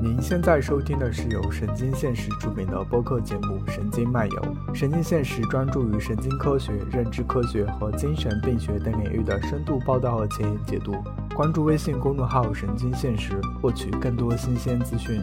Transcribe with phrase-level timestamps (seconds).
[0.00, 4.40] 您现在收听的是由神经现实出品的播客节目《神经漫游》。
[4.74, 10.94] 神经现实专注于神经科学、认知科学和精神病学等领域的深度报道和前沿解读。
[11.34, 15.20] 关注微信公众号“神经现实”，获取更多新鲜资讯。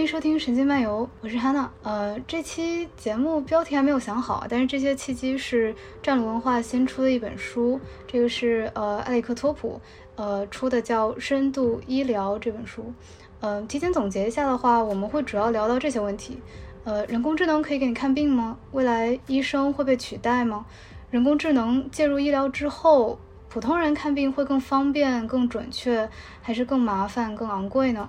[0.00, 1.70] 欢迎收听《神经漫游》，我是汉娜。
[1.82, 9.78] 呃，这期节目标题还没有想好，但是这些契机是战鲁文化新出的一本书，这个是呃埃里克托普
[10.16, 12.94] 呃出的叫《深度医疗》这本书。
[13.40, 16.40] 呃，提前总结一下的话，我们会主要聊到这些问题。
[16.84, 18.56] 呃，人工智能可以给你看病吗？
[18.72, 20.64] 未来医生会被取代吗？
[21.10, 23.18] 人工智能介入医疗之后，
[23.50, 26.08] 普通人看病会更方便、更准确，
[26.40, 28.08] 还是更麻烦、更昂贵呢？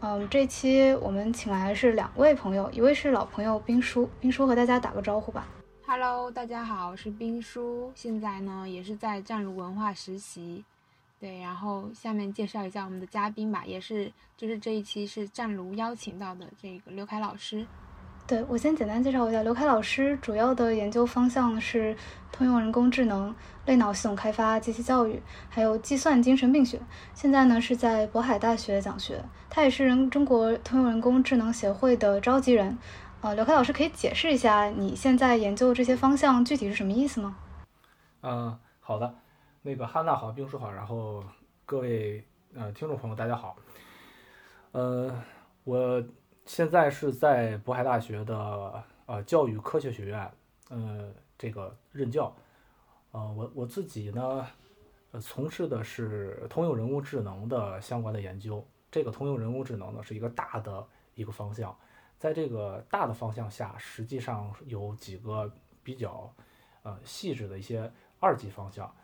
[0.00, 5.48] 嗯，这期我们请来的是两位朋友，一位是老朋友冰叔，冰叔和大家打个招呼吧。
[5.86, 10.62] Hello，大家好，我是冰叔，现在呢也是在湛如文化实习。
[11.18, 17.66] 对，然后下面介绍一下我们的嘉宾吧，也是就是这一期是湛如邀请到的这个刘凯老师。
[18.26, 21.96] 对我先简单介绍一下，刘凯老师主要的研究方向是
[22.32, 23.32] 通用人工智能、
[23.66, 26.80] 类脑系统开发、机器教育，还有计算精神病学。
[27.14, 32.76] 现在呢是在渤海大学讲学，他也是人中国通用人工智能协会的召集人。
[33.20, 37.36] 呃，刘凯老师可以解释一下你现在研究这些方向具体是什么意思吗？
[38.22, 39.14] 嗯，好的，
[39.62, 41.22] 那个哈娜好，冰叔好，然后
[41.64, 42.24] 各位
[42.56, 43.54] 呃听众朋友大家好，
[44.72, 45.14] 呃，
[45.62, 46.02] 我
[46.46, 50.32] 现在是在渤海大学的呃教育科学学院，
[50.68, 52.32] 呃这个任教，
[53.10, 54.46] 呃我我自己呢，
[55.10, 61.76] 呃从事的是通用人工智能的相关的研究，这个通用人工智能呢是一个大的一个方向，
[62.16, 66.32] 在这个大的方向下，实际上有几个比较
[66.84, 68.94] 呃细致的一些二级方向，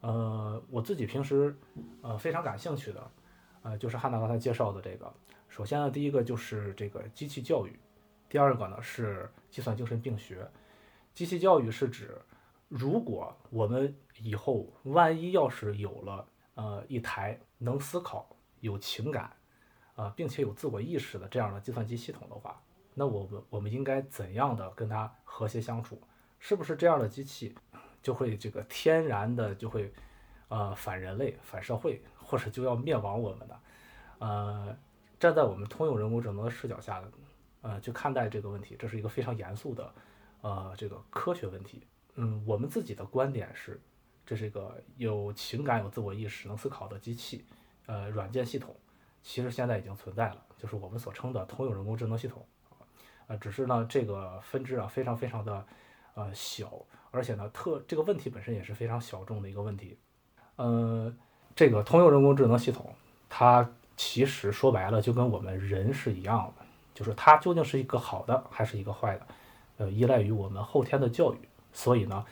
[0.00, 1.56] 呃，我自己平时
[2.02, 3.10] 呃非常感兴趣的，
[3.62, 5.14] 呃，就是汉娜刚才介绍的这个。
[5.58, 7.76] 首先呢，第一个就是这个机器教育，
[8.28, 10.48] 第二个呢是计算精神病学。
[11.12, 12.16] 机器教育是指，
[12.68, 13.92] 如果我们
[14.22, 18.30] 以后万一要是有了呃一台能思考、
[18.60, 19.32] 有情感，
[19.96, 22.62] 啊、并且有自我意识的这样的计算机系统的话，
[22.94, 26.00] 那我们我们应该怎样的跟它和谐相处？
[26.38, 27.52] 是不是这样的机器
[28.00, 29.92] 就会这个天然的就会
[30.50, 33.60] 呃反人类、反社会，或者就要灭亡我们的？
[34.20, 34.76] 呃，
[35.18, 37.02] 站在我们通用人工智能的视角下
[37.62, 39.92] 呃去看待这个问题，这是一个非常严肃的
[40.42, 41.82] 呃这个科学问题。
[42.14, 43.80] 嗯，我们自己的观点是，
[44.24, 47.44] 这是一个有情感、有自我意识、能思考的机器，
[47.86, 48.74] 呃，软件系统，
[49.22, 52.46] 其实现在已经存在了，就是我们所称的通用人工智能系统。
[53.26, 55.66] 呃，只是呢，这个分支啊非常非常的
[56.14, 56.72] 呃小，
[57.10, 59.98] 而且呢特这个问题本身也是非常小众的一个问题。
[60.56, 61.14] 呃，
[61.54, 62.94] 这个通用人工智能系统，
[63.28, 66.64] 它其实说白了就跟我们人是一样的，
[66.94, 69.26] 就是它究竟是一个好的还是一个坏的，
[69.78, 71.38] 呃，依赖于我们后天的教育。
[71.72, 72.24] 所以呢，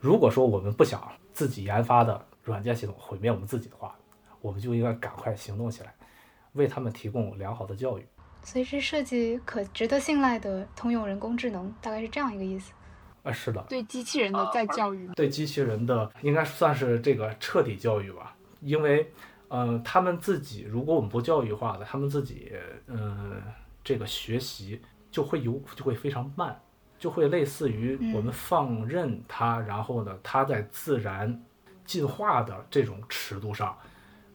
[0.00, 3.94] 如果说我们不想自己研发的软件系统毁灭我们自己的话，
[4.40, 5.94] 我们就应该赶快行动起来，
[6.54, 8.06] 为他们提供良好的教育。
[8.42, 12.72] 所以是设计可值得信赖的通用人工智能，大概是这样一个意思。
[13.22, 15.06] 啊，是的，对机器人的再教育？
[15.14, 19.12] 对机器人的应该算是这个彻底教育吧，因为，
[19.52, 22.52] 呃，他们自己如果我们不教育化的，他们自己，
[22.86, 23.36] 呃，
[23.84, 24.80] 这个学习
[25.10, 26.58] 就会有就会非常慢，
[26.98, 31.38] 就会类似于我们放任它，然后呢，它在自然
[31.84, 33.76] 进化的这种尺度上，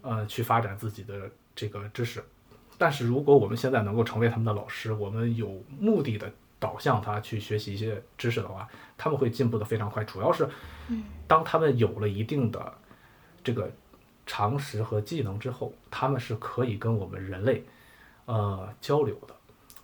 [0.04, 2.24] 呃，去发展自己的这个知识。
[2.78, 10.04] 但是如果我们现在能够成为他们的老师，我们有目的的导向他去学习一些知识的话，他们会进步的非常快。
[10.04, 10.48] 主要是，
[11.28, 12.72] 当他们有了一定的
[13.44, 13.72] 这个
[14.28, 17.66] 常识和技能之后，他们是可以跟我们人类
[18.26, 19.34] 呃交流的。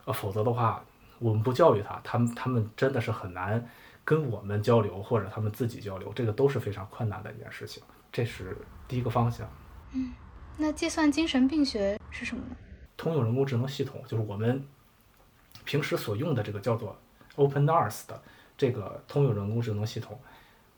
[0.06, 0.84] 呃，否则的话，
[1.18, 3.68] 我们不教育他，他们他们真的是很难
[4.04, 7.82] 跟我们交流，或者他们自己交流，这个都是非常困难的一件事情。
[8.12, 8.56] 这是
[8.88, 9.50] 第一个方向。
[9.94, 10.14] 嗯
[10.58, 12.56] 那计算精神病学是什么呢？
[12.96, 14.64] 通用人工智能系统，就是我们
[15.64, 16.96] 平时所用的这个叫做
[17.38, 18.22] OpenNRS 的
[18.56, 20.20] 这个通用人工智能系统，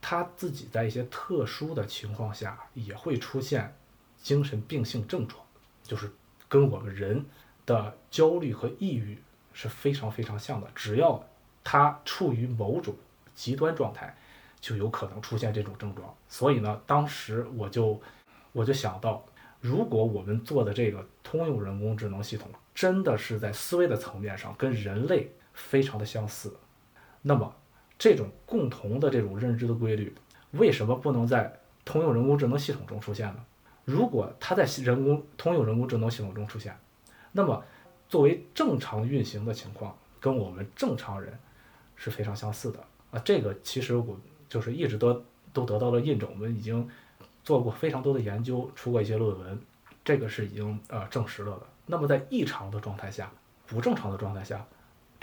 [0.08, 3.76] 他自己在一些特殊的情况下也会出现
[4.22, 5.44] 精神病性症状，
[5.82, 6.12] 就是
[6.48, 7.26] 跟我们人
[7.66, 9.18] 的焦虑和抑郁
[9.52, 10.68] 是非常非常像的。
[10.76, 11.28] 只要
[11.64, 12.94] 他处于某种
[13.34, 14.16] 极端状态，
[14.60, 16.16] 就有可能出现这种症状。
[16.30, 18.00] 所以呢，当时我就
[18.52, 19.26] 我就想到，
[19.60, 26.56] 如果我们做的这个通用人工智能系统真的是在思维的层面上跟人类非常的相似，
[27.24, 27.56] 那么
[27.98, 30.14] 这种共同的这种认知的规律，
[30.52, 33.46] 为什么不能在通用人工智能系统中出现呢？
[33.84, 36.76] 如果它在人工通用人工智能系统中出现，
[37.32, 37.64] 那么
[38.10, 41.38] 作为正常运行的情况，跟我们正常人
[41.96, 42.80] 是非常相似的
[43.12, 43.22] 啊。
[43.24, 44.20] 这个其实我
[44.50, 46.90] 就是一直都都得到了印证，我们已经
[47.44, 49.60] 做过非常多的研究，出过一些论文，
[50.04, 51.62] 这个是已经呃证实了的。
[51.86, 53.32] 那么在异常的状态下，
[53.68, 54.66] 不正常的状态下，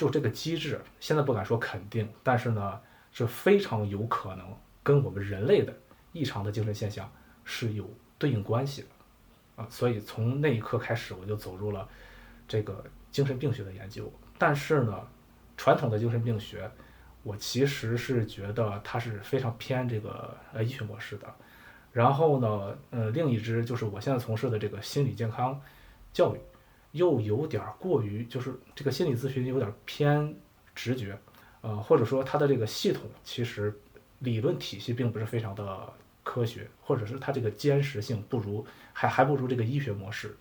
[0.02, 2.81] 就这个机制，现在不敢说肯定，但是呢
[3.12, 4.44] 是非常有可能
[4.82, 5.72] 跟我们人类的
[6.12, 7.08] 异常的精神现象
[7.44, 7.88] 是有
[8.19, 8.88] 对应关系的
[9.62, 9.66] 啊。
[9.70, 11.88] 所以从那一刻开始，我就走入了
[12.49, 14.12] 这个精神病学的研究。
[14.37, 15.06] 但是呢，
[15.56, 16.69] 传统的精神病学，
[17.22, 21.32] 我其实是觉得它是非常偏这个呃医学模式的。
[21.93, 25.60] 然后呢，呃，另一支就是我现在从事的这个心理健康
[26.12, 26.40] 教育。
[26.93, 30.35] 又有点过于，就是这个心理咨询有点偏
[30.75, 31.19] 直觉，
[31.61, 33.75] 呃，或者说它的这个系统其实
[34.21, 35.93] 理论体系并不是非常的
[36.23, 40.37] 科学，或者是它这个坚实性不如，还还不如这个医学模式，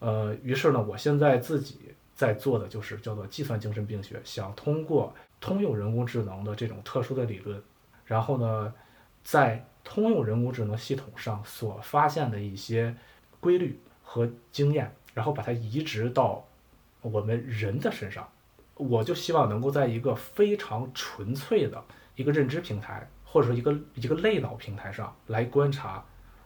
[0.00, 7.62] 呃，于是呢，我现在自己在做的就是叫做计算精神病学，想通过通用人工智能的这种特殊的理论，
[8.04, 8.74] 然后呢，
[9.22, 12.94] 在通用人工智能系统上所发现的一些
[13.38, 14.92] 规律和经验。
[15.14, 16.46] 然后把它移植到
[17.00, 18.28] 我们人的身上，
[18.74, 21.82] 我就希望能够在一个非常纯粹的
[22.14, 26.04] 一个认知平台，或者说一个一个类脑平台上来观察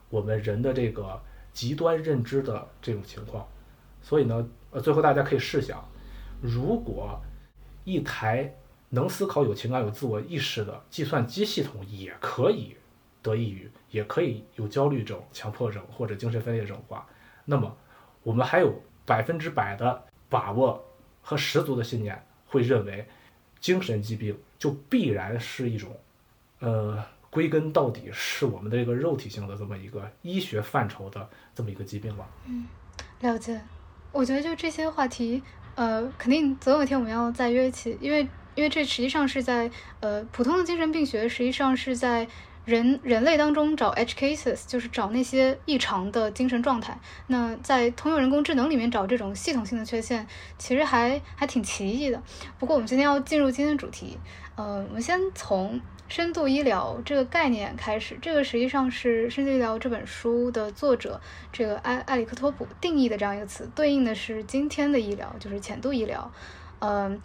[0.08, 1.20] 我们人的这个
[1.52, 3.46] 极端认知的这种情况。
[4.02, 5.82] 所以呢，呃，最后大家可以试想，
[6.40, 7.20] 如果
[7.84, 8.54] 一台
[8.90, 12.76] 能思考、有情感、有自我意识的计算机系统也可以
[13.22, 17.06] 得抑郁，也可以有焦虑症、强迫症或者精神分裂症的话，
[17.44, 17.76] 那么。
[18.22, 18.74] 我们还有
[19.04, 20.82] 百分之百的把握
[21.20, 23.06] 和十足的信念，会认为
[23.60, 25.90] 精神疾病就必然是一种，
[26.60, 32.28] 呃，归根到底是我们的这个肉体性的这么一个医学范畴的这么一个疾病吧。
[32.46, 32.66] 嗯，
[33.20, 33.60] 了解。
[34.12, 35.42] 我觉得就这些话题，
[35.74, 39.70] 呃，肯定总有一天我们要再约一起，因为因为这实际上是在
[40.00, 42.28] 呃普通的精神病学，实际上是在。
[42.64, 46.96] 人人类当中找 edge cases，就是找那些异常的精神状态。
[47.26, 50.26] 那在通用人工智能里面找这种系统性的缺陷，
[50.58, 52.22] 其实还还挺奇异的。
[52.58, 54.16] 不过我们今天要进入今天的主题，
[54.54, 58.16] 呃，我们先从深度医疗这个概念开始。
[58.22, 61.20] 这个实际上是《深度医疗》这本书的作者
[61.52, 66.30] 这个埃埃里克托普定义的这样一个词，对应的是今天的医疗，就是浅度医疗。
[66.78, 67.20] 嗯。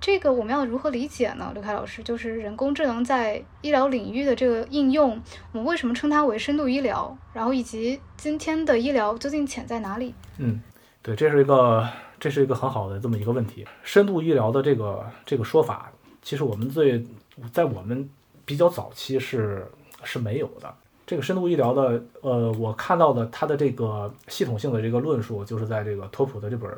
[0.00, 1.50] 这个我们要如何理解呢？
[1.52, 5.20] 刘凯老师，就是人工智能在医疗领域的这个应用，
[5.52, 7.16] 我们为什么称它为深度医疗？
[7.32, 10.14] 然后以及今天的医疗究竟潜在哪里？
[10.38, 10.60] 嗯，
[11.02, 11.88] 对，这是一个
[12.20, 13.66] 这是一个很好的这么一个问题。
[13.82, 15.92] 深度医疗的这个这个说法，
[16.22, 17.04] 其实我们最
[17.52, 18.08] 在我们
[18.44, 19.66] 比较早期是
[20.04, 20.72] 是没有的。
[21.06, 26.70] 这个深度医疗的，呃，我看到的它的这个系统性的这个论述，就是在这个托普的这本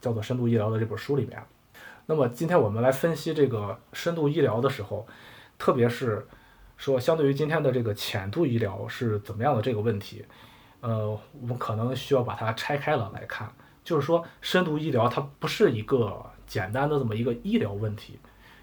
[0.00, 1.42] 叫做《深度医疗》的这本书里面。
[2.10, 5.06] 那么今天我们来分析这个深度医疗的时候，
[5.58, 6.26] 特别是
[6.78, 10.24] 说相对于今天的这个浅度医疗是怎么样的这个问题，
[10.80, 13.52] 呃，我们可能需要把它拆开了来看。
[13.84, 18.18] 就是说，深度医疗它不是一个简单的这么一个医疗问题，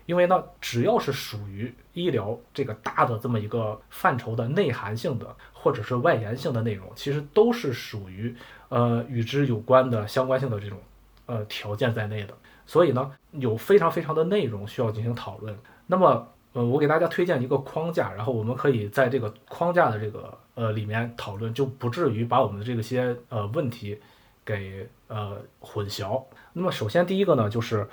[0.08, 8.36] 因为呢，只要是属于医疗这个大的这么一个范畴的内涵性的或者是外延性的内容，其实都是属于
[8.70, 10.80] 呃与之有关的相关性的这种
[11.28, 12.36] 呃条件在内的。
[12.68, 15.56] 所以呢，有非常非常的内容需要进行讨论。
[15.88, 24.00] 那么，呃，我给大家推荐一个框架，然后我们可以在这个框架的这个呃里面讨论，就不至于把我们的这个些呃问题
[24.44, 26.24] 给呃混淆。
[26.54, 27.88] 那么，首先第一个呢，就是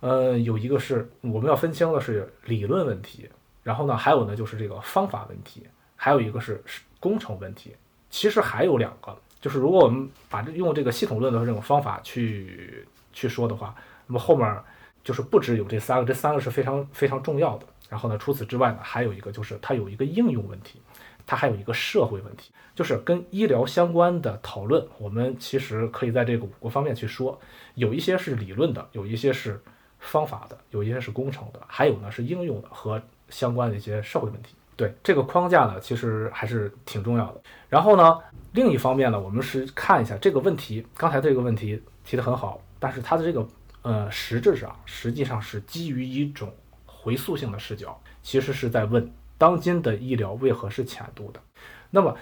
[0.00, 3.28] 呃有一个是我们要分清的是理论问题，
[3.62, 7.76] 然后呢还有呢就是这个方法问题，还有一个是是工程问题。
[8.08, 13.74] 其实还有两个，就是如果我们把这用这个系统论的这种方法去去说的话。
[14.06, 14.62] 那么后面
[15.04, 17.66] 就是不只有这三个，这三个是非常非常重要的。
[17.88, 20.80] 然后呢，除此之外呢，还有一个就是它有一个应用问题，
[21.24, 24.84] 它还有一个社会问题，就是跟医疗相关的讨论。
[24.98, 27.38] 我们其实可以在这个五个方面去说，
[27.76, 29.60] 有一些是理论的，有一些是
[30.00, 34.56] 方法的，有一些是工程的，还有呢是应用的和相关的一些社会问题。
[34.74, 37.40] 对这个框架呢，其实还是挺重要的。
[37.68, 38.18] 然后呢，
[38.50, 43.46] 另一方面呢，我们是看一下这个问题，刚才这个问题提得很好，但是它的这个。
[43.86, 46.52] 呃，实质上实际上是基于一种
[46.84, 51.40] 回溯性的视角，其实是在问当今的医疗为何是浅度的。
[51.88, 52.16] 那么，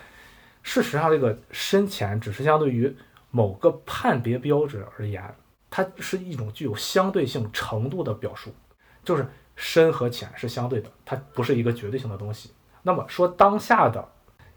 [0.63, 2.95] 事实上，这个深浅只是相对于
[3.31, 5.35] 某个判别标准而言，
[5.71, 8.55] 它是一种具有相对性程度的表述，
[9.03, 12.53] 就是深和浅是相对的，它不是一个绝对性的东西。
[12.83, 14.07] 那么说当下的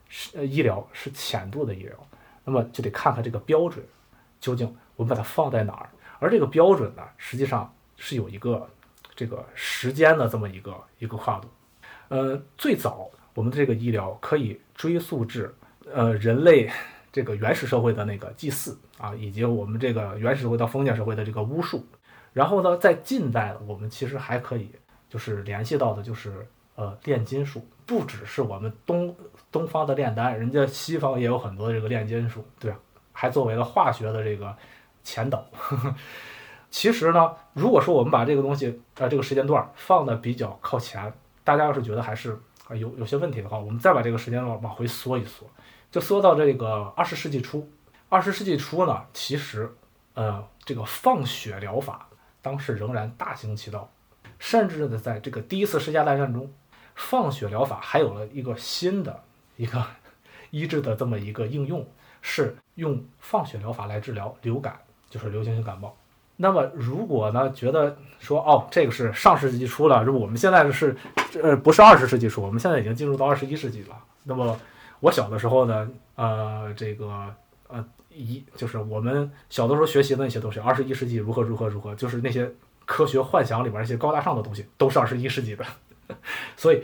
[0.10, 1.96] 是呃医疗是浅度的医疗，
[2.44, 3.82] 那么就得看看这个标准
[4.42, 5.90] 究竟我们把它放在哪儿。
[6.20, 8.68] 而这个标准呢，实际上是有一个
[9.16, 11.48] 这个时间的这么一个一个跨度。
[12.10, 15.54] 呃，最早我们这个医疗可以追溯至
[15.94, 16.70] 呃人类
[17.12, 21.86] 这个原始社会的那个祭祀啊，以及我们这个原始社会到封建社会的这个巫术。
[22.34, 24.72] 然后呢，在近代，我们其实还可以
[25.10, 29.16] 就是联系到的就是呃炼金术，不只是我们东
[29.52, 32.80] 东方的炼丹，人家西方也有很多这个炼金术，对吧？
[33.12, 34.56] 还作为了化学的这个。
[35.08, 35.46] 前导，
[36.70, 41.14] 其实呢，如果说我们把这个东西，呃，这个时间段放的比较靠前，
[41.46, 42.38] 大家要是觉得还是
[42.68, 45.50] 啊有有些问题的话，我们再把这个时间段往回缩一缩，
[45.90, 47.66] 就缩到这个二十世纪初。
[48.10, 49.74] 二十世纪初呢，其实，
[50.14, 52.10] 呃，这个放血疗法
[52.42, 53.90] 当时仍然大行其道，
[54.40, 56.52] 甚至呢，在这个第一次世界大战中，
[56.96, 59.24] 放血疗法还有了一个新的
[59.56, 59.82] 一个
[60.52, 61.88] 医治的这么一个应用，
[62.22, 64.78] 是用放血疗法来治疗流感。
[65.18, 65.96] 就是流行性感冒。
[66.36, 70.96] 那么，如果呢觉得说哦，这个是上世纪初了，如果我们现在是
[71.42, 73.98] 呃不是二十世纪初，我们现在已经进入到二十一世纪了。
[74.24, 74.56] 那么
[75.00, 77.34] 我小的时候呢，呃，这个
[77.68, 82.52] 呃一就是我们小的时候学习的那些东西，二十一世纪如何如何如何，就是那些
[82.86, 85.66] 科学幻想里边一些高大上的东西，都是二十一世纪的。
[86.56, 86.84] 所以，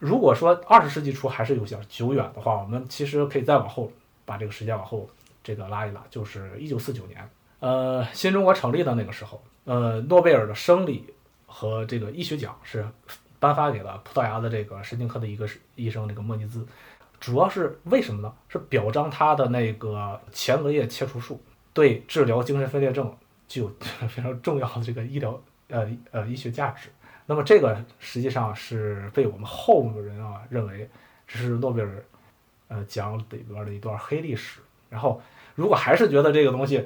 [0.00, 3.92] 如果说二十世纪初还是有些久远的话，我们其实可以再往后
[4.24, 5.08] 把这个时间往后
[5.44, 7.30] 这个拉一拉，就是一九四九年。
[7.62, 11.14] 呃，新中国成立的那个时候，呃，诺贝尔的生理
[11.46, 12.84] 和这个医学奖是
[13.38, 16.66] 颁发给了葡萄牙的这个神经科的一个医生，这个莫尼兹，
[17.20, 18.34] 主要是为什么呢？
[18.48, 21.40] 是表彰他的那个前额叶切除术
[21.72, 23.16] 对治疗精神分裂症
[23.46, 23.72] 具有
[24.08, 26.88] 非常重要的这个医疗呃呃医学价值。
[27.26, 30.90] 那么这个实际上是被我们后人啊认为
[31.28, 32.04] 这是诺贝尔
[32.66, 34.58] 呃奖里边的一段黑历史。
[34.90, 35.22] 然后
[35.54, 36.84] 如果还是觉得这个东西，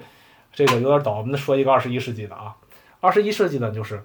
[0.56, 2.56] 这个有点早，我们说一个二十一世纪的啊，
[2.98, 4.02] 二十一世纪呢，就是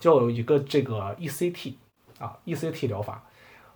[0.00, 1.74] 就有一个这个 ECT
[2.18, 3.22] 啊，ECT 疗法，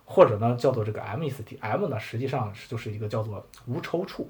[0.03, 4.25] 或者呢叫做这个 MECT，M 呢实际上就是一个叫做无抽搐，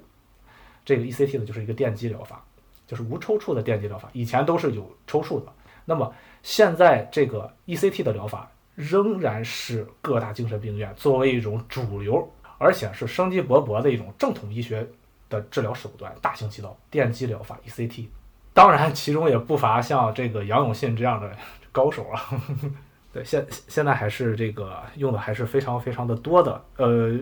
[0.84, 2.40] 这个 ECT 呢就是一个电击疗法，
[2.86, 5.52] 就是无抽搐的电击疗法，以前都是有抽搐的，
[5.84, 6.14] 那么
[6.44, 14.88] 现在这个 ECT 的疗法仍然是各大精神病院作为一种主流，而且是生机勃勃的一种正统医学。
[15.28, 18.06] 的治疗手段大行其道，电击疗法 ECT，
[18.54, 21.30] 当然其中也不乏像这个杨永信这样的
[21.70, 22.16] 高手啊。
[22.18, 22.70] 呵 呵
[23.12, 26.62] 对，现现在还是这个用的还是非常非常的多的。
[26.76, 27.18] 呃，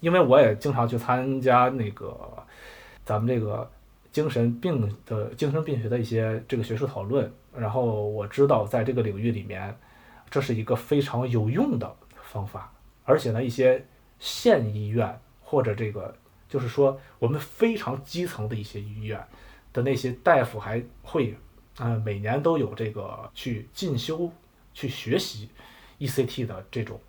[0.00, 2.14] 因为我也经常去参加那个
[3.04, 3.70] 咱们这个
[4.10, 9.74] 精神病的精神病学的一些这个学术讨论，然后我知道在这个领域里面，
[10.30, 12.70] 这是一个非常有用的方法，
[13.04, 13.84] 而且呢，一些
[14.18, 16.14] 县医院或者这个。
[16.52, 19.26] 就是说，我们非常基层的一些医院
[19.72, 21.34] 的那些大夫还会，
[21.78, 24.30] 呃，每年都有这个去进修、
[24.74, 25.48] 去学习
[25.98, 27.00] ECT 的这种，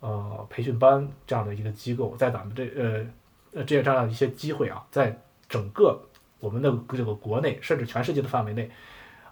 [0.00, 3.06] 呃，培训班这样的一个机构，在咱们这呃
[3.54, 5.18] 呃这样这样一些机会啊，在
[5.48, 5.98] 整个
[6.38, 8.70] 我们的这个国内甚至全世界的范围内，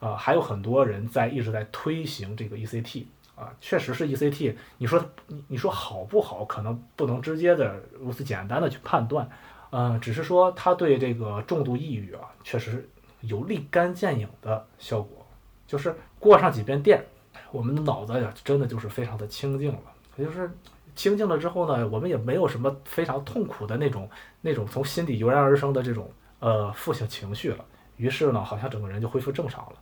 [0.01, 3.05] 啊，还有很多人在一直在推行这个 ECT。
[3.37, 4.55] 啊，确实是 ECT。
[4.77, 6.45] 你说你你说好不好？
[6.45, 9.27] 可能不能直接的如此简单的去判断，
[9.71, 12.89] 嗯，只是说它对这个重度抑郁啊，确实
[13.21, 15.25] 有立竿见影的效果。
[15.67, 17.05] 就是过上几遍电，
[17.53, 19.81] 我们的脑子呀，真的就是非常的清静了。
[20.17, 20.51] 也就是
[20.97, 24.11] 清静了之后呢，我们也没有什么非常痛苦的那种
[24.41, 26.11] 那种从心底油然而生的这种
[26.41, 27.65] 呃负性情绪了。
[27.97, 29.73] 于是呢，好像整个人就恢复正常了。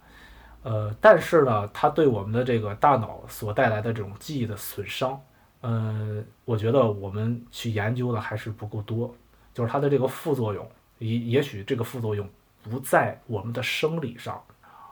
[0.64, 5.18] 呃，但是呢，它对我们的这个大脑所带来的这种记忆的损伤，
[5.62, 9.14] 呃，我觉得我们去研究的还是不够多。
[9.58, 10.64] 就是它的这个副作用，
[11.00, 12.24] 也也许这个副作用
[12.62, 14.40] 不在我们的生理上，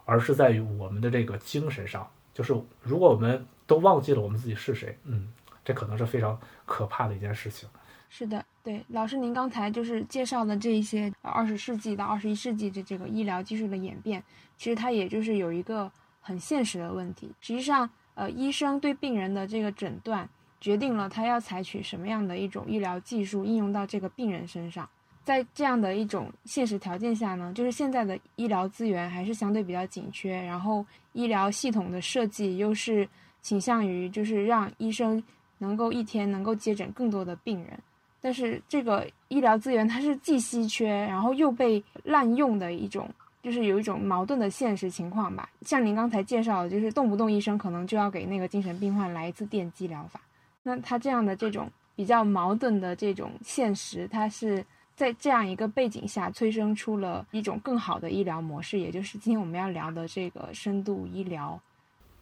[0.04, 2.04] 而是在于我们的这个精神上。
[2.35, 5.32] 就是如果我们都忘记了我们自己是谁，嗯，
[5.64, 7.68] 这可能是非常可怕的一件事情。
[8.11, 14.20] 是的，对，老师您刚才就是介绍的这一些二十世纪到二十一世纪的这个医疗技术的演变。
[14.56, 15.88] 其实它也就是有一个
[16.20, 17.30] 很现实的问题。
[17.40, 20.28] 实际上，呃，医生对病人的这个诊断，
[20.60, 24.88] 决定了他要采取什么样的一种医疗技术应用到这个病人身上。
[25.25, 33.08] 在这样的一种现实条件下呢，就是现在的医疗资源还是相对比较紧缺，然后医疗系统的设计又是
[33.42, 35.22] 倾向于就是让医生
[35.58, 37.78] 能够一天能够接诊更多的病人。
[38.20, 43.08] 但是这个医疗资源它是既稀缺，然后又被滥用的一种。
[43.42, 50.20] 就是有一种矛盾的现实情况吧，像您刚才介绍的，就是动不动医生可能就要给那个精神病患来一次电击疗法，
[50.68, 61.61] 那他这样的这种比较矛盾的这种现实，它是在这样一个背景下催生出了一种更好的医疗模式，也就是今天我们要聊的这个深度医疗。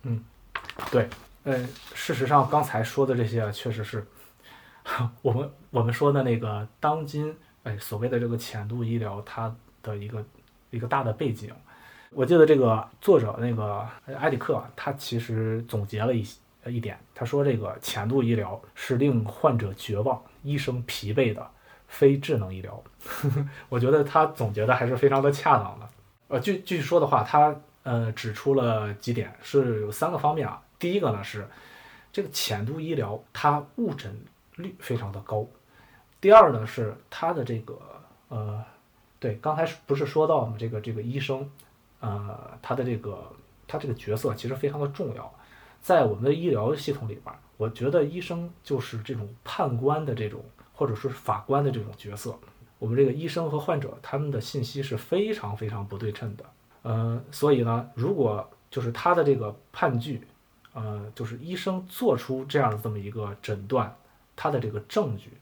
[0.03, 0.23] 嗯，
[0.91, 1.09] 对，
[1.45, 4.07] 呃，事实上刚才说的这些啊确实是
[5.23, 10.23] 我们我们说的那个当今哎所谓的这个浅度医疗它的一个
[10.71, 11.51] 一个大的背景。
[12.11, 16.39] 我记得这个作者那个埃里克，他其实总结了一些
[16.71, 21.47] 一点，他说这个浅度医疗是令患者绝望、医生疲惫的
[21.89, 22.83] 非智能医疗。
[23.69, 25.89] 我觉得他总结的还是非常的恰当的。
[26.29, 30.63] 呃，据据说的话，他呃指出了几点，是有三个方面啊。
[30.79, 31.49] 第一个呢是
[32.13, 34.19] 这个浅度医疗它误诊
[34.57, 35.47] 率非常的高。
[36.21, 37.79] 第二呢是它的这个
[38.29, 38.65] 呃，
[39.19, 40.57] 对，刚才不是说到吗？
[40.59, 41.49] 这个这个医生。
[42.01, 43.33] 呃，他的这个
[43.67, 45.35] 他这个角色其实非常的重要，
[45.85, 52.35] 在我们的医疗系统里边，我觉得医生就是这种判官的这种，或者说是法官的这种角色。
[52.79, 56.45] 我们这个医生和患者他们的信息是非常非常不对称的。
[56.85, 60.27] 呃，所以呢，如果就是他的这个判据，
[60.73, 63.95] 呃，就是医生做出这样的这么一个诊断，
[64.35, 65.33] 他的这个证据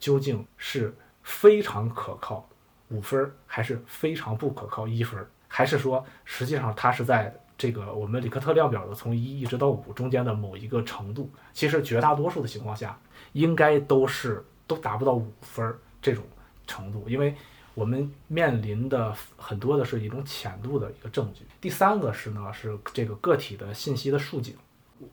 [0.00, 0.92] 究竟是
[1.22, 2.48] 非常可靠，
[2.88, 5.24] 五分还是非常不可靠，一分？
[5.46, 7.32] 还是说，实际上他是在
[7.62, 11.30] 这个我们里克特量表的从一一直到五中间的某一个程度。
[11.52, 12.98] 其实绝大多数的情况下，
[13.34, 16.24] 应该都是都达不到五分这种
[16.66, 17.36] 程度，因为
[17.74, 21.44] 我们面临的很多的是一种浅度的一个证据。
[21.60, 24.56] 第三个是呢，是这个个体的信息的竖井。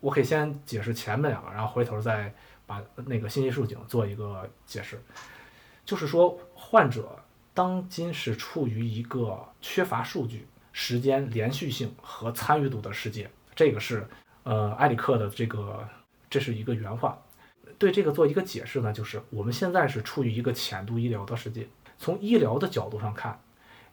[0.02, 2.34] 我可以先解释前面两个，然后回头再
[2.66, 5.00] 把那个信息竖井做一个解释。
[5.86, 7.08] 就是说，患者。
[7.52, 10.48] 当今是处于一个缺乏数据、
[10.82, 14.08] 时间连续性和参与度的世界，这个是
[14.44, 15.86] 呃埃里克的这个，
[16.30, 17.20] 这是一个原话。
[17.78, 21.68] 对这个做一个解释呢，就是我们现在是处于一个浅度医疗的世界。
[21.98, 23.38] 从医疗的角度上看，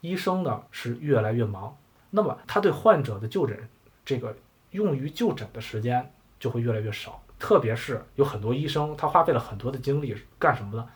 [0.01, 1.77] 医生呢是越来越忙，
[2.09, 3.69] 那么他对患者的就诊，
[4.05, 4.37] 这个
[4.71, 7.21] 用于就诊的时间就会越来越少。
[7.37, 10.89] 特别是有很多医生，他花费了很多的精力干什么呢？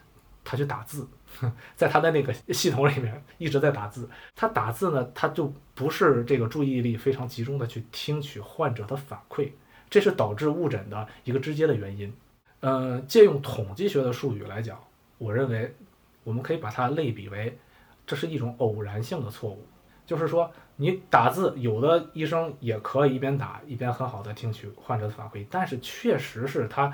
[0.45, 1.09] 他去打字。
[1.77, 9.51] 在他的那个系统里面一直在打字，他打字呢，他就不是这个注意力非常集中的去听取患者的反馈，
[9.89, 12.13] 这是导致误诊的一个直接的原因。
[12.61, 14.79] 呃，借用统计学的术语来讲，
[15.19, 15.75] 我认为
[16.25, 17.59] 我们可以把它类比为，
[18.07, 19.67] 这是一种偶然性的错误，
[20.05, 26.93] 就是说你打字，有的医生也可以一边打一边很好的听取患者的反馈，但是确实是他。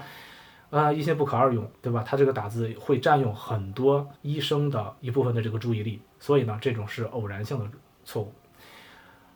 [0.71, 2.03] 啊，一心不可二用，对吧？
[2.03, 7.71] 他这个打字会占用很多医生的一部分的这个注意力，所以呢，这种是偶然性的
[8.05, 8.33] 错误。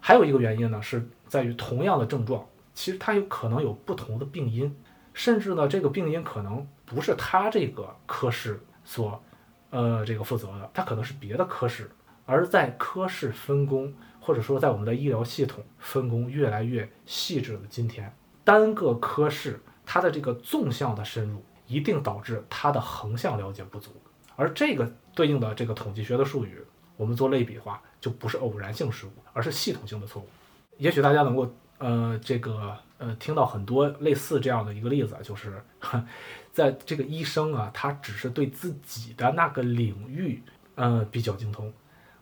[0.00, 4.74] 还有一个原因呢，是在于同样的症状，其实它有可能有不同的病因，
[5.14, 9.22] 甚至呢，这个病因可能不是他这个科室所，
[9.70, 11.88] 呃，这个负责的，他可能是别的科室。
[12.26, 18.12] 而在科室分工，或者说在我们的医疗系统分工越来越细致的今天，
[18.42, 19.60] 单个科室。
[19.92, 23.90] 它的这个纵向的深入，一定导致它的横向了解不足，
[24.36, 26.62] 而这个对应的这个统计学的术语，
[26.96, 30.28] 我们做类比化，就不是偶然性失误，而是系统性的错误。
[30.78, 35.60] 也许大家能够呃这个呃听到很多类似这样的一个例子，就是
[36.52, 40.40] 在这个医生啊，他只是对自己的那个领域
[40.76, 41.72] 呃比较精通，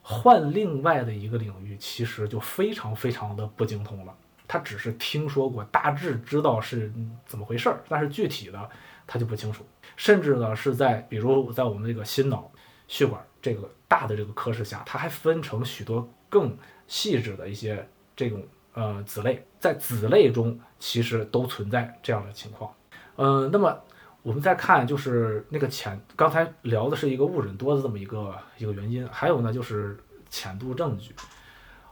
[0.01, 4.15] 换另外的一个领域，其实就非常非常的不精通了。
[4.49, 6.91] 他只是听说过，大致知道是
[7.27, 8.69] 怎么回事儿，但是具体的
[9.07, 9.65] 他就不清楚。
[9.97, 12.51] 甚至呢，是在比如在我们这个心脑
[12.87, 16.57] 血管这个大的这个科室下，它还分成许多更
[16.87, 22.73] 细致的一些这种呃子类，在子类中其实都存在这样的情况。
[23.17, 23.79] 呃，那么
[24.23, 29.99] 我们再看就是那个浅，刚才聊的是一个误诊多的这么一个一个原因，还有呢就是
[30.31, 31.15] 浅度证据。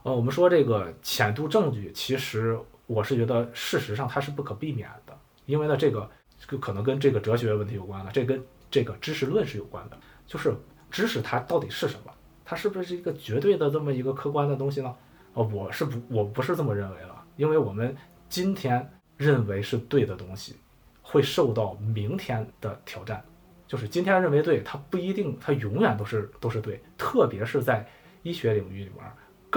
[0.06, 5.12] 呃，我们说这个浅度证据，其实我是觉得事实上它是不可避免的，
[5.46, 6.08] 因为呢，这个
[6.46, 8.40] 就可能跟这个哲学问题有关了，这跟
[8.70, 10.54] 这个知识论是有关的，就是
[10.92, 12.12] 知识它到底是什么，
[12.44, 14.94] 它是不是一个绝对的这么一个客观的东西呢？
[15.34, 17.92] 呃，我是不，我不是这么认为了，因为我们
[18.28, 20.54] 今天认为是对的东西，
[21.02, 23.24] 会受到明天的挑战，
[23.66, 27.84] 就是今天认为对，它不一定，它永远都是都是对，特别是在
[28.22, 29.04] 医学领域里面。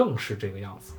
[0.00, 0.94] 更是这个样子。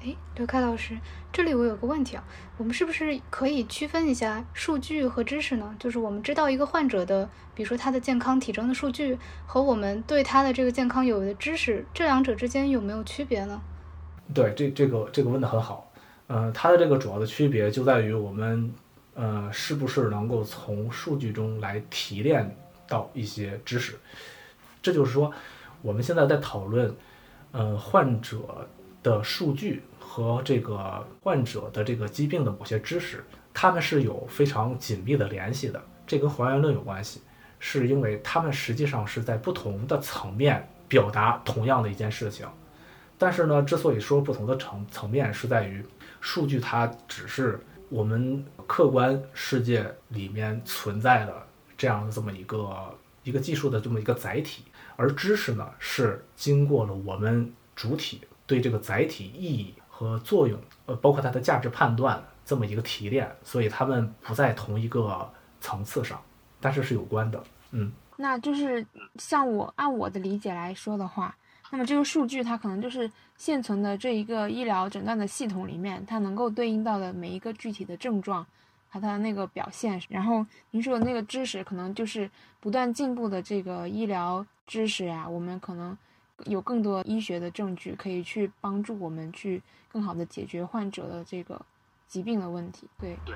[0.00, 0.98] 哎，刘开老师，
[1.32, 2.24] 这里我有个问题啊，
[2.56, 5.76] 我们是不是可以区分一下数据和知识呢？
[5.78, 13.62] 就是我们知道一个患者的，比如说他的健康体征的数据，和我们对他的这个健康有的知识，这两者之间有没有区别呢？
[14.34, 15.92] 对，这这个这个问的很好。
[16.26, 18.74] 呃，它的这个主要的区别就在于我们
[19.14, 22.56] 呃，是不是能够从数据中来提炼
[22.88, 23.96] 到一些知识？
[24.82, 25.32] 这就是说，
[25.82, 26.92] 我们现在在讨论，
[27.52, 28.68] 呃，患者
[29.02, 35.82] 的数据和这个患者的这个疾病的某些知识，它们是有非常紧密的联系的。
[36.06, 37.20] 这跟还原论有关系，
[37.58, 42.46] 是因为它们实际上是在不同的层面表达同样的一件事情。
[43.18, 45.84] 但是呢，之所以说不同的层层面，是在于
[46.20, 51.34] 数据它只是我们客观世界里面存在的
[51.76, 54.64] 这样这么一个一个技术的这么一个载体，
[55.00, 65.26] 而知识呢是经过了我们主体对这个载体意义和作用，呃，包括它的价值判断这么一个提炼，所以它们不在同一个
[65.58, 66.20] 层次上，
[66.60, 67.90] 但是是有关的，嗯。
[68.16, 68.86] 那就是
[69.16, 71.34] 像我按我的理解来说的话。
[71.70, 78.44] 那么这个数据它可能就是现存的这一个医疗诊断的系统里面，它能够对应到的每一个具体的症状
[78.90, 79.98] 和它的那个表现。
[80.08, 85.28] 然后您说的那个知识，可能就是不断进步的这个医疗知识呀。
[85.28, 85.98] 我们可能
[86.46, 91.60] 有更多医学的证据可以去帮助我们去更好的解决患者的这个
[92.06, 92.86] 疾病的问题。
[93.00, 93.34] 对对。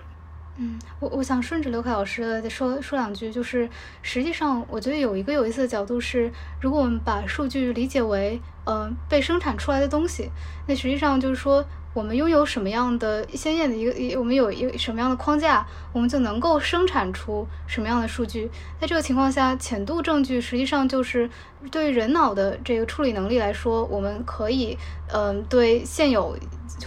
[0.57, 3.69] 嗯，我我想顺着刘凯老师的说说两句，就是
[4.03, 10.31] 实际上我觉得有一个有意思的角度是，如果我们把数据理解为呃被生产出来的东西，
[10.67, 11.65] 那实际上就是说。
[11.95, 18.51] 我们拥有什么样的鲜艳的一个，我们有一个什么样的框架，我们就能够生产出什么样的数据。
[18.81, 21.31] 在这个情况下，浅度证据实际上就是
[21.71, 24.77] 对人脑的这个处理能力来说，我们可以，
[25.13, 26.37] 嗯，对现有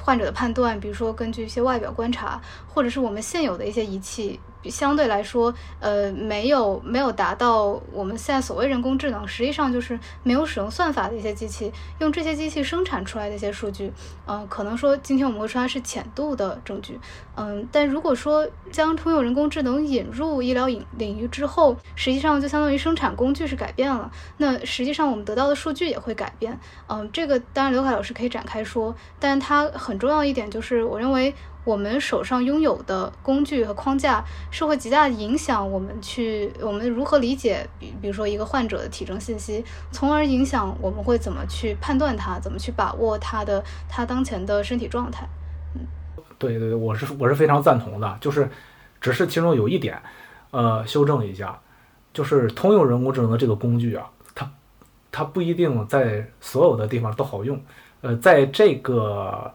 [0.02, 4.38] 患者的判断，比如说根据一些外表观察，或者是我们现有的一些仪器。
[4.64, 13.92] 相对来说，呃，没有没有达到我们现在所谓人工智能，实际上就是没有使用算法的一些机器，用这些机器生产出来的一些数据，
[14.26, 17.00] 嗯，可能说今天我们会说它是浅度的证据，
[17.36, 31.34] 嗯，但如果说将通用人工智能引入医疗领领域之后，实际上就相当于生产工具是改变了，那实际上我们得到的数据也会改变，嗯，这个当然刘凯老师可以展开说，但它很重要一点就是，我认为。
[31.68, 45.28] 我们手上拥有的工具和框架是会极大的影响我们去我们如何理解，比比如说一个患者的体征信息，从而影响我们会怎么去判断他，怎么去把握他的他当前的身体状态。
[45.76, 45.82] 嗯，
[46.40, 48.50] 对对对，我是我是非常赞同的，就是
[49.02, 50.02] 只是其中有一点，
[50.52, 51.60] 呃，修正一下，
[52.14, 54.50] 就是通用人工智能的这个工具啊，它
[55.12, 57.62] 它不一定在所有的地方都好用，
[58.00, 59.54] 呃，在这个。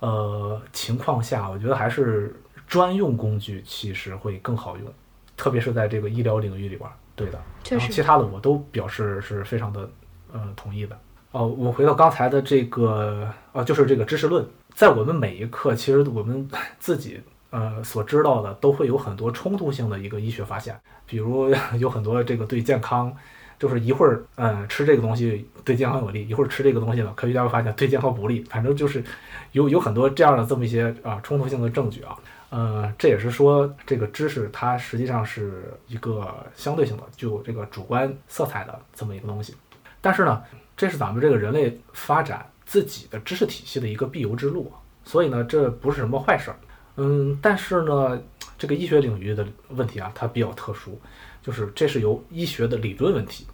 [0.00, 2.34] 呃，情况下，我觉得还是
[2.66, 4.86] 专用工具其实会更好用，
[5.36, 6.88] 特别是在这个医疗领域里边。
[7.14, 7.38] 对的，
[7.70, 9.90] 然后其他的我都表示是非常的
[10.32, 10.98] 呃同意的。
[11.32, 16.48] 哦，我回到刚才的这个，呃，就是这个知识论，在我们每一刻，其实我们
[16.80, 23.14] 自己呃所知道的都会有很多冲突性的一个医学发现，比如 有很多这个对健康。
[23.60, 28.42] 就是一会儿，嗯，吃这个东西对健康有利，一会儿吃这个东西呢，科学家会发现对健康不利。
[28.44, 29.04] 反正就是
[29.52, 32.16] 有有很多这样的这么一些啊冲突性的证据啊，
[32.48, 39.54] 呃，这也是说这个知识它实际上是一个相对性的，具有这个主观色彩的这么一个东西。
[40.00, 40.42] 但是呢，
[40.74, 44.72] 这是咱们这个人类发展自己的知识体系的一个必由之路，
[45.04, 46.56] 所以呢，这不是什么坏事儿。
[46.96, 48.18] 嗯，但是呢，
[48.56, 50.98] 这个医学领域的问题啊，它比较特殊。
[51.42, 53.46] 就是这是由医学的理论问题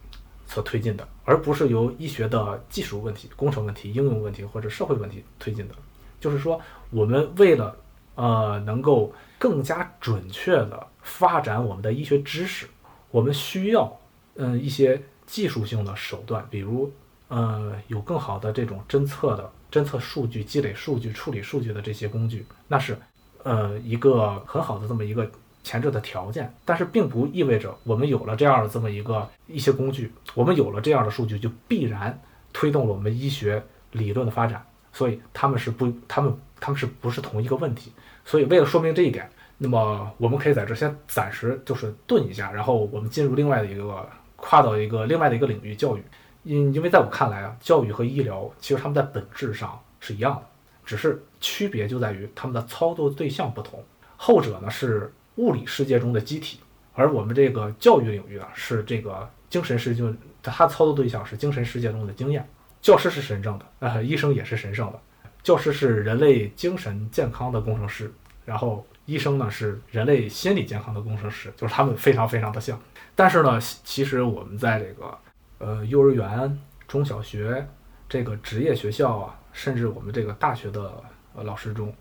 [0.46, 5.74] 所推进的，而不是由医学的技术问题、工程问题、应用问题或者社会问题推进的。
[6.20, 7.76] 就是说，我们为了
[8.14, 12.66] 呃能够更加准确的发展我们的医学知识，
[13.10, 13.94] 我们需要
[14.36, 16.90] 嗯一些技术性的手段，比如
[17.28, 22.96] 呃有更好的这种侦测的侦测数据、积累数据、处理数据的这些工具，那是
[23.42, 25.30] 呃一个很好的这么一个。
[25.66, 32.16] 前置的条件，但是并不意味着我们有了这样的这么一个一些工具，我们有了这样的数据，就必然
[32.52, 34.64] 推动了我们医学理论的发展。
[34.92, 37.90] 所以他们是不，他们他们是不是同一个问题？
[38.24, 46.02] 所以为了说明这一点，那么我们可以在这先暂时就是顿一下，然后我们进入另外的一个跨到一个另外的一个领域——教育。
[46.44, 50.42] 因因为在我看来啊，教育和医疗其实他们在本质上是一样的，
[50.84, 53.82] 只是区别就在于他们的操作对象不同。
[54.16, 55.12] 后者呢是。
[55.36, 56.60] 物理世界中的机体，
[56.94, 60.02] 而我们这个教育领域啊，是这个精神世界，
[60.42, 62.46] 它操作对象是精神世界中的经验。
[62.80, 65.00] 教师是神圣的，呃，医生也是神圣的。
[65.42, 68.12] 教师是人类精神健康的工程师，
[68.44, 72.80] 然后医生呢是人类心理健康的工程师，就是他们非常非常的像。
[73.14, 75.18] 但是呢，其实我们在这个
[75.58, 77.66] 呃幼儿园、中小学、
[78.08, 81.02] 这个职业学校啊，甚至我们这个大学的
[81.34, 81.94] 呃老师中，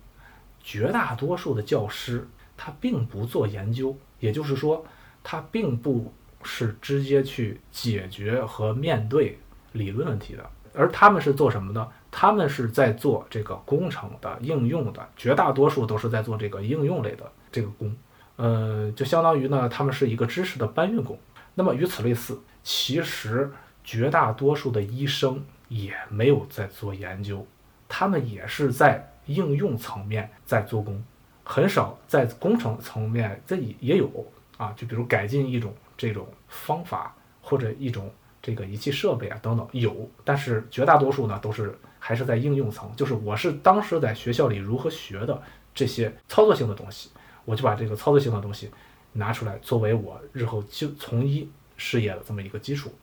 [0.62, 2.28] 绝大多数的教师。
[2.58, 4.86] 他并不做研究，也就是说，
[5.24, 6.13] 他并不
[6.44, 9.38] 是直接去解决和面对
[9.74, 11.88] 理论问题的，而他们是做什么呢？
[12.12, 17.94] 他们是在做这个工程的应用的，绝大多数都是在做这个应用类的这个工，
[18.38, 21.20] 呃，就相当于呢，他们是一个知识的搬运工。
[21.56, 23.52] 那么与此类似，其实
[23.84, 27.46] 绝大多数的医生也没有在做研究，
[27.89, 31.04] 他们也是在应用层面在做工，
[31.45, 34.10] 很少在工程层面，这也也有
[34.58, 41.73] 啊，就比如改进一种这种方法或者一种这个仪器设备啊等等有，但是绝大多数呢都是。
[41.97, 45.41] 还是在应用层，就是我是当时在学校里如何学的
[45.73, 47.10] 这些操作性的东西，
[47.45, 48.69] 我就把这个操作性的东西
[49.12, 52.93] 拿出来作为我日后就从医事业的这么一个基础。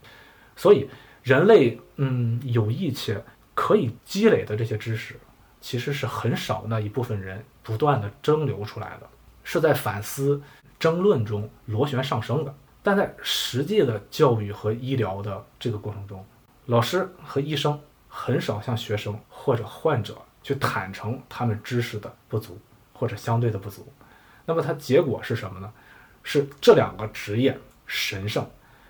[0.55, 0.88] 所以，
[1.24, 3.20] 人类嗯有益且
[3.57, 5.16] 可以积累的这些知识，
[5.62, 9.09] 其实是很少那一部分人不断的蒸馏出来的，
[9.42, 10.42] 是在反思
[10.79, 12.55] 争论中螺旋上升的。
[12.83, 16.22] 但在实际的教育和医疗的这个过程中，
[16.66, 17.81] 老师和医生。
[18.14, 22.61] 很少向学生或者患者去坦诚他们知识的不足
[22.92, 23.90] 或者相对的不足，
[24.44, 25.72] 那么它结果是什么呢？
[26.22, 28.46] 是这两个职业神圣，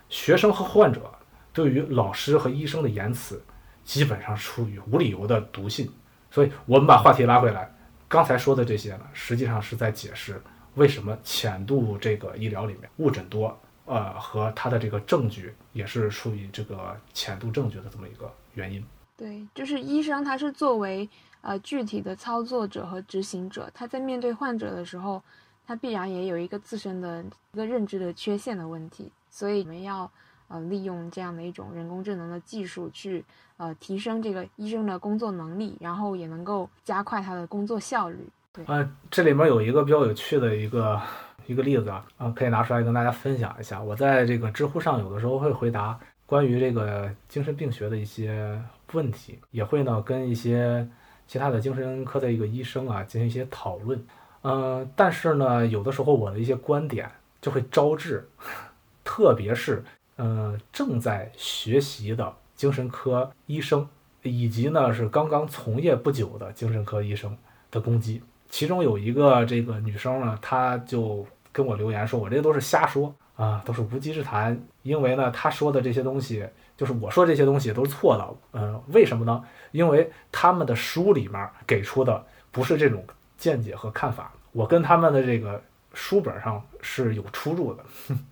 [0.09, 1.09] 学生和患者
[1.53, 3.41] 对于老师和医生的言辞
[3.85, 5.89] 基本上出于无理由的笃信。
[6.33, 7.71] 所以，我们把话题拉回来，
[8.09, 10.43] 刚才说的这些呢，实际上是在解释
[10.77, 18.83] 为什么浅度这个医疗里面误诊多，呃，和它的这个证据也是属于这个浅度证据的这么一个原因。
[19.15, 21.07] 对，就是医生，他是作为
[21.43, 25.23] 呃具体的操作者和执行者，他在面对患者的时候，
[25.67, 30.11] 他必然也有一个自身的一个认知的缺陷的问题，所以我们要
[30.53, 33.25] 呃利用这样的一种人工智能的技术去
[33.57, 38.19] 呃提升这个医生的工作能力，然后也能够加快他的工作效率。
[38.53, 41.01] 对，呃，这里面有一个比较有趣的一个
[41.47, 43.83] 一个例子啊，啊，可以拿出来跟大家分享一下。
[43.83, 48.61] 我在这个知乎上有的时候会回答关于这个精神病学的一些。
[48.95, 50.87] 问题也会呢跟一些
[51.27, 53.99] 其他的精神科的一个医生啊进行一些讨论，
[54.43, 57.11] 嗯，但是呢有的时候我的一些观点
[57.41, 58.23] 就会招致，
[59.03, 59.83] 特别是
[60.23, 63.89] 嗯正在学习的精神科医生
[64.23, 67.37] 以及呢是刚刚从业不久的精神科医生
[67.71, 68.23] 的攻击。
[68.49, 76.47] 其中有一个这个女生呢，她就跟我留言说，我这都是瞎说啊，都是无稽之谈，因为呢她说的这些东西。
[76.75, 79.45] 就是我说这些东西都是错的，嗯，为什么呢？
[79.71, 83.05] 因为他们的书里面给出的不是这种
[83.37, 85.63] 见解和看法，我跟他们的这个
[85.95, 87.85] 书本上是有出入的。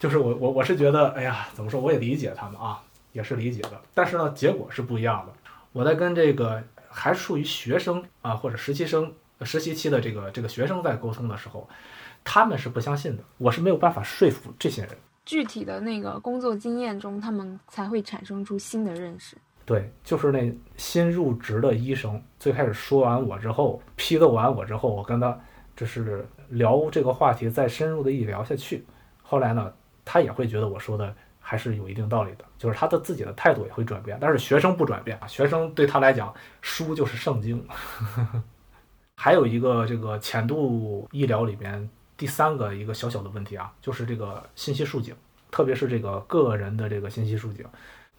[0.00, 1.78] 就是我我我是觉得，哎呀，怎么说？
[1.78, 2.82] 我也理解他们啊，
[3.12, 5.32] 也是理解的，但是呢，结果是不一样的。
[5.72, 11.68] 我在跟这个还处于学生啊或者实习生实习期的这个这个学生在沟通的时候，
[12.24, 14.90] 他们是不相信的，我是没有办法说服这些人。
[15.26, 19.36] 具体的那个工作经验中，他们才会产生出新的认识。
[19.66, 25.38] 对，就是那新入职的医生，最开始说完我之后，批斗完我之后，我跟他
[25.76, 28.84] 就是聊这个话题，再深入的一聊下去。
[29.22, 29.72] 后来呢，
[30.04, 34.18] 他也会觉得我说的还是有一定道理的，就是他的自己的态度也会转变。
[34.20, 37.66] 但是学生不转变啊，学生对他来讲，书就是圣经。
[39.16, 41.88] 还有一个这个浅度医疗里边。
[42.16, 45.14] 第三个一个小小的问题啊，就是这个信息竖井，
[45.50, 47.64] 特别是这个个人的这个信息竖井。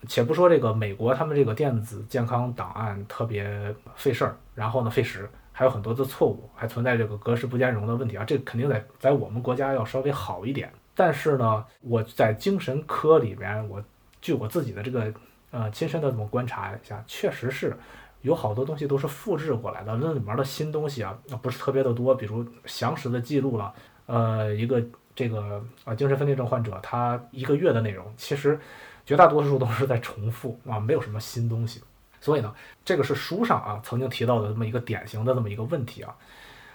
[0.07, 8.23] 且不说这个美国他们这个电子健康档案特别费事儿，然后呢费时，还有很多的错误，还存在这个格式不兼容的问题啊。
[8.23, 10.73] 这肯定在在我们国家要稍微好一点。
[10.93, 13.83] 但是呢，我在精神科里面，我
[14.21, 15.13] 据我自己的这个
[15.51, 17.77] 呃亲身的这么观察一下，确实是
[18.21, 19.95] 有好多东西都是复制过来的。
[19.95, 23.73] 那里面的新东西啊，不是特别的多，比如详实的记录了。
[24.05, 24.83] 呃，一个
[25.15, 28.59] 这个啊，精神分裂症患者，他一个月的内容，其实
[29.05, 31.81] 绝大多数都是在重复啊，没有什么新东西。
[32.19, 36.13] 所以呢，这个是书上啊曾经提到的这么一个典型的这么一个问题啊。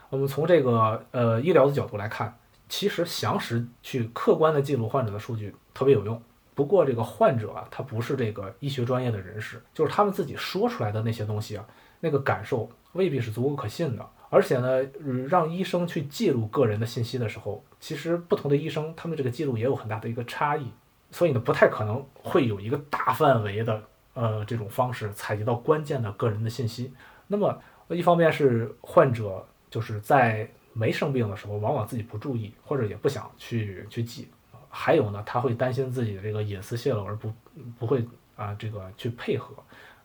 [0.09, 2.37] 我们从这个呃医疗的角度来看，
[2.68, 6.20] 其实详实去客观的记录患者的数据特别有用。
[6.55, 11.66] 不过这个患者啊，他不是这个医学专业的人士，就是他们自己说出来的那些东西啊，
[12.00, 14.09] 那个感受未必是足够可信的。
[14.29, 14.83] 而且呢，
[15.29, 20.66] 让医生去记录个人的信息的时候，其实不同的医生他们这个记录也有很大的一个差异，
[21.11, 23.83] 所以呢，不太可能会有一个大范围的
[24.14, 26.92] 呃这种方式采集到关键的个人的信息。
[27.29, 34.25] 那么，一方面是患者就是在没生病的时候，往往自己不注意或者也不想去去记；
[34.69, 37.33] 还有呢，他会担心自己的这个隐私泄露而不
[37.79, 39.55] 不会啊这个去配合。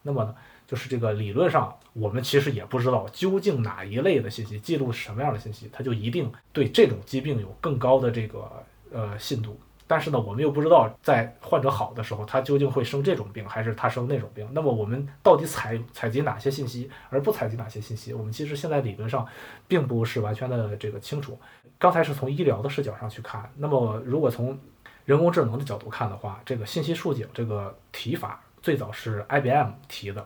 [0.01, 0.33] 那么呢，
[0.65, 8.49] 就是这个理论上，我们其实也不知道究竟哪一类的信息记录什么样的信息，他就一定对这种疾病有更高的这个
[8.93, 9.59] 呃信度。
[9.91, 14.47] 但是呢，我们又不知道在患者好的时候，他究竟会生这种病，还是他生那种病。
[14.53, 18.13] 那么我们到底采采集哪些信息，而不采集哪些信息？
[18.13, 19.27] 我们其实现在理论上
[19.67, 21.37] 并不是完全的这个清楚。
[21.77, 24.57] 刚才是从医疗的视角上去看，那么如果从
[25.03, 30.25] 人工智能的角度看的话，这个信息竖井这个提法最早是 IBM 提的，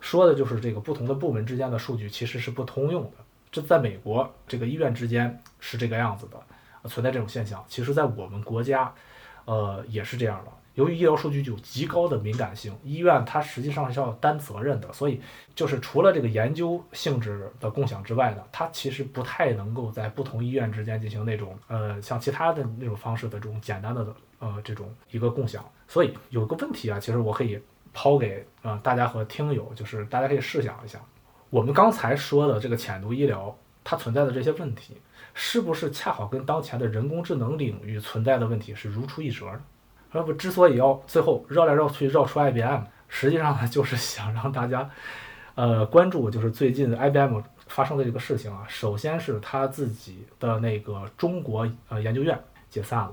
[0.00, 3.18] 说的就是这个不同的部门之间的数据其实是不通用的。
[3.52, 6.36] 这在美国这个医院之间是这个样子的。
[6.88, 8.92] 存在这种现象，其实，在我们国家，
[9.44, 10.52] 呃，也是这样的。
[10.74, 15.20] 由于医疗数据具有极高的敏感性，医院它实际上是要担责任的，所以
[15.52, 24.06] 就是除了这个研究性质的共享之外呢，它其实不太能够在不同医院之间进行那种呃像其他的那种方式的这种简单的
[24.38, 25.68] 呃这种一个共享。
[25.88, 27.60] 所以有个问题啊，其实我可以
[27.92, 31.00] 抛给呃大家和听友，就是大家可以试想一下，
[31.50, 34.96] 我们刚才说的这个浅度医疗它存在的这些问题。
[35.40, 39.60] 是不是恰好跟当前的人工智能领域存在的问题是如出一辙呢？
[40.10, 44.90] 而不之所以要最后绕来绕去绕出 IBM，实际上呢就是想让大家，
[45.54, 48.64] 呃，关注就是最近 IBM 发生的这个事情啊。
[48.66, 52.36] 首先是他自己的那个中国呃研究院
[52.68, 53.12] 解散了，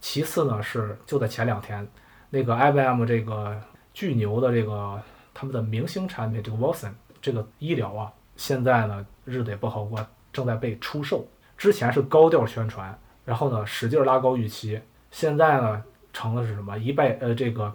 [0.00, 1.84] 其次呢是就在前两天，
[2.30, 3.60] 那个 IBM 这个
[3.92, 5.02] 巨牛的这个
[5.34, 11.26] 他们的明星产品这个 Watson 这个医疗啊，现在呢日子也不好过，正在被出售。
[11.56, 17.74] 之前是高调宣传，然后呢使劲拉高预期，现在呢成了是什么一败呃这个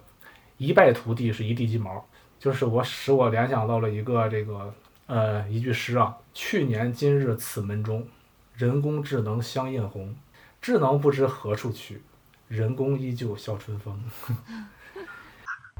[0.58, 2.06] 一败涂地是一地鸡毛，
[2.40, 4.74] 就是我使我联想到了一个这个
[5.08, 8.08] 呃一句诗啊，去年今日此门中，
[8.54, 10.16] 人工智能相映红，
[10.62, 12.02] 智能不知何处去，
[12.48, 14.04] 人工依旧笑春风。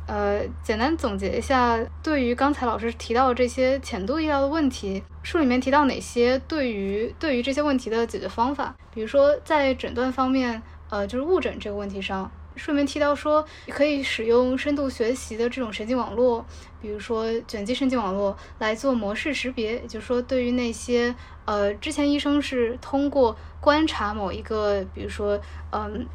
[0.10, 8.76] 呃，简单总结一下，对于刚才老师提到的这些浅度医疗的问题，书里面提到哪些对于对于这些问题的解决方法？
[8.92, 16.44] 比如说在诊断方面，呃，就是误诊这个问题上，书里面提到说可以使用深度学习的这种神经网络，
[16.82, 21.14] 比如说卷积神经网络来做模式识别，也就是说对于那些
[21.46, 25.40] 呃之前医生是通过观察某一个，比如说
[25.72, 26.08] 嗯。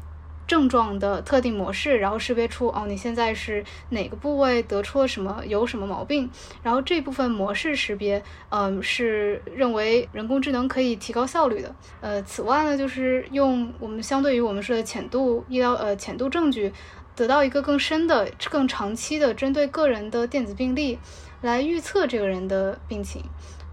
[0.47, 6.29] 症状的特定模式，然后识别出哦，你现在是哪个部位得出了什么，有什么毛病？
[6.61, 11.75] 然后这部分模式识别，嗯，是认为人工智能可以提高效率的。
[12.01, 16.71] 呃，此外呢，就是用我们相对于我们说的浅度医疗，呃，浅度证据，
[17.15, 20.99] 得到一个更深的、更长期的针对个人的电子病历，
[21.41, 23.23] 来预测这个人的病情。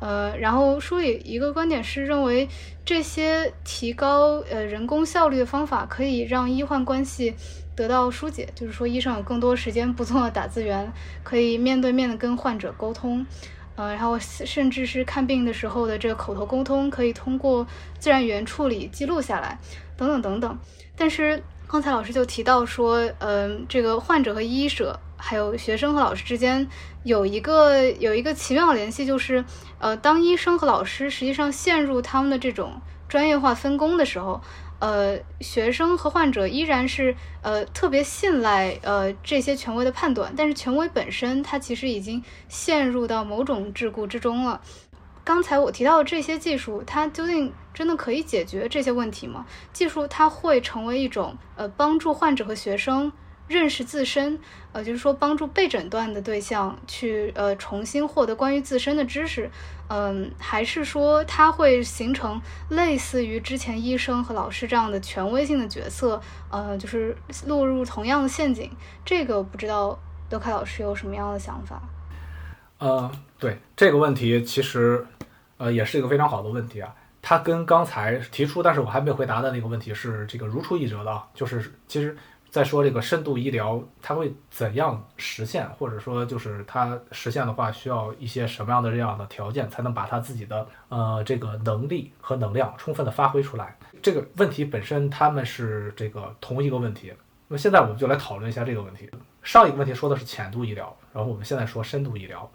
[0.02, 2.48] 呃，然后书里一个观点是认为，
[2.84, 7.32] 这些提高呃人工效率的方法可以让医患关系
[7.76, 13.24] 得到疏解，就是说医生有更多时间不做打字员，可以面对面的跟患者沟通，
[13.76, 17.64] 呃，然后甚至是看病的时候的这个口头沟通可以通过
[18.00, 19.56] 自然语言处理记录下来，
[19.96, 20.58] 等等等等。
[20.96, 24.98] 但是刚才老师就提到说，嗯，这个患者和医者。
[25.24, 26.68] 还有学生和老师之间
[27.04, 29.44] 有一个有一个奇妙的联系，就是，
[29.78, 34.40] 呃，当医生和老师实际上陷入他们的这种专业化分工的时候，
[34.80, 44.60] 呃，学生和患者依然是呃特别信赖呃这些权威的判断，但是权威本身它其实已经陷入到某种桎梏之中了。
[45.24, 49.46] 刚才我提到的这些技术，它究竟真的可以解决这些问题吗？
[49.72, 53.12] 技术它会成为一种呃帮助患者和学生。
[53.52, 54.40] 认识自身，
[54.72, 59.50] 呃，就是说帮助被诊断的对象去呃重新获得关于自身的知识，
[59.88, 68.70] 嗯，还是说它会形成类似于之前医生和老师这样的权威性的角色，呃，就是落入同样的陷阱？
[69.04, 71.82] 这个不知道德凯老师有什么样的想法？
[72.78, 75.06] 呃，对这个问题，其实
[75.58, 76.92] 呃也是一个非常好的问题啊。
[77.20, 82.16] 它跟刚才提出但是我还没回答的那个问题是这个如出一辙的，就是其实。
[82.52, 85.66] 再说这个深度医疗，它会怎样实现？
[85.70, 93.74] 或者说，就是它实现的话，需要一些什么样的这样的条件，才能把它自己的呃这个能力和能量充分的发挥出来？
[94.02, 97.10] 这个问题本身，他们是这个同一个问题。
[97.48, 99.10] 那么现在我们就来讨论一下这个问题。
[99.42, 102.46] 上一个问题说的是浅度医疗，然后我们现在说深度医疗，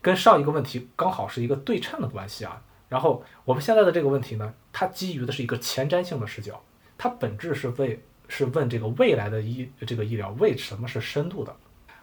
[0.00, 2.62] 跟上一个问题刚好是一个对称的关系啊。
[2.88, 6.62] 然后我们现在的这个问题呢，它基于的是一个前瞻性的视角，
[6.96, 8.00] 它本质是为。
[8.30, 11.54] 是问这个未来的医这个医疗为什么是深度的？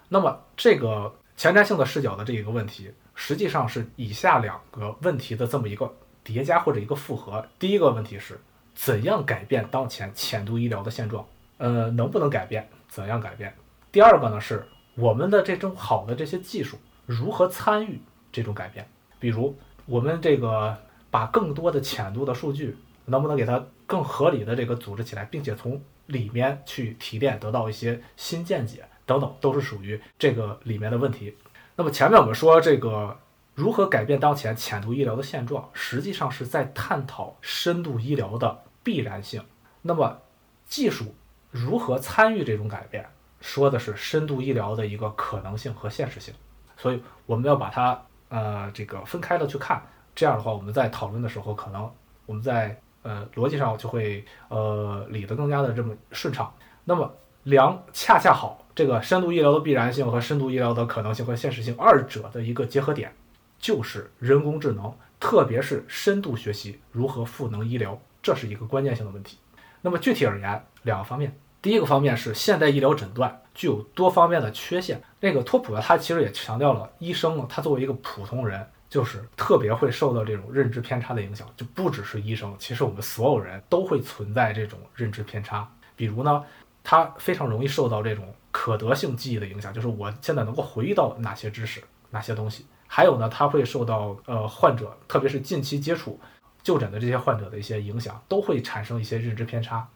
[0.07, 5.91] 那么这个前瞻性的视角的这一个问题，实际上是以下两个问题的这么一个
[6.23, 7.43] 叠加或者一个复合。
[7.57, 8.39] 第一个问题是
[8.75, 11.25] 怎样改变当前浅度医疗的现状？
[11.57, 12.69] 呃，能不能改变？
[12.87, 13.51] 怎样改变？
[13.91, 17.99] 第二个呢是我们的这种好的这些技术如何参与
[18.31, 18.87] 这种改变。
[19.19, 20.77] 比如，我们这个
[21.09, 31.37] 把更多的浅度的数据，能不能给它更合理的这个组织起来，并且从里面去提炼，得到一些新见解等等，都是属于这个里面的问题。
[31.75, 33.17] 那么前面我们说这个
[33.55, 39.43] 如何改变当前浅度医疗的现状，实际上是在探讨深度医疗的必然性。
[39.81, 40.21] 那么
[40.65, 41.15] 技术
[41.51, 43.07] 如何参与这种改变，
[43.39, 46.33] 说的是深度医疗的一个可能性和现实性。
[46.75, 47.99] 所以我们要把它
[48.29, 49.81] 呃这个分开了去看，
[50.13, 51.91] 这样的话我们在讨论的时候，可能
[52.25, 56.53] 我们在呃逻辑上就会呃理得更加的这么顺畅。
[56.83, 57.11] 那么
[57.43, 63.13] 良恰恰好，这个深度医疗的必然性和深度医疗的可能性和现实性二者的一个结合点，
[63.57, 69.37] 就是人工智能，特别是深度学习如何赋能医疗，这是一个关键性的问题。
[69.81, 75.01] 那么具体而言，两个方面，第一个方面是现代医疗诊断具有多方面的缺陷。
[75.19, 85.69] 那个托普呢，他其实也强调了，医生呢，他作为一个普通人，就是特别会受到这种认知偏差的影响，就不只是医生，其实我们所有人都会存在这种认知偏差。
[85.95, 86.43] 比如呢，
[86.83, 91.81] 他非常容易受到这种可得性记忆的影响，就是我现在能够回忆到哪些知识、
[92.11, 92.65] 哪些东西。
[92.87, 96.19] 还有呢，他会受到呃患者，特别是近期接触。
[96.63, 99.87] 就诊的这些患者的一些影响，都会产生一些认知偏差。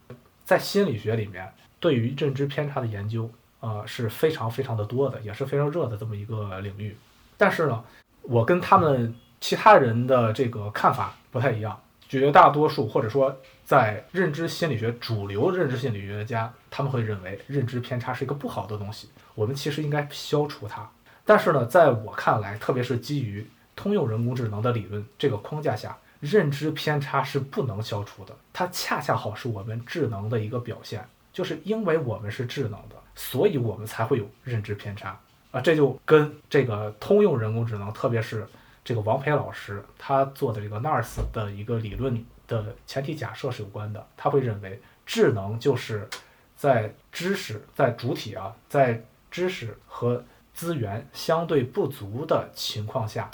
[0.45, 3.29] 在心理学里面，对于认知偏差的研究，
[3.59, 6.95] 呃，是非常非常的多的，也是非常热的这么一个领域。
[7.37, 7.83] 但是呢，
[8.23, 11.79] 我跟他们其他人的这个看法不太一样。
[12.07, 20.89] 绝大多数或者说在认知心理学主流认知心理学家，他们会认为认知偏差是一个不好的东西，我们其实应该消除它。
[21.23, 25.97] 但是呢，在我看来，特别是基于通用人工智能的理论这个框架下。
[26.19, 31.03] 认知偏差是不能消除的，它恰恰好是我们智能的一个表现。
[31.33, 35.19] 就是因为我们是智能的，所以我们才会有认知偏差
[35.51, 35.61] 啊！
[35.61, 38.47] 这就跟这个通用人工智能，特别是
[38.83, 44.07] 这个王培老师他做的这个 NARS 的一个理论的前提假设是有关的。
[44.17, 46.09] 他会认为，智能就是
[46.55, 50.23] 在知识在主体啊，在知识和
[50.53, 53.29] 资源相对不足的情况下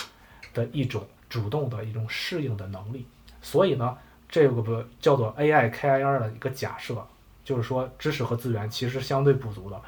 [0.53, 1.07] 的一种。
[1.29, 3.05] 主动的一种适应的能力，
[3.41, 3.97] 所以呢，
[4.29, 7.05] 这个不叫做 AI KIR 的一个假设，
[7.43, 9.81] 就是说知识和资源其实相对不足的。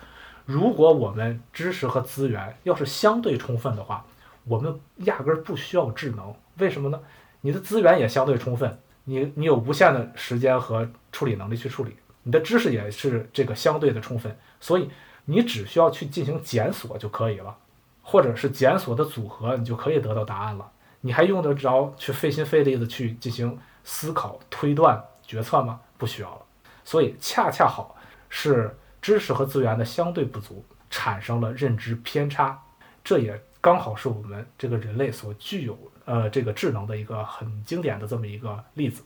[0.50, 4.04] 如果我们知识和资源要是相对充分的话，
[4.46, 6.34] 我们压根儿不需要智能。
[6.58, 7.00] 为什么呢？
[7.42, 14.90] 你的资源也相对充分，你你有无限的时间和处理能力去处理，你的知识也是这个相对的充分，所以
[15.26, 17.56] 你只需要去进行检索就可以了，
[18.02, 20.68] 或者是检索的组合，你就可以得到答案了。
[21.02, 25.80] 你还用得着去费心费力的去进行思考、推断、决策吗？
[25.96, 26.42] 不需要了。
[26.84, 27.96] 所以恰恰好
[28.30, 32.60] 是知识和资源的相对不足，产生了认知偏差。
[33.04, 39.02] 这也刚好是我们这个人类所具有呃这个智能的一个很经典的这么一个例子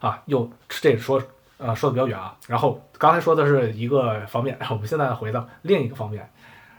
[0.00, 0.22] 啊。
[0.26, 1.22] 又这说
[1.56, 2.36] 呃说的比较远啊。
[2.46, 6.30] 然后刚才说的是一个方面， 我们现在回到另一个方面，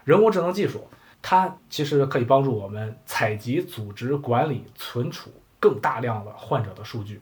[0.04, 0.88] 人工智能技术。
[1.22, 7.20] 它其实可以帮助我们采集、组织、管理、存储更大量的患者的数据，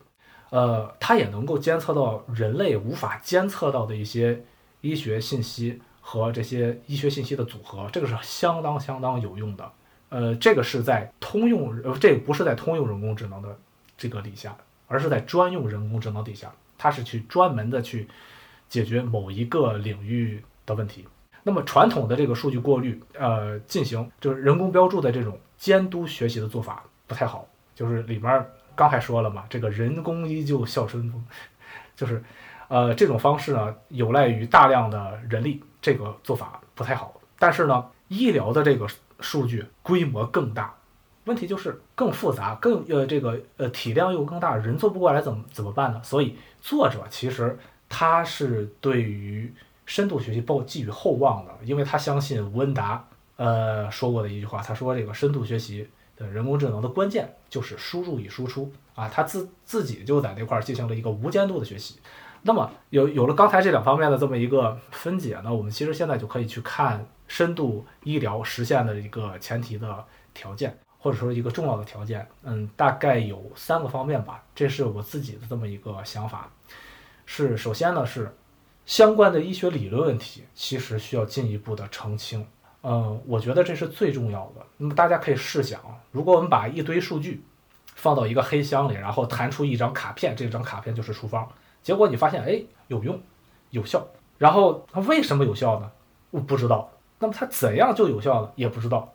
[0.50, 4.40] 呃，它也能够监测到人类无法监测到的一些
[4.80, 9.72] 医学信息和这些医学信息的组合，这个是相当相当有用的。
[10.10, 13.58] 呃，这个是在通用，呃，这个不是在通用人工智能的
[13.96, 14.56] 这个底下，
[14.86, 18.08] 而是在专用人工智能底下，它是去专门的去
[18.68, 21.06] 解决某一个领域的问题。
[21.42, 31.22] 那么传统的这个数据过滤，呃，进行就是人工标注的这种监督学习的做法不太好，就是里面刚才说了嘛，这个人工依旧笑春风，
[31.94, 32.22] 就是，
[32.68, 37.20] 呃，这种方式呢，有赖于大量的人力，这个做法不太好。
[37.38, 38.86] 但是呢，医疗的这个
[39.20, 40.74] 数据规模更大，
[41.24, 46.00] 问题就是更复杂，更呃这个呃体量又更大，人做不过来怎么怎么办呢？
[46.04, 47.58] 所以作者其实
[47.88, 49.52] 他是对于。
[49.88, 53.02] 深度学习抱寄予厚望的，因为他相信吴恩达
[53.36, 61.98] 呃说过的一句话，他说这个深度学习的人工智能的关键就是输入与输出啊，他自自己就在那块儿进行了一个无监督的学习。
[62.42, 76.50] 那么有有了刚才这两方面的这么一个分解呢，我们其实现在就可以去看深度医疗实现的一个前提的条件，或者说一个重要的条件，嗯，大概有三个方面吧，这是我自己的这么一个想法，
[77.26, 78.34] 是首先呢是。
[78.86, 82.46] 相关的医学理论问题其实需要进一步的澄清，
[82.82, 84.64] 嗯，我觉得这是最重要的。
[84.78, 85.78] 那么大家可以试想，
[86.10, 87.44] 如果我们把一堆数据
[87.96, 91.46] 放到一个黑箱里，然后弹出一张卡片，这张卡片就是处方，
[91.82, 93.20] 结果你发现，哎，有用，
[93.70, 94.06] 有效。
[94.36, 95.90] 然后它为什么有效呢？
[96.30, 96.90] 我不知道。
[97.18, 98.50] 那么它怎样就有效呢？
[98.54, 99.12] 也不知道。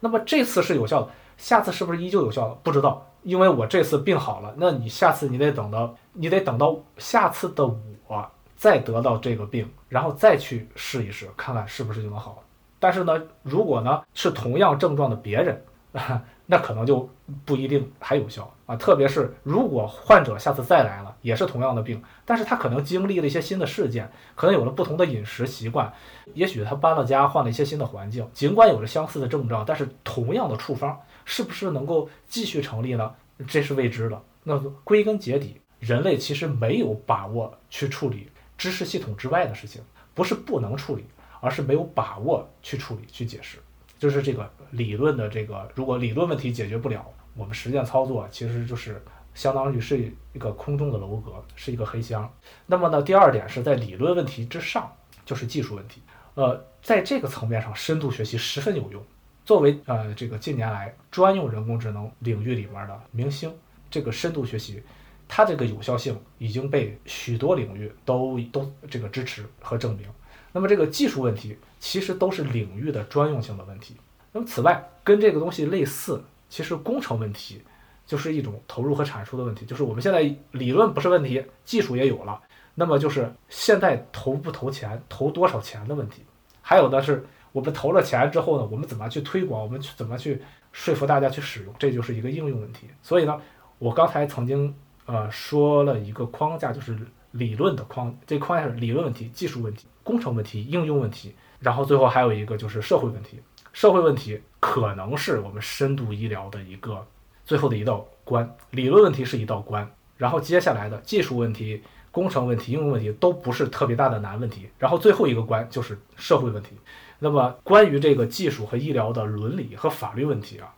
[0.00, 2.54] 那么这次是有效的，下次是不是依旧有效的？
[2.62, 7.66] 不知道，因为我这次病好了，那你下次你得等到你得等到下次的
[8.06, 12.42] 我再得到这个病，然后再去试一试，看看是不是就能好。
[12.78, 15.64] 但是呢，如果呢是同样症状的别人，
[16.46, 17.08] 那可能就
[17.44, 18.76] 不一定还有效啊。
[18.76, 25.92] 特别是如果患者下次再来了，也是同样的病，但是他可能经历了一些新的事件，可能有了不同的饮食习惯，
[26.34, 33.12] 也许他搬了家，换了一些新的环境，尽管有着相似的症状，但是同样的处方是不是能够继续成立呢？
[33.46, 34.22] 这是未知的。
[34.44, 39.82] 那归根结底，人类其实没有把握去处理知识系统之外的事情，
[40.14, 41.04] 不是不能处理，
[41.40, 43.58] 而是没有把握去处理、去解释。
[43.98, 49.02] 就是这个理论的这个，如果理论问题解决不了，我们实践操作其实就是
[49.34, 52.30] 相当于是一个空中的楼阁，是一个黑箱。
[52.66, 54.90] 那么呢，第二点是在理论问题之上，
[55.24, 56.02] 就是技术问题。
[56.34, 59.02] 呃，在这个层面上，深度学习十分有用。
[59.44, 63.50] 作为呃这个近年来专用人工智能领域里面的明星，
[63.90, 64.82] 这个深度学习，
[65.28, 70.06] 它这个有效性已经被许多领域都都这个支持和证明。
[70.52, 71.56] 那么这个技术问题
[71.86, 73.94] 其实都是领域的专用性的问题。
[74.32, 77.62] 那么此外，跟这个东西类似，其实工程问题
[78.04, 79.64] 就是一种投入和产出的问题。
[79.64, 80.20] 就是我们现在
[80.50, 82.40] 理论不是问题，技术也有了，
[82.74, 86.24] 那么就是现在投不投钱、投多少钱的问题。
[86.60, 89.62] 还有的是我们投了钱之后呢，我们怎么去推广？
[89.62, 91.72] 我们去怎么去说服大家去使用？
[91.78, 92.88] 这就是一个应用问题。
[93.00, 93.40] 所以呢，
[93.78, 94.74] 我刚才曾经
[95.04, 96.98] 呃说了一个框架，就是
[97.30, 99.86] 理论的框，这框架是理论问题、技术问题。
[100.02, 103.40] 工程问题、应用问题，然后最后还有一个就是社会问题。
[103.72, 107.06] 社会问题可能是我们深度医疗的一个
[107.44, 108.56] 最后的一道关。
[108.70, 109.86] 理论问题是一道关，
[110.16, 114.68] 然后接下来的技术问题、工程问题、应用问题都不是特别大的难问题。
[114.78, 116.70] 然后最后一个关就是社会问题。
[117.18, 120.72] 那么关于这个技术和医疗的伦理和法律问题啊，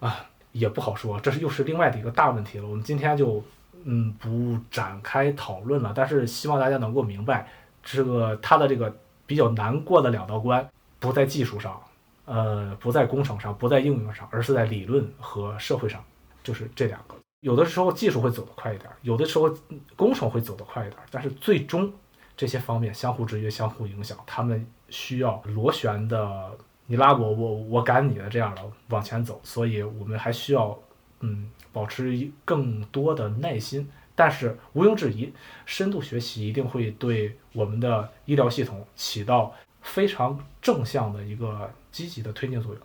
[0.00, 2.66] 啊也不好说，这是又是另外的一个大问题了。
[2.66, 3.42] 我们今天就
[3.84, 7.48] 嗯不展开讨论了，但是希望大家能够明白。
[7.82, 8.96] 这个它的这个
[9.26, 10.66] 比较难过的两道关，
[10.98, 11.80] 不在技术上，
[12.24, 16.02] 呃，不在工程上，不在应用上，而是在理论和社会上，
[16.42, 17.16] 就是这两个。
[17.40, 19.54] 有的时候技术会走得快一点，有的时候
[19.94, 21.92] 工程会走得快一点，但是最终
[22.36, 26.50] 这些方面相互制约、相互影响，他们需要螺旋的
[26.86, 29.40] 你拉我，我我赶你的这样的往前走。
[29.42, 30.76] 所以我们还需要
[31.20, 33.88] 嗯保持更多的耐心。
[34.16, 35.30] 但是毋庸置疑，
[35.66, 42.82] 深度学习一定会对我们的医疗系统起到非常正向的一个积极的推进作用。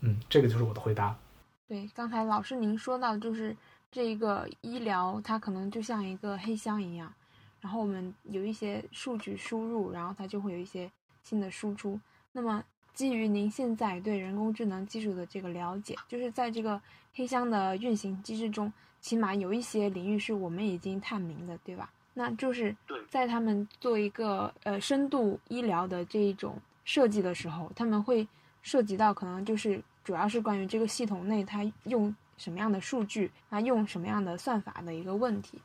[0.00, 1.14] 嗯，这个就是我的回答。
[1.68, 3.54] 对，刚才老师您说到，就是
[3.92, 7.12] 这一个医疗，它可能就像一个黑箱一样，
[7.60, 10.90] 然后我们有一些数据输入，然后它就会有一些
[11.22, 12.00] 新的输出。
[12.32, 12.64] 那么，
[12.94, 16.80] 基于您现在对人工智能技术的这个了解，就是在这个
[17.12, 18.72] 黑箱的运行机制中。
[19.00, 21.90] 起码有一些领域是我们已经探明的，对吧？
[22.12, 22.74] 那就是
[23.08, 28.26] 在他们做一个呃深度医疗的这一种设计的时候，他们会
[28.62, 35.58] 涉及到可能就是主要是关于这个系统内它用什么样的数据，它用什么样的算法的一个问题。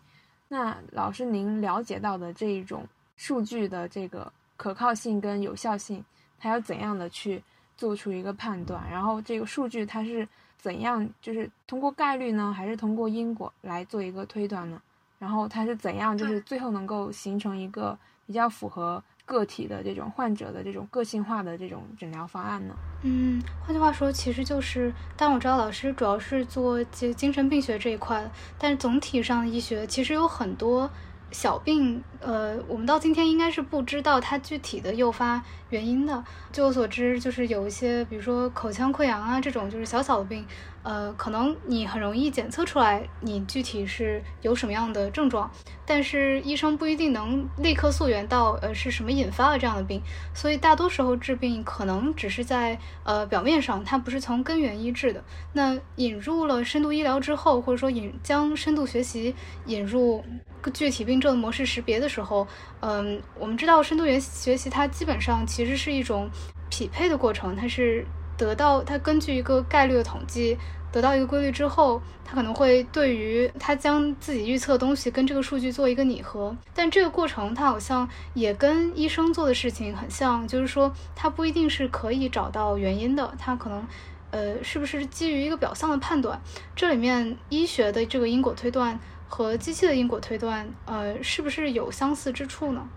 [0.48, 6.06] 那老师您了解到的这一种数据的这个可靠性跟有效性，
[6.40, 7.44] 它要怎样的去
[7.76, 8.90] 做出一个判断？
[8.90, 10.26] 然后这个数据它是。
[10.66, 14.82] 怎样就是通过概率呢，还是通过因果来做一个推断呢？
[15.20, 17.96] 然后它是怎样就是最后能够形成一个
[18.26, 22.74] 比较符合个体的这种患者的这种个性化的这种诊疗方案呢？
[23.04, 30.90] 嗯，换句话说，其实就是，但我知道老师主要是做精精神病学这一块，但是总体上医学其实有很多。
[31.32, 36.24] 小病，呃，我们到今天应该是不知道它具体的诱发原因的。
[36.52, 40.46] 据我所知，就是有一些，比如说口腔溃疡啊这种，就是小小的病。
[40.86, 45.50] 呃，可能你很容易检测出来你具体是有什么样的症状，
[45.84, 50.00] 但是医生不一定能立刻溯源到呃是什么引发了这样的病，
[50.32, 55.24] 所以大多时候治病可能只是在呃表面上，它不是从根源医治的。
[55.54, 59.34] 那引入了深度医疗之后，或者说引将深度学习
[59.66, 60.24] 引入
[60.72, 62.48] 具体病症模式识别的时候，
[62.82, 66.30] 嗯，我们知道深度学学习它基本上其实是一种
[66.70, 68.06] 匹配的过程，它是。
[68.38, 70.58] 得到它根据一个概率的统计
[70.92, 83.86] 得到一个规律之后，它可能会对于它将自己预测的东西跟这个数据做一个拟合，但这个过程它好像也跟医生做的事情很像，就是说它不一定是可以找到原因的，它可能
[84.32, 86.42] 呃是不是基于一个表象的判断？
[86.76, 92.88] 这里面医学的这个因果推断和机器的因果推断，呃是不是有相似之处呢？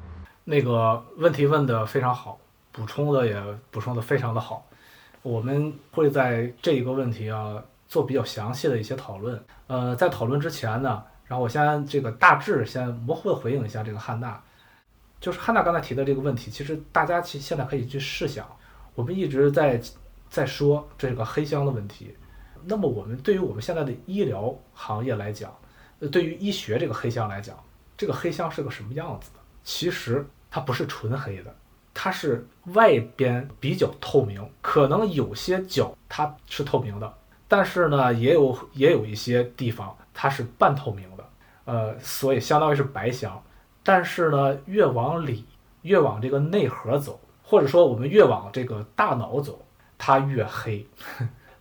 [0.45, 2.39] 那个问题问的非常好，
[2.71, 4.65] 补充的也补充的非常的好。
[5.23, 9.43] 我们会在这一个问题啊做比较详细的一些讨论。
[9.67, 14.41] 呃，在讨论之前呢，然后我先这个大致先模糊的回应一下这个汉娜，
[15.21, 18.47] 就是汉娜刚才提的这个问题，其实大家其现在可以去试想，
[18.95, 19.81] 我们一直在
[20.31, 22.15] 在说这个黑箱的问题，
[22.65, 25.55] 那么我们对于我们现在的医疗行业来讲，
[25.99, 27.57] 呃，对于医学这个黑箱来讲，
[27.97, 29.41] 这个黑箱是个什么样子的？
[29.65, 31.55] 其实它不是纯黑的。
[32.01, 37.13] 它是外边比较透明，可能有些角它是透明的，
[37.49, 41.29] 但是呢，也有也有一些地方它是半透明的，
[41.65, 43.43] 呃，所以相当于是白箱。
[43.83, 45.45] 但是呢，越往里，
[45.83, 49.61] 越往这个内核走，或者说我们越往这个大脑走，
[49.99, 50.87] 它越黑。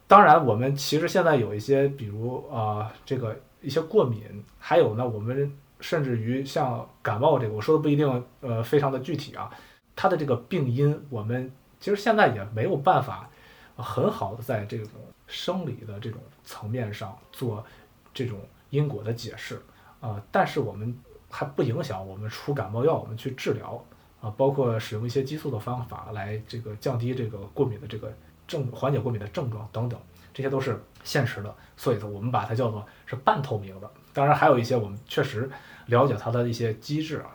[0.06, 4.22] 当然，我们其实现在有一些，比如啊，这个一些过敏，
[4.60, 9.50] 还有呢，我们甚至于像感冒这个，我说的不一定呃非常的具体啊。
[9.98, 13.28] 它的这个病因，我们其实现在也没有办法
[13.76, 14.92] 很好的在这种
[15.26, 17.66] 生理的这种层面上做
[18.14, 18.40] 这种
[18.70, 19.60] 因果的解释
[20.00, 20.22] 啊。
[20.32, 20.96] 但是我们
[21.32, 23.84] 还不影响我们出感冒药，我们去治疗
[24.22, 28.14] 啊，包括使用一些激素的方法来这个降低这个过敏的这个
[28.48, 30.00] 症，缓解过敏的症状等等，
[30.32, 31.52] 这些都是现实的。
[31.76, 33.90] 所以呢，我们把它叫做是半透明的。
[34.14, 35.50] 当然，还有一些我们确实
[35.88, 37.34] 了解它的一些机制啊。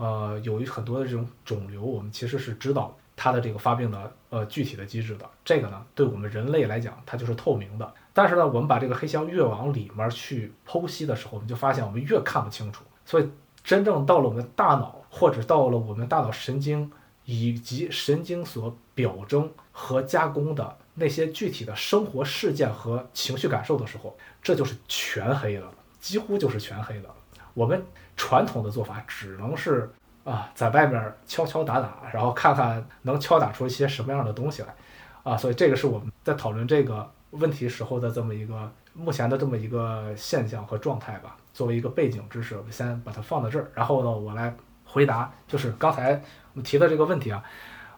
[0.00, 5.28] 呃，有很多的这种肿瘤，我们其实是知道它的这个发病的呃具体的机制的。
[5.44, 7.92] 这个呢，对我们人类来讲，它就是透明的。
[8.14, 12.82] 但是呢，我们把这个黑箱越往里面去剖析的时候，我们就发现我们越看不清楚。
[13.04, 13.28] 所以，
[13.62, 16.90] 真正到了我们大脑，或者到了我们大脑神经
[17.26, 25.64] 以及神经所表征和加工的那些具体的生活事件和情绪感受的时候，这就是全黑的，
[26.00, 27.10] 几乎就是全黑的。
[27.52, 27.84] 我们。
[28.20, 29.90] 传统的做法只能是
[30.24, 34.74] 啊，在外面敲敲打打，然后看看能敲打出一些什么样的东西来，
[35.22, 41.34] 啊，所以这个是我们在讨论这个问题时候的这么一个目前的这么一个现象和状态吧。
[41.54, 44.54] 作为一个背景知识，我们先把它放在这儿，然后呢，我来
[44.84, 47.42] 回答，就是刚才我们提的这个问题啊，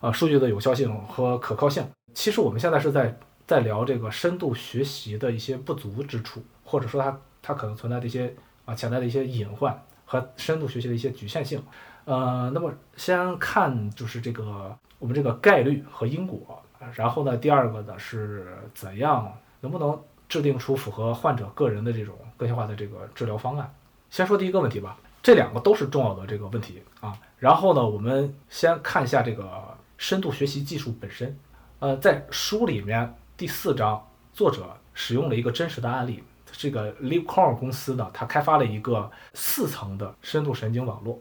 [0.00, 1.84] 啊，数据的有效性和可靠性。
[2.14, 8.32] 其实我们现在是在在聊这个深度学习的一些不足之处，或者说它它可能存在的一些
[8.64, 9.76] 啊潜在的一些隐患。
[10.12, 11.64] 和深度学习的一些局限性，
[12.04, 19.98] 呃，那么先看就是这个我们这个概率和因果，然后呢，第二个呢是怎样能不能
[20.28, 23.74] 制定出符合患者个人的这种个性化的这个治疗方案。
[24.10, 27.18] 先说第一个问题吧，这两个都是重要的这个问题啊。
[27.38, 29.48] 然后呢，我们先看一下这个
[29.96, 31.34] 深度学习技术本身，
[31.78, 36.22] 呃，在书里面第四章，作者使用了一个真实的案例。
[36.62, 41.20] 这个 LiveCore 公司呢，它开发了一个四层的深度神经网络。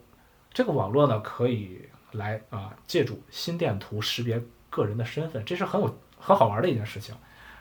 [0.53, 1.81] 这个网络呢，可以
[2.11, 4.39] 来啊，借助心电图识别
[4.69, 7.15] 个人的身份，这是很有很好玩的一件事情。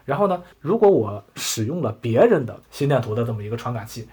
[0.05, 4.07] 然后呢，如果我使用了别人的心电图的这么一个传感器，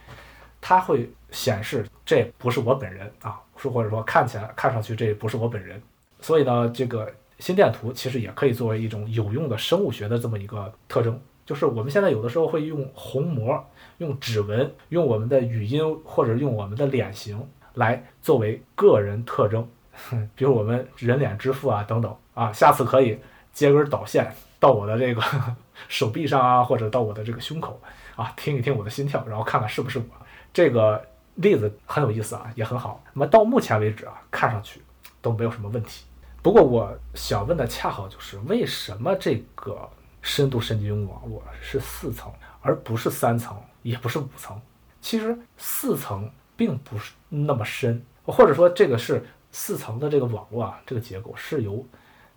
[0.61, 5.81] 它会显示这不是我本人啊，是或者说看起来看上去这不是我本人。
[6.21, 11.19] 所以呢，这个心电图其实也可以作为一种有用的生物学的这么一个特征。
[11.47, 13.65] 就是我们现在有的时候会用虹膜、
[13.99, 17.41] 用指纹、用我们的语音或者用我们的脸型
[17.75, 19.65] 来作为个人特征，
[20.35, 23.17] 比如我们人脸支付啊等等啊，下次可以
[23.53, 24.29] 接根导线
[24.59, 25.23] 到我的这个
[25.87, 27.79] 手臂上啊，或者到我的这个胸口
[28.17, 30.05] 啊，听一听我的心跳，然后看看是不是我。
[30.53, 31.01] 这个
[31.35, 33.01] 例子很有意思啊，也很好。
[33.13, 34.81] 那么到目前为止啊，看上去
[35.21, 36.03] 都没有什么问题。
[36.41, 39.89] 不过我想问的恰好就是为什么这个？
[40.27, 44.61] 深度神经网络是四层，而不是三层，也不是五层。
[44.99, 51.83] 其实四层并不是那么深，或者说这个是四层的这个网络啊，这个结构是由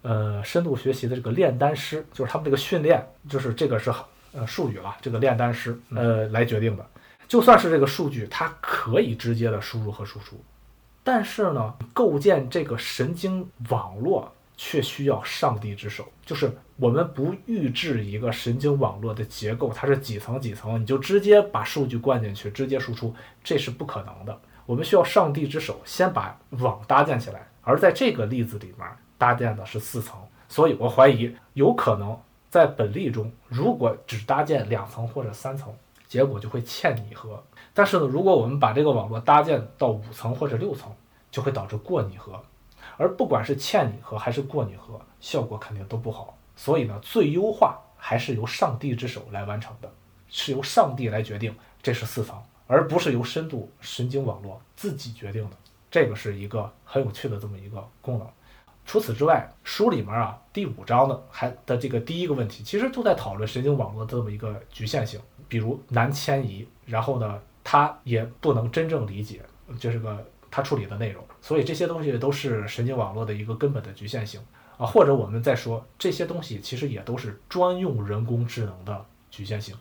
[0.02, 3.92] 呃深度学习的这个炼丹师，就是他们这个训练，就是这个是
[4.32, 6.86] 呃术语了，这个炼丹师呃来决定的。
[7.26, 10.40] 就算是这个数据，它可以直接的输入和输出，
[11.02, 14.32] 但是呢，构建这个神经网络。
[14.62, 23.14] 却需要上帝之手，就是我们不预制一个神经网络的结构，它是几层几层，你就直接把数据灌进去，直接输出，
[23.44, 24.40] 这是不可能的。
[24.64, 27.46] 我们需要上帝之手，先把网搭建起来。
[27.60, 30.18] 而在这个例子里面，搭建的是四层，
[30.48, 32.18] 所以我怀疑有可能
[32.48, 35.70] 在本例中，如果只搭建两层或者三层，
[36.08, 37.44] 结果就会欠拟合。
[37.74, 40.90] 但是呢，如果我们把这个网络搭建到五层或者六层，
[41.30, 42.40] 就会导致过拟合。
[42.96, 46.38] 而不管是欠拟合还是过拟合，效果肯定都不好。
[46.62, 49.90] 所以呢，最优化还是由上帝之手来完成的，
[50.28, 55.56] 是由上帝来决定这是四层，而不是由深度神经网络自己决定的。
[55.90, 58.28] 这个是一个很有趣的这么一个功能。
[58.84, 69.40] 除此之外，书里面啊第五章的还的这个第一个问题，其实都在讨论神经网络的这么一个局限性，比如难迁移，然后呢，它也不能真正理解
[69.78, 74.38] 这是个它处理的内容，所以这些东西都是神经网络的一个根本的局限性
[74.80, 79.76] 啊，或者我们再说这些东西其实也都是专用人工智能的局限性，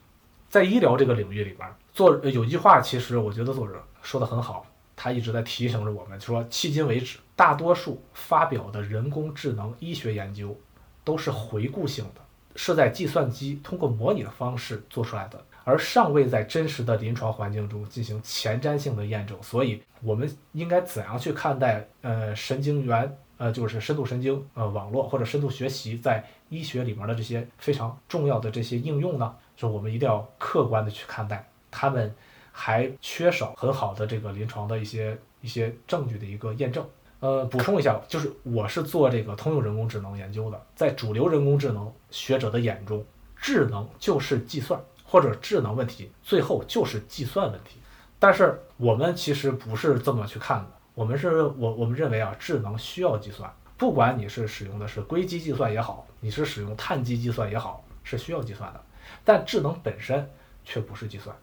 [0.50, 4.66] 在医疗这个领域里边，作有句话，其实我觉得作者说的很好。
[4.94, 10.54] 他一直在提醒着我们说，迄今为止，大多数发表的人工智能医学研究
[11.02, 12.20] 都是回顾性的，
[12.54, 19.42] 是在计算机通过模拟的方式做出来的，而尚未在真实的临床环境中进行前瞻性的验证。
[19.42, 29.34] 所以，我们应该怎样去看待呃神经元呃就是深度神经呃网络或者深度学习在医学里面的这些非常重要的这些应用呢？
[29.56, 32.14] 就是我们一定要客观的去看待他们。
[32.52, 36.84] 还缺少很好的这个临床的一些一些证据的一个验证。
[37.20, 43.02] 呃，补充一下，就是我是做这个通用人工智能研究的，在主流人工智能学者的眼中，
[43.36, 47.78] 智能就是计算，或者智能问题最后就是计算问题。
[48.18, 50.70] 但是我们其实不是这么去看的，
[51.00, 58.80] 我们是我我们认为啊，智能需要计算，不管你是使用的是硅基计算也好，你是使用碳基计算也好，是需要计算的。
[59.24, 60.28] 但智能本身
[60.62, 61.34] 却不是计算。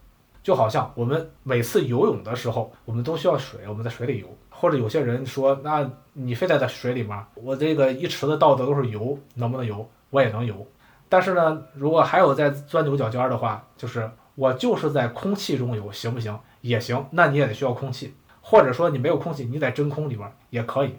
[0.44, 4.28] 就好像我们每次游泳的时候，我们都需要水，我们在水里游。
[4.52, 9.90] 或者有些人说，那你非得在水里面，我这个一池子倒的都是油，能不能游？
[10.12, 10.68] 我也能游。
[11.10, 16.40] 但是呢，如果还有在钻牛角尖的话，就是我就是在空气中游，行不行？
[16.62, 17.04] 也行。
[17.10, 18.14] 那你也得需要空气，
[18.50, 20.96] 或者说你没有空气，你在真空里边也可以。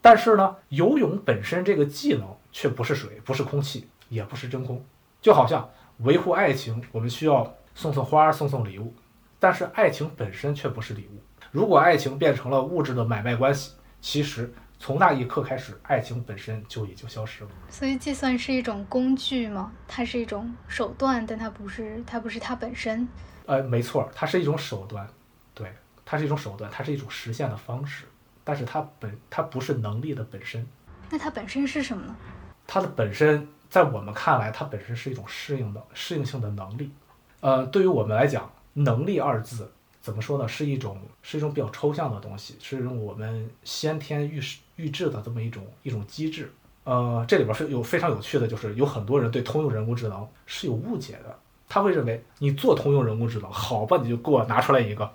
[0.00, 4.84] 但是呢，游泳本身这个技能却不是水，不是空气，也不是真空。
[5.20, 7.54] 就好像维护爱情，我们需要。
[7.74, 8.92] 送送花，送送礼物，
[9.38, 11.22] 但是爱情本身却不是礼物。
[11.52, 13.70] 如果爱情变成了物质的买卖关系，
[14.00, 17.50] 其实从那一刻开始，爱情本身就已经消失了。
[17.68, 19.72] 所以，计算是一种工具吗？
[19.86, 23.06] 它是一种手段，但它不是，它不是它本身。
[23.46, 25.08] 呃，没错，它是一种手段，
[25.54, 25.72] 对，
[26.10, 28.06] 它是一种手段，它是一种实现的方式，
[28.42, 30.66] 但是它本它不是能力的本身。
[31.10, 32.16] 那它本身是什么呢？
[32.66, 36.90] 它的本身，在我们看来，它本身是一种适应的适应性的能力。
[37.40, 40.48] 呃，对于我们来讲，能力二字怎么说呢？
[40.48, 44.40] 是一种是一种比较抽象的东西，是一种我们先天预
[44.76, 46.50] 预制的这么一种一种机制。
[46.84, 51.38] 呃，这里边是有非常有趣的，就是有很多人对通用人工智能是有误解的。
[51.68, 55.10] 他会认为你做通用人工智能，好吧，你就给我拿出来一个，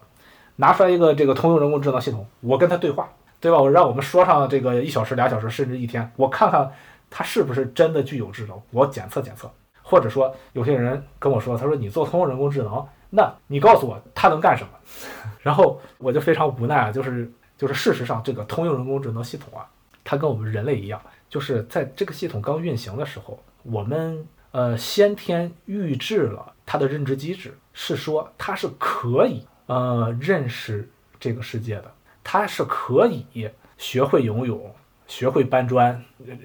[0.57, 3.59] 拿出来一个这个通用人工智能系统，我跟他对话，对吧？
[3.59, 6.71] 我让我们说上这个一小时、俩小时，甚至一天，我看看
[7.09, 9.51] 他是不是真的具有智能，我检测检测。
[9.85, 14.69] 或者说，有些人跟我说，他说你做通用人工智能，那你告诉我它能干什么？
[15.41, 19.67] 然后我就非常无奈啊，就是就是事实上，这个通用人工智能系统啊，
[20.03, 20.99] 它跟我们人类一样，
[21.29, 30.89] 就是在这个系统刚运行的时候，我们呃先天预制了它的认知机制，是说它是可以呃认识
[31.19, 31.91] 这个世界的，
[32.23, 34.73] 它是可以学会游泳。
[35.05, 36.01] 学会搬砖，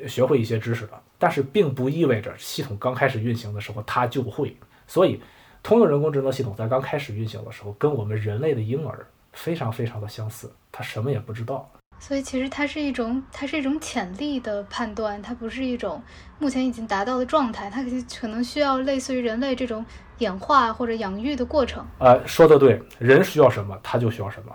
[0.09, 4.55] 学会一些知识的，但是并不意味着系统刚开始运行的时候它就会。
[4.87, 5.23] 所以，
[5.63, 11.71] 通用人工智能系统在刚开始运行的时候，跟我们人类的婴儿非常非常的相似，它什么也不知道。
[12.01, 16.03] 所以，其实它是一种，它是一种潜力的判断，它不是一种
[16.39, 17.83] 目前已经达到的状态，它
[18.21, 19.87] 可能需要类似于人类这种
[20.19, 21.85] 演化或者养育的过程。
[21.99, 24.55] 呃，说的对，人需要什么，他就需要什么，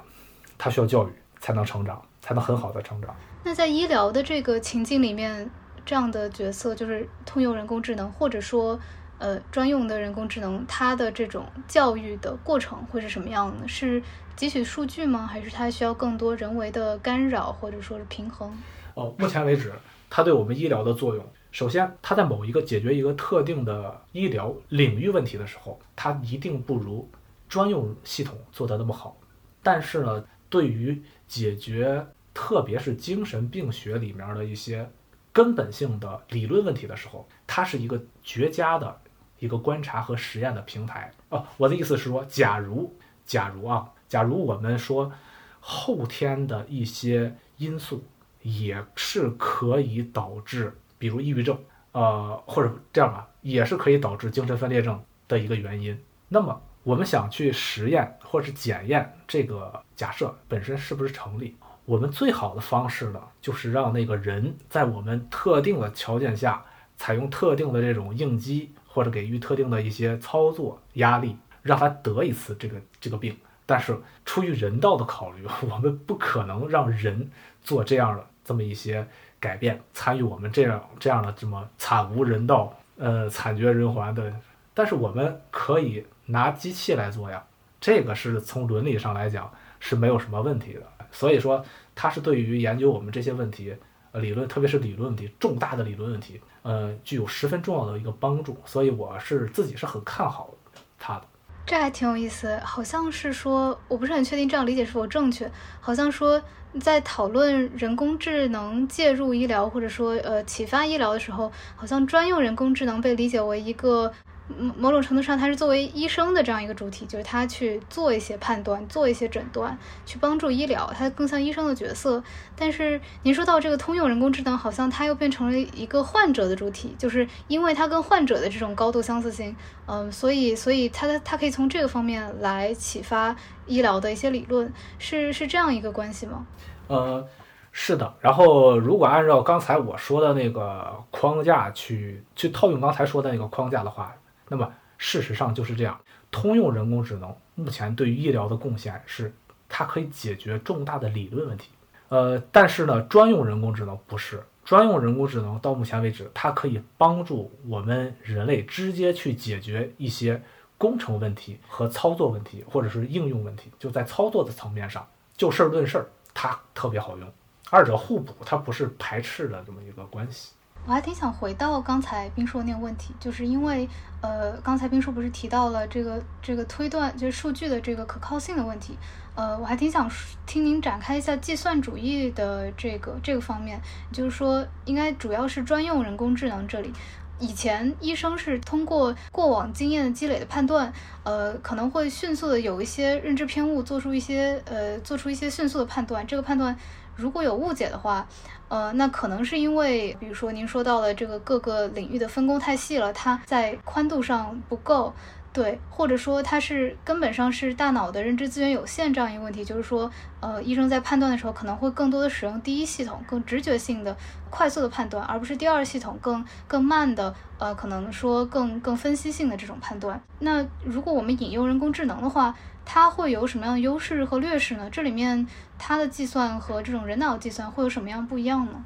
[0.57, 3.15] 他需要教育才能成长，才能很好的成长。
[3.43, 5.49] 那在医疗的这个情境里面，
[5.85, 8.79] 这样的角色就是通用人工智能，或者说，
[9.17, 13.67] 呃，专用的人工智能，它的这种教育的过程会是什么样的？
[13.67, 14.01] 是
[14.37, 15.27] 汲取数据吗？
[15.27, 18.51] 还是它需要更多人为的干扰，或者说是平衡？
[18.93, 19.73] 哦，目前为止，
[20.09, 27.07] 它对我们医疗的作用，首先，它在某一个解决一个特定的医疗领域问题的时候，它一定不如
[27.47, 29.15] 专用系统做得那么好。
[29.61, 34.89] 但是呢，对于解决特别是精神病学里面的一些
[35.31, 38.99] 根本性的理论问题的时候，它是一个绝佳的
[39.37, 41.45] 一个观察和实验的平台哦。
[41.57, 42.91] 我的意思是说，假如，
[43.27, 45.11] 假如啊，假如我们说
[45.59, 48.03] 后天的一些因素
[48.41, 51.59] 也是可以导致，比如抑郁症，
[51.91, 54.97] 呃，或者这样吧，也是可以导致精神分裂症
[55.27, 56.01] 的一个原因。
[56.29, 61.57] 那么，我们想去实验或者是检验这个假设本身是不是成立？
[61.83, 66.63] 我们最好的方式呢，就是让那个人在我们特定的条件下，
[66.95, 73.35] 采用特定的这种应激，或者给予特定的一些操作压力，让他得一次这个这个病。
[73.65, 77.29] 但是出于人道的考虑， 我们不可能让人
[77.61, 79.05] 做这样的这么一些
[79.43, 84.33] 改变，参与我们这样这样的这么惨无人道、呃惨绝人寰的。
[84.73, 87.43] 但是我们可以拿机器来做呀，
[87.81, 90.81] 这个是从伦理上来讲是没有什么问题的。
[91.11, 91.63] 所以说，
[91.93, 93.75] 它是对于研究我们这些问题，
[94.13, 98.55] 呃，理论，特别是理论问题，重大的理论问题，呃，具有十分重要的一个帮助。
[98.65, 100.49] 所以我是自己是很看好
[100.97, 101.25] 它的。
[101.65, 105.49] 这还挺有意思，好像是说，我不是很确定这样理解是否正确。
[105.79, 106.41] 好像说，
[106.79, 114.11] 在讨论人工智能介入医疗，或者说呃启发医疗的时候，好像专用人工智能被理解为一个。
[114.57, 122.23] 某某种程度上，它是作为医生的这样一个主体，就是他去做一些判断、做一些诊断，去帮助医疗，它更像医生的角色。
[122.55, 133.35] 但是您说到这个通用人工智能，好像它又变成了一个患者的主体，就是因为它跟患者的这种高度相似性，嗯，所以所以它它可以从这个方面来启发
[133.65, 136.45] 医疗的一些理论，是是这样一个关系吗？
[136.87, 137.25] 呃，
[137.71, 138.13] 是的。
[138.19, 144.13] 然后如果按照刚才我说的那个框架去去套用刚才说的那个框架的话。
[144.47, 145.99] 那么事实上就是这样，
[146.31, 149.33] 通用人工智能目前对于医疗的贡献是，
[149.67, 151.69] 它可以解决重大的理论问题。
[152.09, 160.41] 呃，但是呢，专用人工智能不是，专用人工智能到目前为止，它可以帮助我们人类直接去解决一些
[160.77, 163.71] 工程问题和操作问题，或者是应用问题。
[163.79, 167.27] 就在操作的层面上，就事儿论事儿，它特别好用，
[167.71, 170.52] 二者互补，它不是排斥的这么一个关系。
[170.85, 173.87] 我还挺想回到刚才冰叔那个问题，就是因为，
[174.21, 178.97] 呃，刚才冰叔不是提到了这个这个推断，就是数据的这个可靠性的问题，
[179.33, 180.11] 呃，我还挺想
[180.45, 183.79] 听您展开一下计算主义的这个这个方面，
[184.11, 186.91] 就是说，应该主要是专用人工智能这里，
[187.39, 196.75] 以前医生是通过过往经验积累的判断，呃，可能会迅速的有一些认知偏误，做出一些呃，做出一些迅速的判断，这个判断
[197.15, 198.27] 如果有误解的话。
[198.69, 205.13] 呃，那可能是因为，比如说您说到了这个各个领域的分工太细了，它在宽度上不够，
[205.53, 214.17] 对，或者说它是根本上是大脑的认知资源有限这样一个问题，就是说，呃，医生在判断的时候可能会更多的使用第一系统更直觉性的
[214.49, 220.19] 快速的判断，而不是第二系统更更慢的，呃，可能说更更分析性的这种判断。
[220.39, 224.89] 那如果我们引用人工智能的话，它会有什么样的优势和劣势呢？
[224.89, 225.45] 这里面
[225.77, 228.83] 它的计算和这种人脑计算会有什么样不一样呢？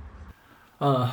[0.80, 1.10] 呃，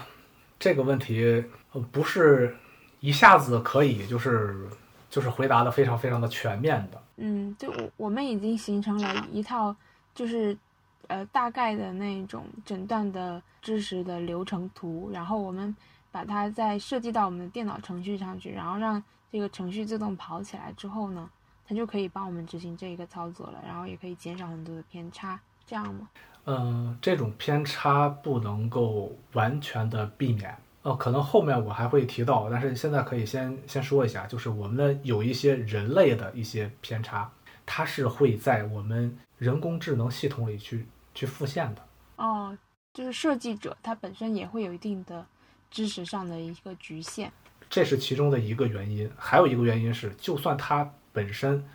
[0.59, 1.45] 这个问题
[1.93, 2.57] 不是
[2.99, 4.69] 一下子可以就是
[5.15, 7.01] 就是回答的非常非常的全面的。
[7.19, 9.73] 嗯，就我我们已经形成了一套
[10.13, 10.59] 就是
[11.07, 15.73] 呃大概的那种诊断的知识的流程图，然后我们
[16.11, 19.01] 把它再设计到我们的电脑程序上去，然后让
[19.31, 21.31] 这个程序自动跑起来之后呢？
[21.69, 26.09] 它就可以帮我们执行这一个操作了，然后也可以减少很多的偏差，这样吗？
[26.47, 30.55] 嗯，这种偏差不能够完全的避免。
[30.85, 37.33] 呃，可能后面我还会提到，但是现在可以先先说一下，就是我们的有一些人类的一些偏差，
[37.65, 41.83] 它是会在我们人工智能系统里去去复现的。
[42.17, 42.55] 哦，
[42.93, 45.25] 就是设计者他本身也会有一定的
[45.71, 47.31] 知识上的一个局限，
[47.71, 49.11] 这是其中的一个原因。
[49.17, 51.67] 还有一个原因是，就算它本身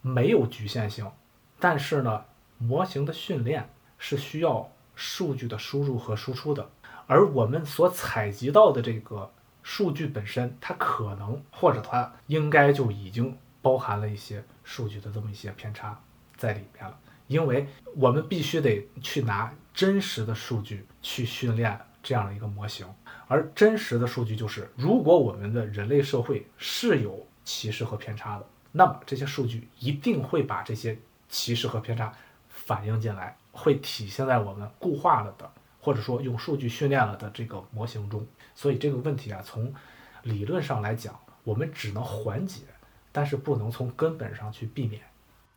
[0.00, 1.06] 没有局限性，
[1.60, 2.24] 但是呢，
[2.56, 6.70] 模型的训练是需要数据的输入和输出的，
[7.06, 9.30] 而我们所采集到的这个
[9.62, 15.98] 数据本身，它可能或者它应该就已经包含了一些数据的这么一些偏差
[16.36, 22.86] 在里面了，因为我们必须得去拿真实的数据去训练这样的一个模型，
[23.26, 28.46] 而真实的数据就是，如果我们的人类社会是有歧视和偏差的。
[28.76, 30.98] 那么这些数据一定会把这些
[31.28, 32.12] 歧视和偏差
[32.48, 35.48] 反映进来，会体现在我们固化了的，
[35.84, 38.26] 或者说用数据训练了的这个模型中。
[38.54, 39.70] 所以这个问题啊，从
[40.22, 42.62] 理论上来讲，我们只能缓解，
[43.12, 45.02] 但是不能从根本上去避免。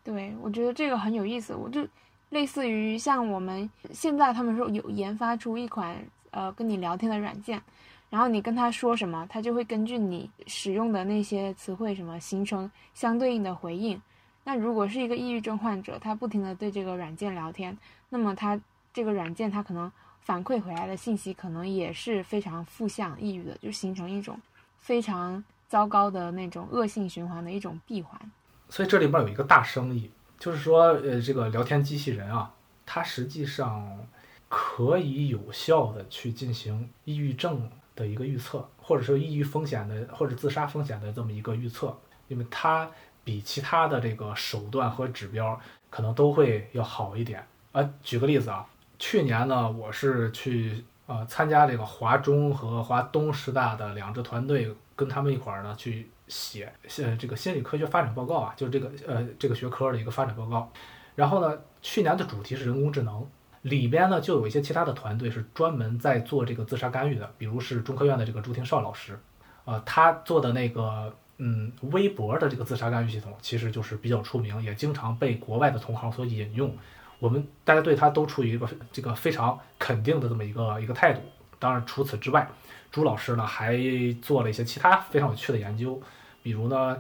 [0.03, 1.55] 对，我觉得这个很有意思。
[1.55, 1.88] 我就
[2.32, 5.95] 类似于像我们现在他们说有研发出一款
[6.32, 7.61] 呃跟你聊天的软件。
[8.09, 14.01] 然后你跟他说什么，他就会根据你使用的那些词汇什么形成相对应的回应。
[14.45, 18.57] 那如果是一个抑郁症患者，他不停的对这个软件聊天，那么他
[18.93, 19.91] 这个软件他可能
[20.28, 24.38] 反馈回来的信息可能也是非常负向、抑郁的，就形成一种
[24.82, 28.19] 非常糟糕的那种恶性循环的一种闭环。
[28.67, 32.53] 所以这里边有一个大生意，就是说，呃，这个聊天机器人啊，
[32.86, 34.05] 它实际上
[34.49, 37.71] 可以有效的去进行抑郁症。
[37.95, 41.97] 的一个预测，或者说抑郁风险的或者自杀风险的这么一个预测，
[42.28, 42.88] 因为它
[43.23, 45.59] 比其他的这个手段和指标
[45.89, 47.43] 可能都会要好一点。
[47.71, 48.63] 啊，举个例子啊，
[49.00, 60.72] 去年呢，我是去呃参加这个华中和华东师大的两支团队，跟他们一块儿呢去写呃这个心理科学发展报告啊，就是这个呃这个学科的一个发展报告。
[61.16, 63.26] 然后呢，去年的主题是人工智能，
[63.62, 69.20] 里边呢就有一些其他的团队是专门在做这个自杀干预的，比如是中科院的这个朱廷绍老师，
[69.66, 76.76] 呃，他做的那个嗯微博的这个自杀干预系统，其实就是比较出名，也经常被国外的同行所引用。
[77.20, 81.22] 我们大家对他都处于一个这个非常肯定的这么一个一个态度。
[81.59, 82.47] 当然，除此之外，
[82.91, 83.78] 朱老师呢还
[84.22, 86.01] 做了一些其他非常有趣的研究，
[86.43, 86.97] 比如呢，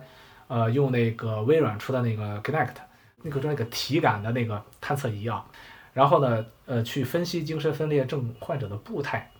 [0.47, 2.75] 呃，用那个微软出的那个 Connect。
[3.23, 5.43] 那个那个体感的那个探测仪啊，
[5.91, 9.31] 然后呢，呃，去分析精神分裂症患者的步态，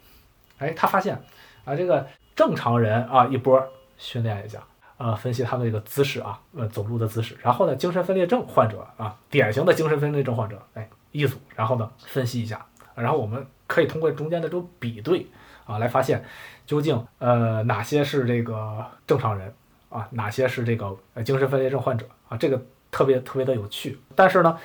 [0.58, 1.16] 哎，他发现
[1.64, 2.06] 啊，这个
[2.36, 3.64] 正常人啊一波
[3.96, 4.64] 训练一下，
[4.98, 15.28] 呃，分析他们这个姿势啊，呃，走路的姿势，然后呢，精神分裂症患者啊，典型的精神分裂症患者，哎，一组，然后呢，分析一下，然后我们可以通过中间的这种比对
[15.66, 16.24] 啊，来发现
[16.66, 19.54] 究竟呃哪些是这个正常人
[19.90, 22.62] 啊，哪些是这个呃精神分裂症患者啊，这个。
[22.90, 24.58] 特别特别的有趣，但是呢，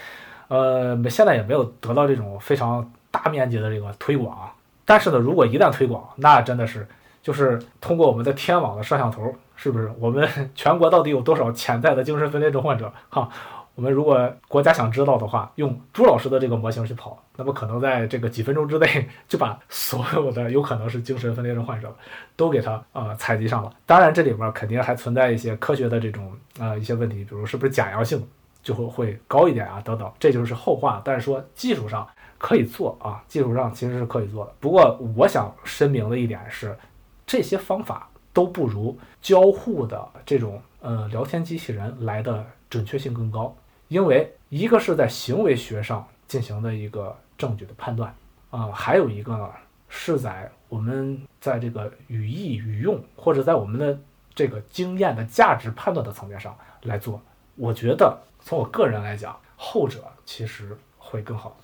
[0.46, 4.48] 呃，现在也没有得到这种非常大面积的这个推广。
[4.84, 6.86] 但是呢，如果一旦推广，那真的是
[7.20, 9.88] 就是通过我们的天网的摄像头，是不是？
[10.00, 12.92] 我们 全国到底有多少潜在的精神分裂症患者？
[13.08, 13.28] 哈，
[13.76, 21.94] 我们如果国家想知道的话，用朱老师的这个模型去跑，那么可能在这个几分钟之内就把所有的有可能是精神分裂症患者
[22.34, 23.72] 都给他呃采集上了。
[23.86, 28.26] 当然，这里面肯定还存在一些科学的这种呃一些问题，比如是不是假阳性
[28.64, 31.00] 就会会高一点啊等等，这就是后话。
[31.04, 32.04] 但是说技术上
[32.36, 34.52] 可以做啊，技术上其实是可以做的。
[34.58, 36.76] 不过我想声明的一点是，
[37.24, 43.54] 这些方法都不如交互的这种呃聊天机器人来的准确性更高。
[43.88, 48.14] 因为一个是在行为学上进行的一个证据的判断，
[48.50, 49.50] 啊，还有一个呢
[49.88, 53.98] 是在我们在这个语义语用或者在我们的
[54.34, 57.20] 这个经验的价值判断的层面上来做。
[57.56, 61.54] 我觉得从我个人来讲，后者其实会更好。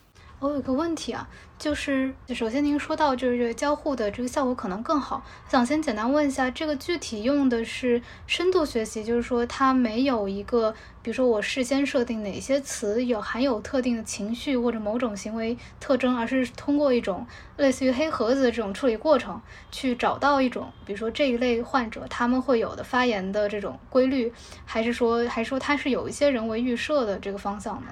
[0.41, 1.29] 我有个问题啊，
[1.59, 10.73] 就是首先您说到就是交互的这个效果可能更好，想先简单问一下，这个具体用的是深度学习，就是说它没有一个，
[11.03, 17.27] 比如说我事先设定哪些词有含有特定的情绪或者某种行为特征，而是通过一种
[17.57, 19.41] 类似于黑盒子的这种处理过程，
[19.73, 24.33] 去找到一种，比如说这一类患者他们会有的发言的这种规律，
[24.65, 27.89] 还是说还是说它是有一些人为预设的这个方向呢？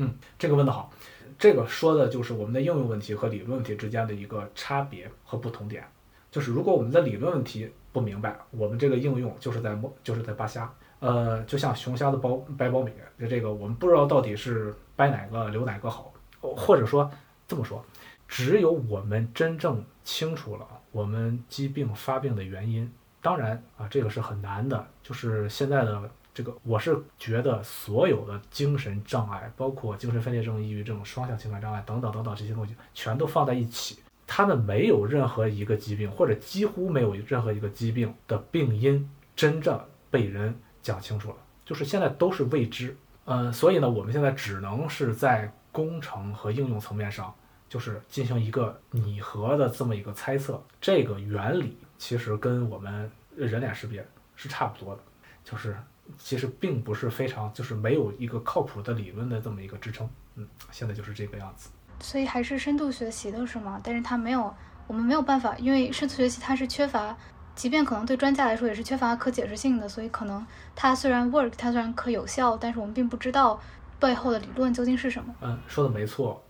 [0.00, 0.92] 嗯，这个问得好。
[1.38, 5.84] 这个说的就是我们的应用问题和理论问题之间的一个差别和不同点，
[6.32, 10.68] 就是如果我们的理论问题不明白，我们这个应用就是在摸，就是在扒瞎。
[10.98, 17.08] 呃，就像熊瞎子剥掰苞米，就这个我们不知道到底是掰哪个留哪个好，或者说
[17.46, 17.84] 这么说，
[18.26, 26.10] 只有我们真正清楚了我们疾病发病的原因，当然啊，这个是很难的，就是现在的。
[26.38, 42.96] 这个我是觉得，所有的精神障碍，包括精神分裂症、抑郁症、双向情感障碍等等等等这些东西，全都放在一起，他们没有任何一个疾病，或者几乎没有任何一个疾病的病因真正被人讲清楚了，就是现在都是未知。
[43.24, 47.34] 呃，所以呢，我们现在只能是在工程和应用层面上，
[47.68, 50.62] 就是进行一个拟合的这么一个猜测。
[50.80, 55.00] 这个原理其实跟我们人脸识别是差不多的，
[55.42, 55.76] 就是。
[56.16, 61.68] 其实并不是非常，就是没有一个靠谱的理论的这么一个支撑，嗯，现在就是这个样子。
[62.00, 63.80] 所以还是深度学习的是吗？
[63.82, 64.54] 但是它没有，
[64.86, 67.16] 我们没有办法，因为深度学习它是缺乏，
[67.54, 73.60] 即便可能对专家来说也是缺乏可解释性的，所以可能它虽然 work，它虽然可有效，但是我们并不知道
[73.98, 75.34] 背后的理论究竟是什么。
[75.40, 76.42] 嗯，说的没错。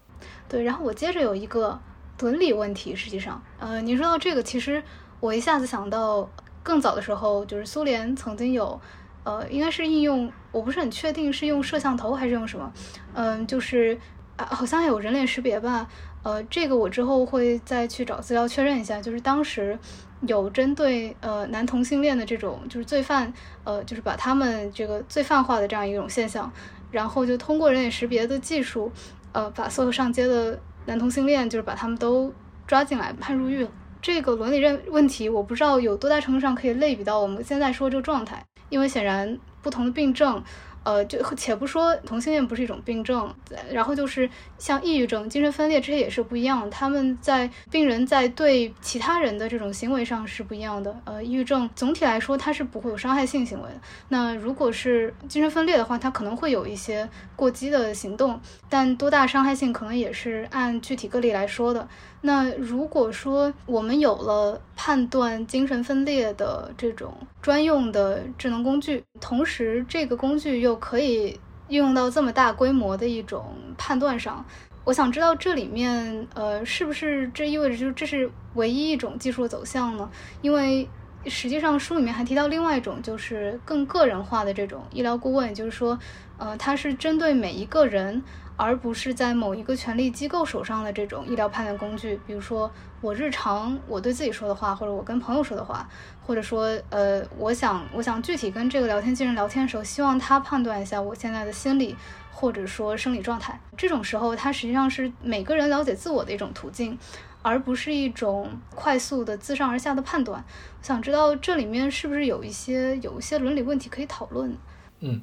[0.48, 1.80] 对，然后我接着有一个
[2.20, 4.82] 伦理问题，实际上，呃，您说到这个，其实
[5.20, 6.28] 我一下子想到
[6.62, 8.80] 更早的时候，就是苏联曾经有。
[9.28, 12.72] 呃，应该是应用，我不是很确定是用摄像头还是用什么，
[13.12, 13.98] 嗯，就是
[14.36, 15.86] 啊，好像有人脸识别吧，
[16.22, 19.02] 呃，这个我之后会再去找资料确认一下。
[19.02, 19.78] 就是当时
[20.22, 23.30] 有针对呃男同性恋的这种就是罪犯，
[23.64, 26.50] 呃，就是把他们这个罪犯化的这样一种现象，
[26.90, 28.90] 然后就通过人脸识别的技术，
[29.32, 32.32] 呃，把所有上街的男同性恋就是把他们都
[32.66, 33.70] 抓进来判入狱了。
[34.00, 38.44] 这个伦理认问题，我不知道有多大程度上可以类比到我们现在说这个状态。
[38.70, 40.44] 因为显然不同的病症，
[40.82, 43.34] 呃，就且不说同性恋不是一种病症，
[43.70, 44.28] 然后就是
[44.58, 50.94] 像抑郁症、精神分裂这些也是不一样，他们在病人在对其他人的这种行为上是不一样的。
[51.04, 53.80] 呃，抑郁症总体来说它是不会有伤害性行为的，
[54.10, 58.38] 那如果是精神分裂的话，它可能会有一些过激的行动，
[58.68, 61.88] 但多大伤害性可能也是按具体个例来说的。
[62.20, 71.38] 那如果说我们有了判断精神分裂的这种专用的智能工具，同时这个工具又可以
[71.68, 74.44] 应用到这么大规模的一种判断上，
[74.82, 80.10] 我想知道这里面呃是不是这意味着就是这是唯一一种技术的走向呢？
[80.42, 80.88] 因为
[81.26, 85.96] 实际上书里面还提到另外一种就是更个人化的这种医疗顾问，就是说，
[86.36, 88.22] 呃，它是针对每一个人。
[88.58, 92.68] 而不是在某一个权力机构手上的这种医疗判断工具，比如说
[93.00, 95.88] 我日常我对自己说的话，或者我跟朋友说的话，
[96.26, 101.94] 或者说呃，我想我想具体跟这个聊天机器人聊天的时候，希望他判断一下我现在的心理
[102.32, 103.60] 或者说生理状态。
[103.76, 106.98] 这种时候，它实际上是每个人了解自我的一种途径，
[107.42, 110.44] 而不是一种快速的自上而下的判断。
[110.80, 114.56] 我想知道这里面是不是有一些有一些伦理问题可以讨论？
[114.98, 115.22] 嗯。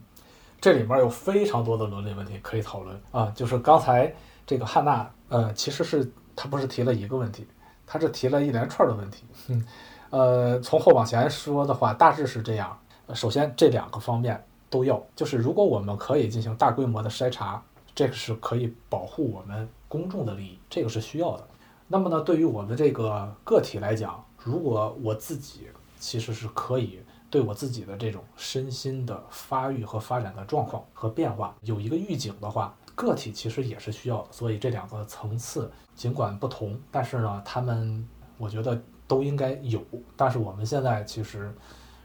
[0.66, 4.12] 这里面有非常多的伦理问题可以讨论啊，就是刚才
[4.48, 7.46] 这个汉娜，呃，其实是她不是提了一个问题，
[7.86, 9.26] 她是提了一连串的问题。
[9.50, 9.64] 嗯，
[10.10, 12.76] 呃，从后往前说的话，大致是这样：
[13.14, 17.62] 首先这两个方面都要，就是如果我们可以进行大规模的筛查，
[17.94, 21.48] 这个是可以保护我们公众的利益，这个是需要的。
[21.88, 25.68] 那么呢，对于我们这个个体来讲，如果我自己
[26.00, 27.02] 其实是可以。
[27.30, 34.26] 对我自己的这种身心的发育和发展的状况和变化有一个预警的话，个体其实也是需要。
[34.32, 38.08] 所以这两个层次尽管不同，但是呢，他们
[38.38, 39.84] 我觉得都应该有。
[40.16, 41.54] 但是我们现在其实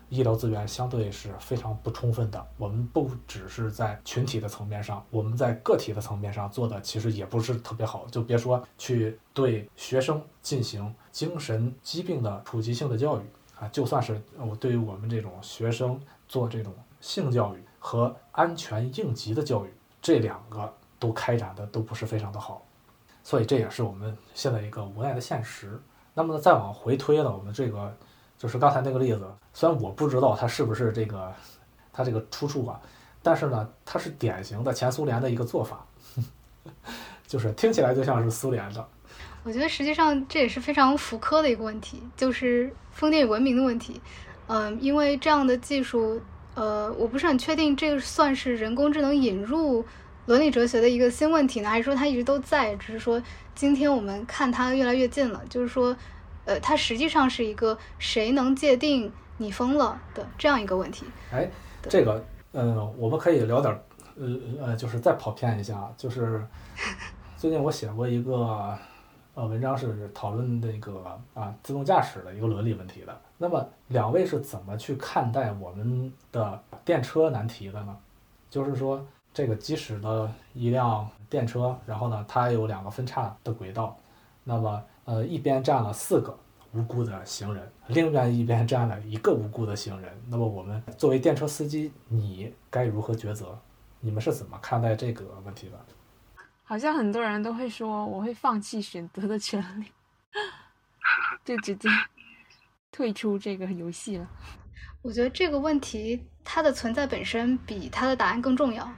[0.09, 2.45] 医疗资源相对是非常不充分的。
[2.57, 8.07] 我们不只是在群体的层面上，我们在个体的层面上做的其实也不是特别好。
[8.11, 13.23] 就别说去对学生进行精神疾病的普及性的教育。
[13.61, 22.65] 啊，就算是我对于我们这种学生做这种性教育和安全应急的教育，这两个都开展的都不是非常的好，
[23.23, 25.79] 所以这也是我们现在一个无奈的现实。
[26.15, 27.95] 那么呢，再往回推呢，我们这个
[28.39, 31.31] 就是刚才那个例子，虽然我不知道它是不是这个
[31.93, 32.81] 它这个出处啊，
[33.23, 35.87] 但是呢，它是典型的前苏联的一个做法，
[37.29, 38.89] 就是听起来就像是苏联的。
[39.43, 44.01] 我觉得实际上这也是非常福柯的一个问题，就是封建与文明的问题。
[44.47, 46.20] 嗯，因为这样的技术，
[46.55, 49.84] 呃，我不是很确定这个算是人工智能引入
[50.26, 53.22] 伦理哲学的一个新问题呢，还是说它一直都在，只是说
[53.55, 55.41] 今天我们看它越来越近了。
[55.49, 55.97] 就是说，
[56.45, 61.07] 呃，它实际上是一个谁能界定你疯了的这样一个问题。
[61.32, 61.49] 哎，
[61.88, 62.22] 这个，
[62.53, 63.72] 呃，我们可以聊点，
[64.18, 64.26] 呃
[64.66, 66.45] 呃，就是再跑偏一下，就是
[67.38, 68.76] 最近我写过一个。
[69.35, 73.20] 呃，文章是讨论那个啊自动驾驶的一个伦理问题的。
[73.39, 77.97] 那么两位是怎么去看待我们的电车难题的呢？
[78.51, 83.97] 就是说，这个即使的一辆电车，然后呢，它有两个分叉的轨道，
[84.43, 86.37] 那么呃一边站了四个
[86.72, 90.12] 无辜的行人，另外一边站了一个无辜的行人。
[90.28, 93.57] 那么我们作为电车司机，你该如何抉择？
[94.01, 95.78] 你们是怎么看待这个问题的？
[96.71, 99.87] 好像很多人都会说，我会放弃选择的权利，
[101.45, 101.89] 就直接
[102.93, 104.29] 退出这个游戏了。
[105.03, 108.89] 我觉得这个问题它的存在本身比它的答案更重要。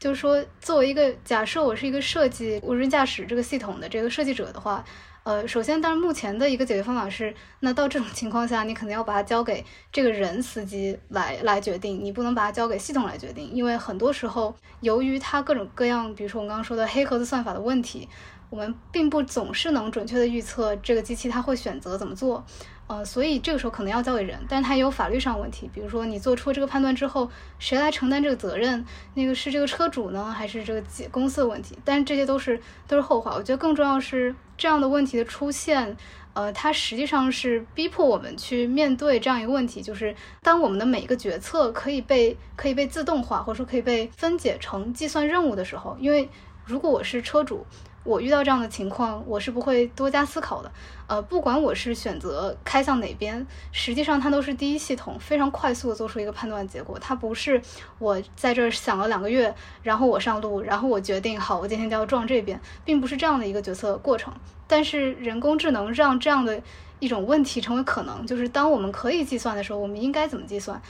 [0.00, 4.84] 就是说，作为一个假设，我是一个设计无人驾驶这个系统的这个设计者的话。
[5.22, 9.62] 呃，首先，当然，目前的一个解决方法是，那到这种情况下，你肯定要把它交给
[9.92, 18.08] 这个人司机来来决定，你不能把它交给系统来决定，因为很多时候，由于它各种各样，比如说我们刚刚说的黑盒子算法的问题，
[18.48, 22.44] 我们并不总是能准确的预测这个机器它会选择怎么做。
[22.90, 27.30] 呃，所以这个时候可能要交给人，但是它也有法律上问题，比如说你做出这个判断之后，
[27.60, 28.84] 谁来承担这个责任？
[29.14, 31.78] 那个是这个车主呢，还是这个公司的问题？
[31.84, 33.36] 但这些都是都是后话。
[33.36, 35.96] 我觉得更重要是这样的问题的出现，
[36.32, 40.12] 呃，它实际上是逼迫我们去面对这样一个问题，就是
[40.42, 46.28] 当我们的每一个决策可以被可以被自动化，或者说可以被分解成计算任务的时候，因为
[46.64, 47.64] 如果我是车主。
[48.02, 50.72] 我遇到这样的情况，我是不会多加思考的。
[51.06, 56.98] 呃，不管我是选择开向哪边，实际上它都是第一系统非常快速的做出一个判断结果。
[56.98, 57.60] 它不是
[57.98, 64.32] 我在这儿想了两个月，然后我上路，然后我决定好我今天就要撞这边，并不是这样的一个决策过程。
[64.66, 66.62] 但是人工智能让这样的
[67.00, 70.80] 一种问题成为可能，就是当我们可以计算的时候，我们应该怎么计算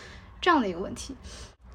[0.41, 1.17] 这样的一个问题。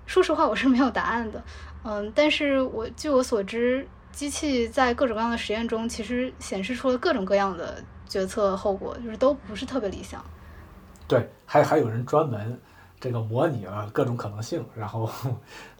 [0.05, 1.43] 说实话，我是没有答案的。
[1.83, 10.23] 嗯，但是我据我所知，机器在各种各样的实验中，其实显示出了各种各样的决策后果，就是都不是特别理想。
[11.05, 12.57] 对，还还有人专门
[12.97, 15.09] 这个模拟了各种可能性，然后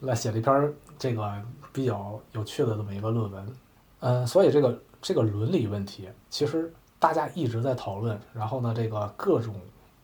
[0.02, 1.41] 来写了一篇这个
[1.72, 3.56] 比较有趣的这么一个论文。
[4.02, 9.56] 嗯，所以这个这个伦理问题，其实大家一直在讨论，然后呢，这个各种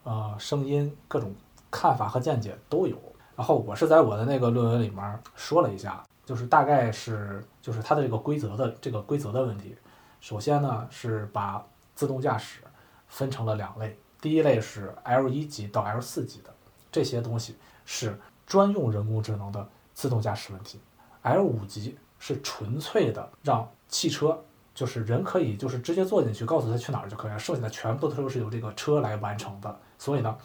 [0.03, 1.35] 呃声音、各种
[1.69, 2.97] 看法和见解都有。
[3.35, 9.75] 然后我是在我的那个论文里面说了一下，就是大概是就是它的这个规则的这个规则的问题。
[10.19, 11.65] 首先呢是把
[11.95, 12.61] 自动驾驶
[13.07, 13.97] 分成了两类。
[14.21, 16.53] 第一类是 L 一级到 L 四级的，
[16.91, 18.15] 这些东西是
[18.45, 20.79] 专用人工智能的自动驾驶问题。
[21.23, 24.39] L 五级是纯粹的让汽车，
[24.75, 29.79] 就是人可以就是直接坐进去，告诉他去哪儿就可以了，剩下的全部都是由这个车来完成的。
[29.97, 30.37] 所以呢，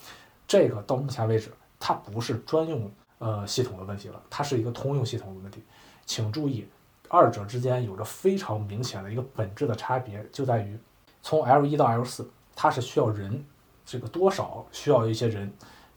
[0.49, 5.63] 这个到目前为止，它不是专用呃系统的问题了，它是一个通用系统的问题。
[6.05, 6.67] 请注意，
[7.09, 10.79] 二者之间有着非常明显的一个本质的差别，就在于
[11.23, 13.45] 从 L 一到 L 四，它是需要人。
[13.89, 15.49] 这个多少需要一些人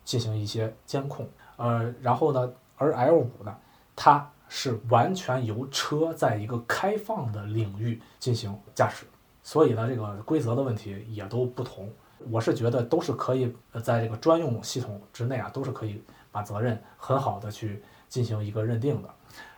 [0.06, 1.28] 进行一些监控，
[1.58, 3.58] 呃，然后呢，而 L 五呢，
[3.96, 9.08] 它是完全由车在一个开放的领域进行驾驶，
[9.42, 11.92] 所以呢，这个规则的问题也都不同。
[12.30, 13.52] 我是觉得都是可以
[13.84, 16.00] 在这个专用系统之内啊，都是可以
[16.32, 19.10] 把责任很好的去进行一个认定的。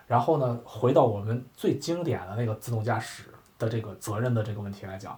[0.07, 3.25] 然后呢，回到我们最经典的那个自动驾驶
[3.57, 5.17] 的这个责任的这个问题来讲。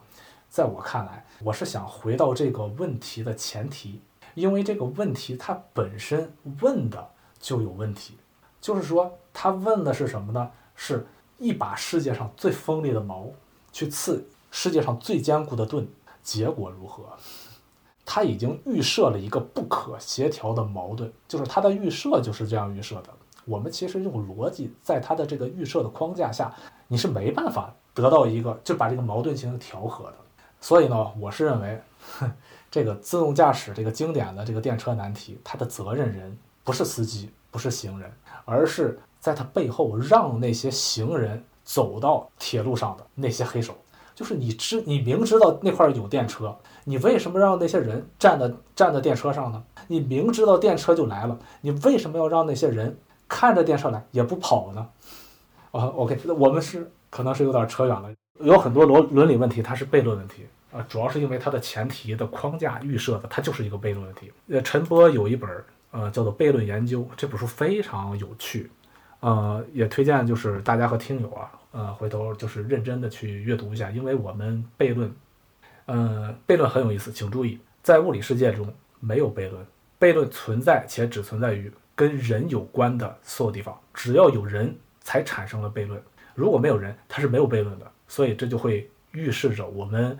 [0.50, 4.00] 在我看来，我是想回到这个问题的前提，
[4.36, 6.32] 因为这个问题它本身
[6.62, 7.10] 问的
[7.40, 8.20] 就有问题，
[8.62, 10.52] 就是说他问的是什么呢？
[10.76, 11.08] 是
[11.40, 13.32] 一把世界上最锋利的矛
[13.72, 15.88] 去刺世界上最坚固的盾，
[16.22, 17.18] 结果如何？
[18.06, 23.10] 他已经预设了一个不可协调的矛盾，就是他的预设就是这样预设的。
[23.46, 26.54] 我们其实用逻辑，在他的这个预设的框架下，
[26.88, 30.16] 你是没办法得到一个就把这个矛盾进行调和的。
[30.62, 31.82] 所以呢，我是认为，
[32.72, 38.10] 这个自动驾驶这个经典的这个电车难题，它的责任人不是司机，不是行人，
[38.46, 43.76] 而是在它背后让那些行人走到铁路上的那些黑手。
[44.16, 46.56] 就是你知，你明知道那块有电车，
[46.86, 49.64] 你为什么让那些人站在站在电车上呢？
[49.88, 52.98] 你明知道电车就来了，你为什么要让那些人
[53.28, 54.88] 看着电车来也不跑呢？
[55.72, 58.10] 啊，OK，我们是可能是有点扯远了。
[58.40, 64.32] 有很多伦伦理问题，它是悖论问题啊，主要是因为它的前提的框架预设的，它就是一个悖论问题。
[64.50, 65.50] 呃，陈波有一本
[65.92, 68.70] 呃叫做《悖论研究》，这本书非常有趣，
[69.20, 75.14] 呃，也推荐就是大家和听友啊，呃，回头就是认真的去阅读一下，因为我们悖论，
[75.86, 79.66] 呃，悖论很有意思，请注意，在物理世界中没有悖论，
[80.00, 86.02] 悖论存在且只存在于跟人有关的所有地方，只要有人才产生了悖论，
[86.36, 87.92] 如果没有人，它是没有悖论的。
[88.08, 90.16] 所以这就会预示着我们，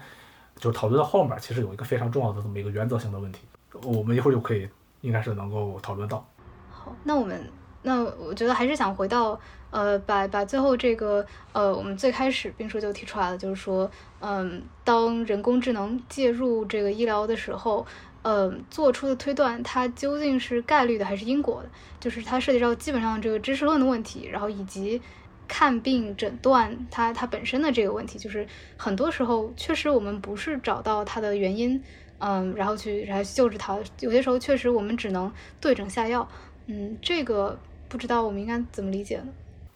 [0.56, 3.42] 就是讨论到后面，其实有一个非常重要的这么一个原则性的问题，
[3.84, 4.68] 我们一会儿就可以
[5.02, 6.28] 应该是能够讨论到。
[6.72, 7.48] 好，那我们
[7.84, 9.40] 那我觉得还是想回到
[9.70, 13.90] 呃，把把最后这个呃，我们最开始兵叔就提出来了，就是说，
[14.20, 17.86] 嗯，当人工智能介入这个医疗的时候，
[18.24, 21.70] 嗯，做出的推断它究竟是概率的还是因果的，
[22.00, 25.02] 就是它涉及到基本上这个知识论的问题，然后以及。
[25.46, 28.48] 看病诊断它它本身的这个问题，就是
[28.78, 31.80] 很多时候确实我们不是找到它的原因，
[32.20, 33.78] 嗯，然后去然后救治它。
[34.00, 36.28] 有些时候确实我们只能对症下药，
[36.68, 37.60] 嗯，这个
[37.94, 39.28] 不知道我们应该怎么理解呢？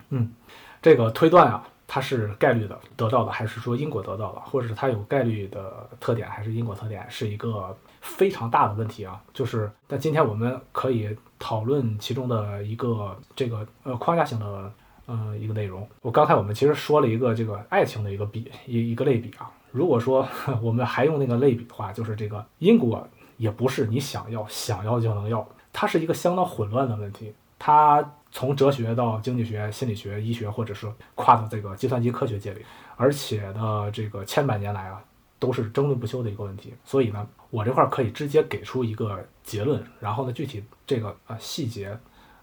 [0.10, 0.34] 嗯，
[0.82, 9.22] 这个推断啊，它是概率的得到的，还是说因果得到的，或者是它有概率的特点，还是因果特点，是一个非常大的问题啊。
[9.36, 14.74] 就是但今天我们可以讨论其中的一个这个呃框架性的。
[15.10, 15.88] 嗯，一个内容。
[16.02, 19.50] 我刚才我们其实说了一个这个爱情的一个比一一个类比啊。
[19.72, 20.28] 如果说
[20.62, 23.08] 我们还用那个类比的话，就是这个因果
[23.38, 27.34] 也不是你想要想要就能要，它是一个相当混乱的问题。
[27.58, 32.66] 它从哲学到经济学、心理学、医学，或者是跨到这个计算机科学界里，
[32.96, 35.04] 而且呢，这个千百年来啊，
[35.40, 36.74] 都是争论不休的一个问题。
[36.84, 41.98] 所以呢，我这块可以直接给出一个结论，然后呢，具体这个啊细节。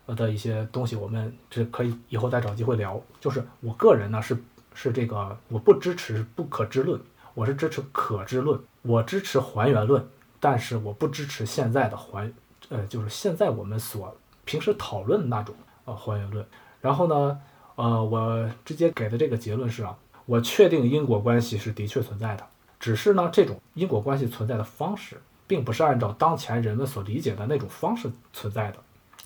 [0.06, 3.00] 的一些东西，我们这可以以后再找机会聊。
[3.22, 4.36] 就是我个人呢，是
[4.74, 7.00] 是这个，我不支持不可知论，
[7.32, 10.06] 我是支持可知论，我支持还原论，
[10.38, 12.30] 但是我不支持现在的还，
[12.68, 14.14] 呃，就是现在我们所
[14.44, 15.54] 平时讨论那种
[15.84, 16.46] 呃还原论。
[16.80, 17.40] 然后呢，
[17.76, 19.96] 呃，我直接给的这个结论是啊，
[20.26, 22.46] 我确定因果关系是的确存在的，
[22.78, 28.78] 只是呢，这种因果关系存在的方式，并不是按照当前人们所理解的那种方式存在的。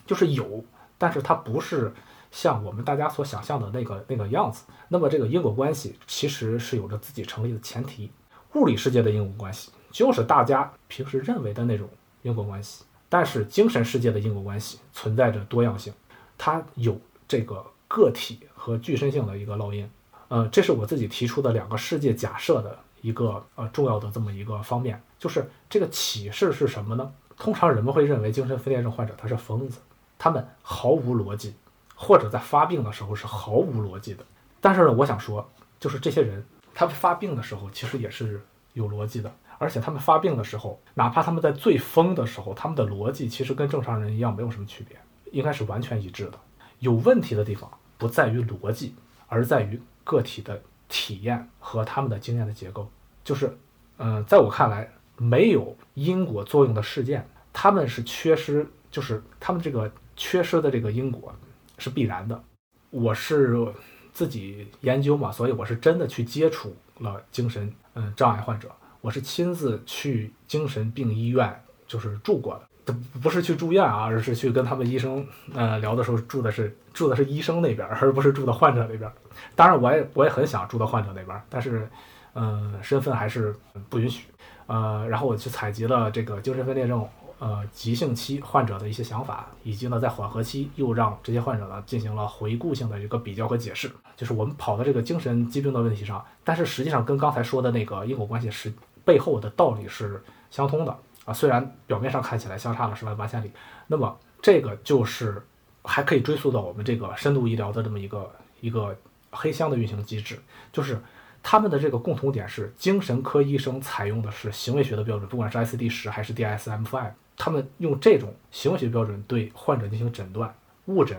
[0.06, 0.64] 就是有，
[0.96, 1.92] 但是它不是
[2.30, 4.64] 像我们大家所想象的那个那个样子。
[4.88, 8.10] 那么这个因果关系其实是有着自己成立的前提，
[8.54, 11.88] 物理世界的因果关系就是大家平时认为的那种
[12.22, 15.92] 因果关系，但是精神世界的因果关系存在着多样性，
[16.36, 19.88] 它有这个个体和具身性的一个烙印。
[20.28, 27.10] 呃，这是我自己提出的两个世界假设的一个呃重要的这么一个方面，就是这个启示是什么呢？
[27.38, 29.78] 通常人们会认为精神分裂症患者他是疯子，
[30.18, 31.54] 他们毫无逻辑，
[31.94, 34.22] 或者在发病的时候是毫无逻辑的。
[34.60, 35.48] 但是呢，我想说，
[35.80, 36.44] 就是这些人
[36.74, 38.42] 他发病的时候其实也是
[38.74, 44.96] 有逻辑的，而且他们发病的时候，哪怕他们在最疯的时候，他们的逻辑其实跟正常人一样没有什么区别，
[45.32, 46.38] 应该是完全一致的。
[46.78, 48.94] 有问题的地方不在于逻辑，
[49.26, 49.80] 而在于。
[50.08, 50.58] 个体的
[50.88, 52.90] 体验和他们的经验的结构，
[53.22, 53.54] 就是，
[53.98, 61.30] 嗯，在我看来，没有因果作用的事件，他们是缺失，就是他们这个缺失的这个因果
[61.76, 62.42] 是必然的。
[62.88, 63.70] 我是
[64.14, 68.70] 自己研究嘛，所以我是真的去接触了精神嗯障碍患者，
[69.08, 72.94] 我是亲自去精神病医院就是住过的。
[73.22, 79.10] 不是去住院啊，而是去跟他们医生呃聊的时候住的是住的是医生那边，而不是住的患者那边。
[79.56, 81.88] 当然，我也我也很想住到患者那边，但是，
[82.34, 83.56] 嗯，身份还是
[83.88, 84.26] 不允许。
[84.66, 87.06] 呃，然后我去采集了这个精神分裂症
[87.38, 93.90] 呃急性期患者的一些想法，以及呢在缓和期又让这些患者呢进行了回顾性的一个比较和解释。
[94.16, 98.72] 就是我们跑到这个精神疾病的问题上，但是实际上跟刚才说的那个因果关系是
[99.08, 100.98] 背后的道理是相通的。
[101.24, 103.50] 啊，虽然表面上看起来相差了十万八千里，
[103.86, 105.42] 那么这个就是
[105.82, 108.30] 还可以追溯到我们这个深度医疗的这么一个
[108.60, 108.96] 一个
[109.30, 110.38] 黑箱的运行机制，
[110.72, 110.98] 就是
[111.42, 120.54] 他们的这个共同点是精神科医生采用的是行为学的标准，不管是 ICD 十还是 DSM five，他们用这种行为学标准对患者进行诊断，
[120.86, 121.18] 误诊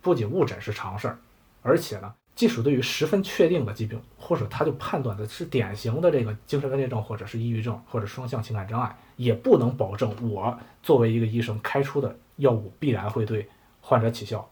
[0.00, 1.18] 不仅误诊是常事儿，
[1.62, 2.14] 而且呢。
[2.40, 13.46] 即使对于十分确定的疾病，或者他就判断的是典型的这个精神分裂症，或者是抑郁症，或者双向情感障碍，也不能保证我作为一个医生开出的药物必然会对
[13.82, 14.48] 患者起效。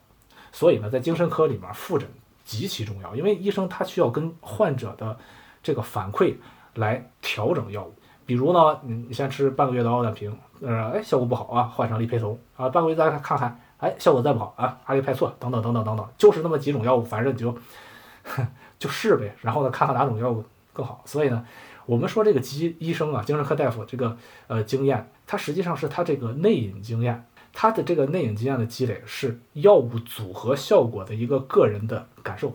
[0.53, 2.07] 所以呢，在精神科里面，复诊
[2.45, 5.19] 极其重要，因为医生他需要跟患者的
[5.63, 6.35] 这个反馈
[6.75, 7.95] 来调整药物。
[8.27, 13.59] 比如呢，你你先吃半个月的奥氮平，呃，哎，效果不好啊，换上利培酮啊，半个月再看看。
[13.79, 17.57] 哎，效果再不好啊，阿利派唑等等等等等等，就是那么几种药物，反正你就
[18.79, 21.03] 就试呗，然后呢，看看哪种药物更好。
[21.05, 21.47] 所以呢，
[21.87, 24.17] 我们说这个医医生啊，精神科大夫这个
[24.49, 32.53] 呃经验，他实际上是他这个内隐经验，他的这个内隐经验的积累是药物组合效果的一个个人的感受。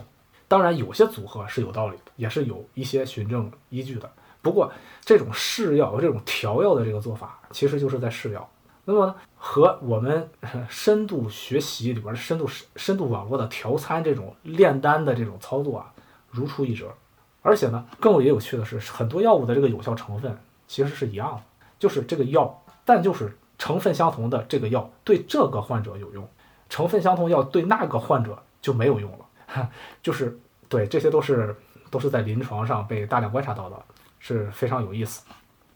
[0.47, 4.11] 当然，有些组合是有道理的，也是有一些循证依据的。
[4.41, 4.71] 不过，
[5.01, 8.47] 这种试药这种调药的这个做法，其实就是在试药。
[8.85, 10.29] 那么和我们
[10.67, 15.93] 深度学习里边深度深度网络的调参这种炼丹的这种操作啊，
[16.29, 16.93] 如出一辙。
[17.41, 20.37] 而且呢，更为有趣的是，很多药物的这个有效成分
[20.67, 21.41] 其实是一样的，
[21.77, 26.27] 就是这个药，但就是成分相同的这个药对这个患者有用，
[26.69, 29.69] 成分相同药对那个患者就没有用了。
[30.01, 30.39] 就是
[30.69, 31.55] 对，这些都是
[31.91, 33.77] 都是在临床上被大量观察到的，
[34.19, 35.23] 是非常有意思。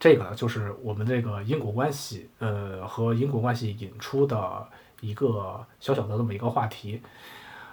[0.00, 4.64] 这个就是我们这个因果关系，呃，和因果关系引出的
[5.00, 7.02] 一个小小的这么一个话题，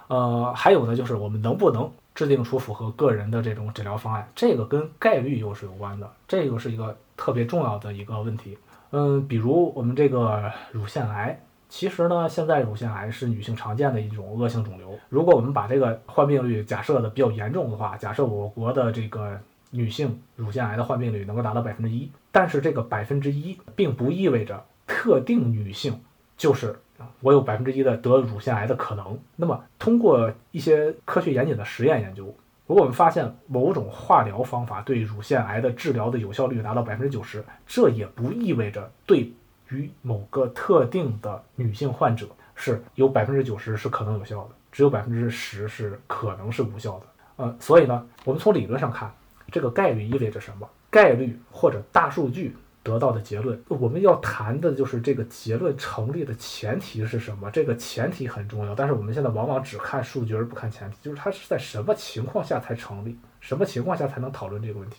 [0.08, 8.58] 呃，还有呢，就是我们能不能制定出符合个人的这种诊疗方案，这个跟概率又是有关的，这个是一个特别重要的一个问题。
[8.90, 14.98] 嗯，比如我们这个乳腺癌，其实呢，现在乳腺癌是女性常见的一种恶性肿瘤。
[15.08, 19.38] 如果我们把这个患病率假设的比较严重的话，假设我国的这个。
[19.76, 26.00] 女性乳腺癌的患病率能够达到百分之一，但是这个百分之一并不意味着特定女性
[26.36, 26.74] 就是
[27.20, 29.18] 我有百分之一的得乳腺癌的可能。
[29.36, 32.24] 那么通过一些科学严谨的实验研究，
[32.66, 39.32] 如果我们发现某种化疗方法对乳腺癌的治疗的有效率达到百分之九十，这也不意味着对
[39.68, 47.06] 于某个特定的女性患者是有百分之九十是可能有效的，只有百分之十是可能是无效的。
[47.36, 49.12] 呃，所以呢，我们从理论上看。
[49.56, 50.68] 这个概率意味着什么？
[50.90, 57.50] 概率或者大数据得到的结论，我们要谈的就是这个结论成立的前提是什么？
[57.50, 64.98] 这个前提很重要，但是我们现在往往只看数据而不看前提，就是它是在什么情况下才成立，什么情况下才能讨论这个问题？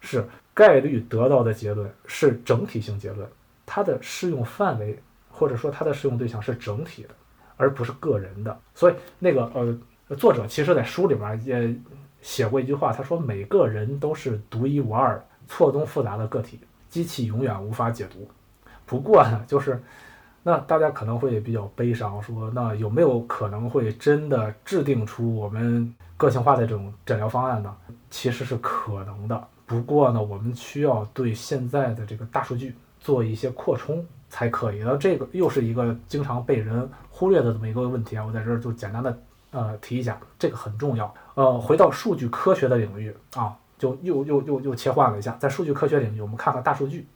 [0.00, 0.24] 是
[0.54, 3.28] 概率得到的结论是整体性结论，
[3.66, 4.96] 它的适用范围
[5.28, 7.08] 或者说它的适用对象是整体的，
[7.56, 8.56] 而不是个人的。
[8.72, 11.74] 所以那个呃，作者其实在书里面也。
[12.24, 18.26] 写过一句话，他说：“每个人都是独一无二、错综复杂的个体，机器永远无法解读。”
[18.86, 19.78] 不过呢，就是，
[20.42, 27.76] 那大家可能会比较悲伤，说那有没有可能会真的制定出我们个性化的这种诊疗方案呢？
[28.08, 34.78] 其实是可能的，不过呢，我们需要对现在的这个大数据做一些扩充才可以。
[34.78, 39.18] 那这个又是一个经常被人忽略的这么一个问题啊，我在这儿就简单的
[39.50, 41.12] 呃提一下，这个很重要。
[41.34, 43.56] 呃，回到数据科学的领域啊。
[43.76, 47.06] 就又又又又切换了一下，在数据科学领域，我们看看大数据。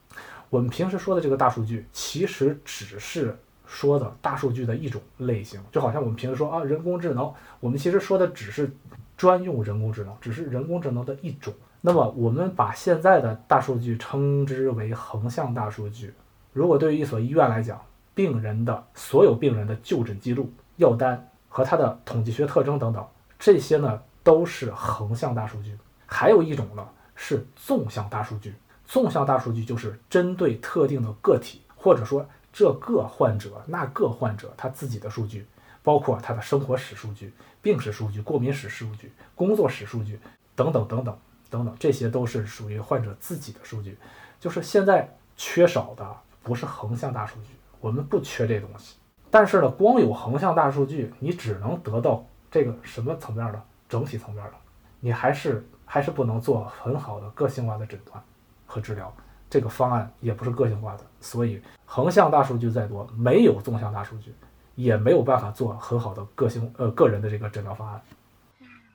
[0.51, 3.35] 我们平时说的这个大数据，其实只是
[3.65, 5.61] 说的大数据的一种类型。
[5.71, 8.71] 就好像我们平时说啊，人工智能，我们其实说的只是
[9.17, 11.55] 专用人工智能，只是人工智能的一种。
[11.81, 16.13] 那么，我们把现在的大数据称之为横向大数据。
[16.53, 17.81] 如果对于一所医院来讲，
[18.15, 23.07] 病人的所有病人的就诊记录、药单和他的统计学特征等等，
[23.39, 25.75] 这些呢都是横向大数据。
[26.05, 35.47] 还有一种呢是纵向大数据，纵向大数据就是针对特定的个体，或者说这个患者、那个患者他自己的数据，
[35.83, 37.33] 包括他的生活史数据、
[37.63, 40.21] 病史数据、过敏史数据、工作史数据
[40.55, 41.19] 等等等等
[41.49, 43.97] 等等，这些都是属于患者自己的数据。
[44.39, 46.07] 就是现在缺少的
[46.43, 48.97] 不是横向大数据，我们不缺这东西。
[49.31, 54.53] 但是呢，光有横向大数据，你只能得到这个什么层面的整体层面的，
[55.01, 55.67] 你还是。
[55.91, 58.23] 还是不能做很好的个性化的诊断
[58.67, 59.11] 和治疗，
[59.49, 64.35] 这个方案也不是个性化的，所以横向大数据再多，没有纵向大数据，
[64.75, 68.03] 也没有办法做很好的个性呃个人的这个诊疗方案。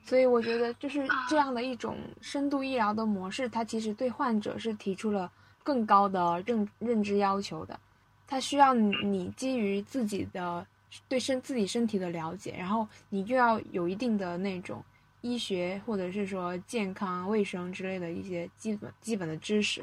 [0.04, 5.28] 所以我觉得就是这样的一种深度医疗的模式，它其实对患者是提出了
[5.64, 7.76] 更高的认认知要求的，
[8.24, 10.64] 它需要你基于自己的
[11.08, 14.82] 对身自己身体的了解，然后你就要有一定的那种。
[15.26, 19.82] 医学或者是说健康卫生之类的一些基本基本的知识，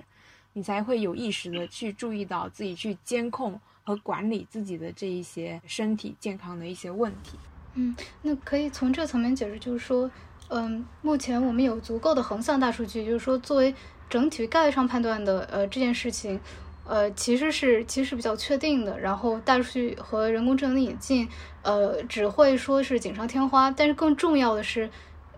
[0.53, 7.39] 你才会有意识的去注意到自己去监控和管理自己的这一些身体健康的一些问题。
[7.73, 10.11] 嗯，那可以从这层面解释，就是说，
[10.49, 13.73] 嗯，目前我们有足够的横向大数据，就是说作为
[14.07, 16.39] 整体概率上判断的，呃，这件事情，
[16.85, 18.99] 呃，其实是其实是比较确定的。
[18.99, 21.27] 然后大数据和人工智能的引进，
[21.61, 24.89] 呃，只会说是锦上添花，但是更重要的是。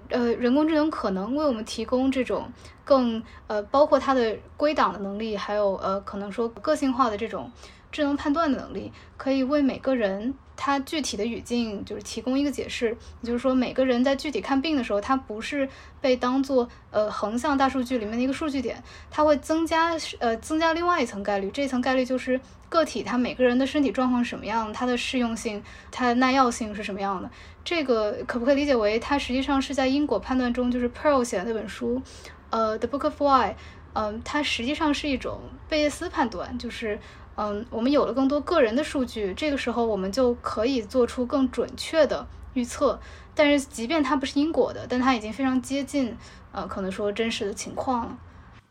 [0.10, 2.52] 呃，人工智能可能为我们提供这种
[2.84, 7.50] 更呃，包括它的归档的能力，还有呃，可能说个性化的这种
[7.92, 12.90] 智能判断的能力，可以为每个人它具体的语境就是提供一个解释。
[13.22, 15.68] 也就是说，每个人在具体看病的时候，他不是
[16.02, 22.40] 被当做呃横向大数据里面的一个数据点，它会增加呃增加另外一层概率，这一层概率就是
[22.70, 25.62] 个体他每个人的身体状况是什么样，它的适用性、
[25.92, 27.30] 它的耐药性是什么样的。
[27.64, 32.02] 这个可不可以理解为，它实际上是在因果判断中，就是 Pearl 写的那本书，
[32.50, 33.52] 呃，《The Book of Why》，
[33.94, 35.40] 嗯，它实际上是一种
[35.70, 37.00] 贝叶斯判断，就是，
[37.36, 43.00] 嗯，我们有了更多个人的数据，这个时候我们就可以做出更准确的预测。
[43.36, 46.16] 但是，即便它不是因果的，但它已经非常接近，
[46.52, 48.18] 呃，可能说真实的情况了。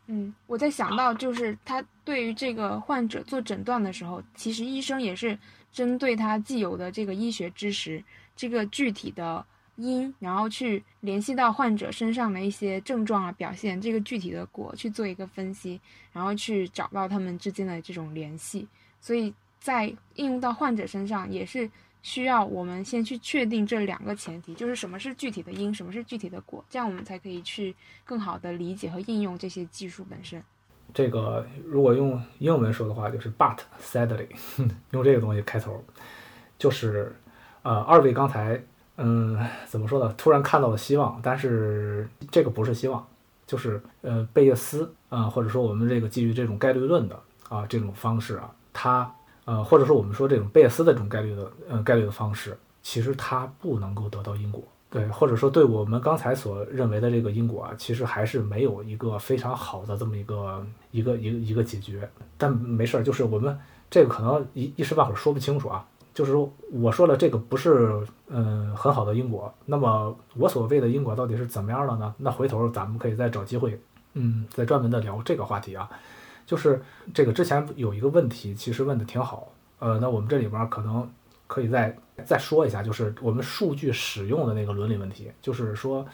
[0.07, 5.37] 嗯，我在想到，就是他对于这个患者做诊断的时候，其实医生也是
[5.71, 8.03] 针对他既有的这个医学知识。
[8.35, 15.81] 这个具体的因，然后去联系到患者身上的一些症状啊表现，这个具体的果去做一个分析，
[16.11, 18.67] 然后去找到他们之间的这种联系。
[19.01, 19.85] 所以在
[20.15, 21.69] 应用到患者身上，也是
[22.03, 27.75] 需要我们先去确定这两个前提，就是什么是具体的因，什么是具体的果，这样我们才可以去
[28.05, 30.43] 更好的理解和应用这些技术本身。
[30.93, 34.27] 这个如果用英文说的话，就是 But sadly，
[34.91, 35.83] 用这个东西开头，
[36.59, 37.15] 就是。
[37.65, 38.61] 呃，二位刚才，
[38.97, 40.13] 嗯，怎么说呢？
[40.17, 43.05] 突然看到了希望，但是这个不是希望，
[43.47, 49.11] 就是呃，贝叶斯啊，或者说我们这个基于这种概率论的啊这种方式啊，它
[49.45, 62.07] 呃，或者说我们说这种贝叶斯的这种概率的呃概率的方式，其实它不能够得到因果，对，或者说对我们刚才所认为的这个因果啊，其实还是没有一个非常好的这么一个一个一个一个解决。
[62.37, 63.57] 但没事儿，就是我们
[63.89, 65.83] 这个可能一一时半会儿说不清楚啊。
[66.13, 72.13] 就是说，我说了这个不是嗯很好的因果，那么我所谓的因果到底是怎么样的呢？
[72.17, 73.79] 那回头咱们可以再找机会，
[74.13, 75.89] 嗯，再专门的聊这个话题啊。
[76.45, 76.79] 就是
[77.13, 79.47] 这个之前有一个问题，其实问的挺好，
[79.79, 81.09] 呃，那我们这里边可能
[81.47, 86.05] 可以再再说一下，就是我们数据使用的那个伦理问题，就是说，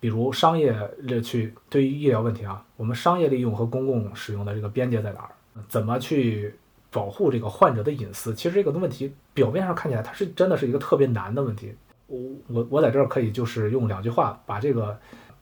[0.00, 0.74] 比如商业
[1.22, 5.30] 去对于医疗问题啊，我们商业利用和公共使用的这个边界在哪儿？
[5.68, 6.54] 怎么去？
[6.92, 11.74] 保护这个患者的隐私，其实这个问题表面上看起来它是真的是一个特别难的问题。
[12.06, 14.96] 我我我在这儿可以就是用两句话把这个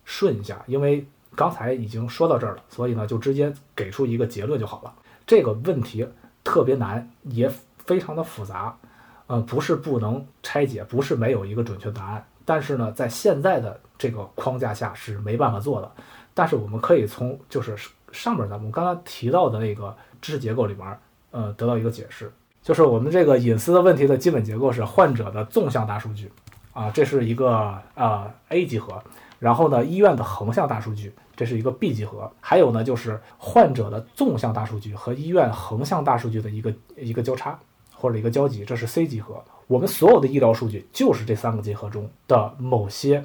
[0.04, 1.04] 顺一下，因为
[1.34, 4.94] 刚才已经说到这儿了，所以呢就直接给出一个结论就好了。
[5.26, 6.06] 这个问题
[6.44, 7.50] 特别难，也
[7.84, 8.78] 非常的复杂，
[9.26, 15.90] 呃，不是不能拆解，不是没有一个准确答案，但是呢，在现在的这个框架下是没办法做的。
[16.32, 17.76] 但是我们可以从就是
[18.12, 20.98] 上面咱们刚刚提到的那个知识结构里面，
[21.30, 22.30] 呃，得到一个解释，
[22.62, 26.30] 就是我们这个隐私的问题的基本结构是患者的纵向大数据，
[26.72, 29.02] 啊，这是一个呃 A 集合，
[29.38, 37.58] 然后呢，医院的横向大数据，这是一个 B 集合，还有呢就是患者的纵向大数据和医院横向大数据的一个一个交叉
[37.94, 39.42] 或者一个交集，这是 C 集合。
[39.66, 43.24] 我们所有的医疗数据就是这三个集合中的某些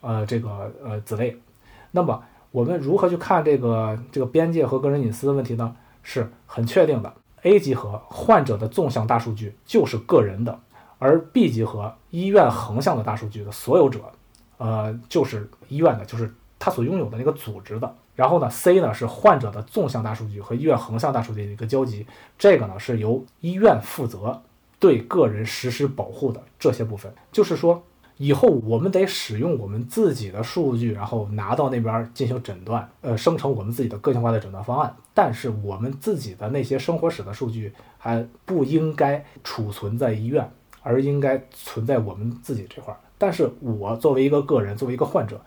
[0.00, 1.36] 呃这个呃子类，
[1.90, 2.22] 那么。
[2.52, 5.76] 我们如何去看这个这个边界和个人隐私的问题呢？
[6.02, 7.12] 是很确定的。
[7.46, 10.58] A 集合患者的纵向大数据就是个人的，
[10.98, 14.00] 而 B 集合医院横向的大数据的所有者，
[14.58, 17.94] 呃，就是医院的，就是他所拥有的那个组织的。
[18.16, 22.04] 然后呢，C 呢是患者的纵向大数据和医院横向大数据的一个交集，
[22.36, 24.42] 这个呢是由医院负责
[24.80, 27.82] 对个人实施保护的这些部分，就是说。
[28.18, 34.94] 以后我们得使用我们自己的数据，然后拿到那边进行诊断，呃，生成我们自己的个性化的诊断方案。
[35.12, 40.50] 但是我们自己的那些生活史的数据还不应该储存在医院，
[40.82, 42.96] 而应该存在我们自己这块儿。
[43.18, 45.40] 但是我作为一个个人，作为一个患者，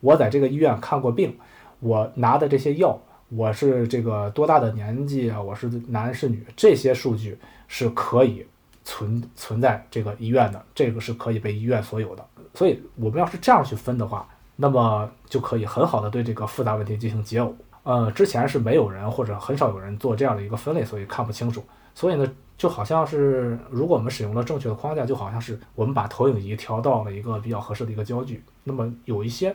[0.00, 1.36] 我在这个医院看过病，
[1.80, 2.98] 我拿的这些药，
[3.28, 5.40] 我是这个多大的年纪啊？
[5.40, 6.46] 我是男是女？
[6.56, 7.38] 这些数据
[7.68, 8.46] 是可以。
[8.84, 12.24] 存存在这个医院的，这个是可以被医院所有的。
[12.54, 17.52] 所以，我们要是这样去分的话，那么就可以很好的对这个复杂问题进行解耦。
[17.82, 21.64] 呃，之前是没有人或者很少有人做这样的一个分类，所以看不清楚。
[21.94, 29.54] 所以呢，就好像是如果我们使用了正确的框架，就好像是我们把投影仪调到了一个比较合适的一个焦距，那么有一些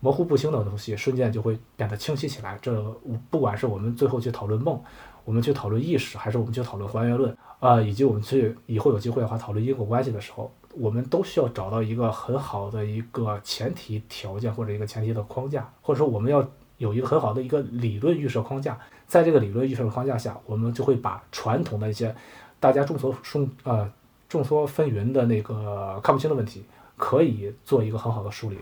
[0.00, 2.58] 模糊不清的东西瞬间就会变得清晰起来。
[2.60, 2.82] 这
[3.30, 4.80] 不管是我们最后去讨论梦。
[5.24, 7.80] 我们去讨论意识，还是我们去讨论还原论啊？
[7.80, 16.46] 以及我们去以后有机会的话讨论因果关系的时候，我们都需要找到一个很好的一个前提条件或者一个前提的框架，或者说我们要
[16.78, 18.78] 有一个很好的一个理论预设框架。
[19.06, 22.14] 在这个理论预设框架下，我们就会把传统的一些
[22.60, 23.90] 大家众所众呃
[24.28, 26.64] 众说纷纭的那个看不清的问题，
[26.96, 28.56] 可以做一个很好的梳理。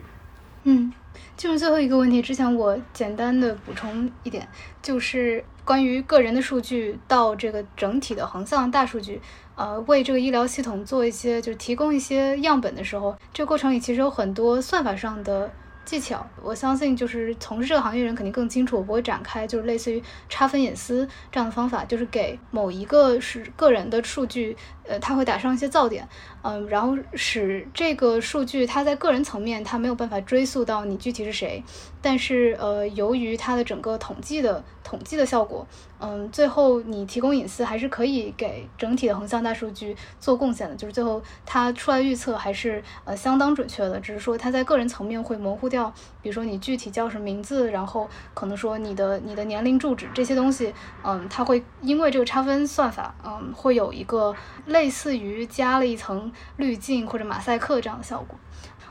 [0.71, 0.93] 嗯，
[1.35, 4.47] 进入最后一个问题之前，我简单的补充一点，
[4.83, 9.19] 就是关于个人的数据到这个整体的横向大数据，
[9.55, 15.51] 呃，为这个医疗系统做一些就是提供一些样本的时候，这个过程里其实有很多算法上的。
[15.89, 18.77] 技巧，我相信就是从事这个行业人肯定更清楚。
[18.77, 24.55] 我不会展开，就是类似于差分隐私这样的方法，就是给某一个是个人的数据，
[24.87, 26.07] 呃，他会打上一些噪点，
[26.43, 31.65] 嗯，然后使这个数据它在个人层面它没有办法追溯到你具体是谁，
[32.01, 35.67] 但是呃，由于它的整个统计的统计的效果。
[36.01, 45.93] 嗯，最后你提供隐私还是可以给整体的横向大数据做贡献的，就是最后它出来预测还是呃相当准确的，只是说它在个人层面会模糊掉，
[46.23, 50.73] 比如说你具体叫什么名字，然后可能说你的你的年龄、住址这些东西，
[51.03, 54.33] 嗯，它会因为这个差分算法，嗯，会有一个
[54.67, 58.39] 类似于加了一层滤镜或者马赛克这样的效果。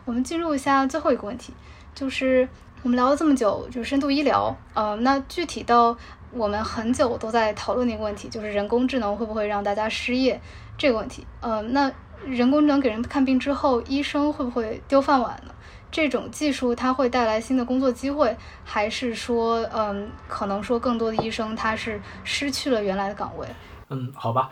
[0.04, 1.54] 我们进入一下最后一个问题，
[1.96, 2.50] 就是
[2.88, 5.98] 我们聊了这么久，就是深度医疗，呃，那具体到。
[6.32, 10.40] 我们很久都在讨论那个问题，就是人工智能会不会让大家失业
[10.78, 11.26] 这个问题。
[11.42, 11.92] 呃，那
[12.26, 15.54] 人工智能给人看病之后，医生会不会丢饭碗呢？
[15.90, 23.48] 这种技术它会带来新的工作机会，还是说，嗯，可能说更多的医生他是失去了原来的岗位？
[23.90, 24.52] 嗯，好吧，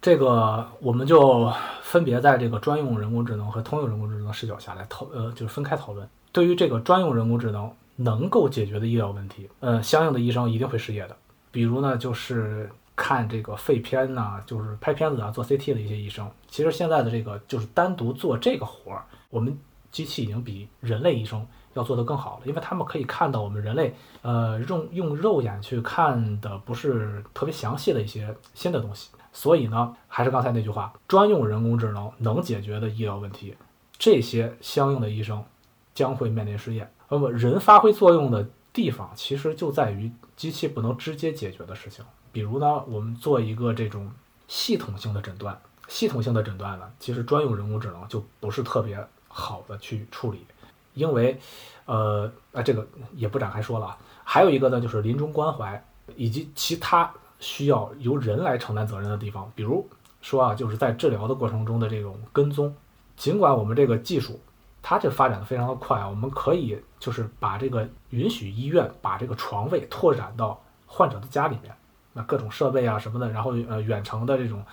[0.00, 1.50] 这个我们就
[1.82, 6.06] 分别在这个专用人工智能和通用人工智能视角下来讨，呃，就是分开讨论。
[6.32, 7.70] 对于这个专用人工智能。
[7.96, 11.16] 能够解决的医疗问题，呃，相应的医生一定会失业的。
[11.52, 16.28] 比如呢，就是看这个肺片呐，就是拍片子啊，做 CT 的一些医生。
[16.48, 19.56] 其实现在的这个就是单独做这个活儿，我们
[19.92, 29.10] 机器已经比人类医生要做得更好了，因为他们可以看到我们人类，呃，用用肉眼去看的不是特别详细的一些新的东西。
[29.34, 33.54] 所以呢，还是刚才那句话，专用人工智能能解决的医疗问题，
[33.98, 35.44] 这些相应的医生
[35.94, 36.90] 将会面临失业。
[37.08, 42.02] 那么人发挥作用的地方，其实就在于机器不能直接解决的事情。
[42.32, 44.10] 比如呢，我们做一个这种
[44.48, 50.46] 系统性的诊断，系统性的诊断呢，其实专用人工智能就不是特别好的去处理，
[50.94, 51.38] 因为，
[51.84, 53.94] 呃，啊，这个也不展开说了。
[54.24, 55.84] 还有一个呢，就是临终关怀
[56.16, 59.86] 以及其他需要由人来承担责任的地方，比如
[60.22, 62.74] 说啊，就是在治疗的过程中的这种跟踪，
[63.16, 64.40] 尽管我们这个技术。
[64.82, 71.72] 它这发展的非常的快啊，我们可以就是把这个允许医院把这个床位拓展到患者的家里面，
[72.12, 74.64] 那各种设备啊什么的，然后呃远程的这种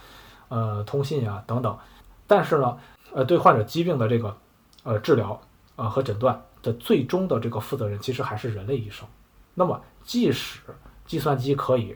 [0.49, 1.77] 呃通信啊等等。
[2.25, 2.77] 但是呢，
[3.13, 4.35] 呃，对患者疾病的这个
[4.83, 5.39] 呃治疗
[5.75, 9.07] 啊和诊断的最终的这个负责人其实还是人类医生。
[9.53, 10.61] 那么，即使
[11.05, 11.95] 计算机可以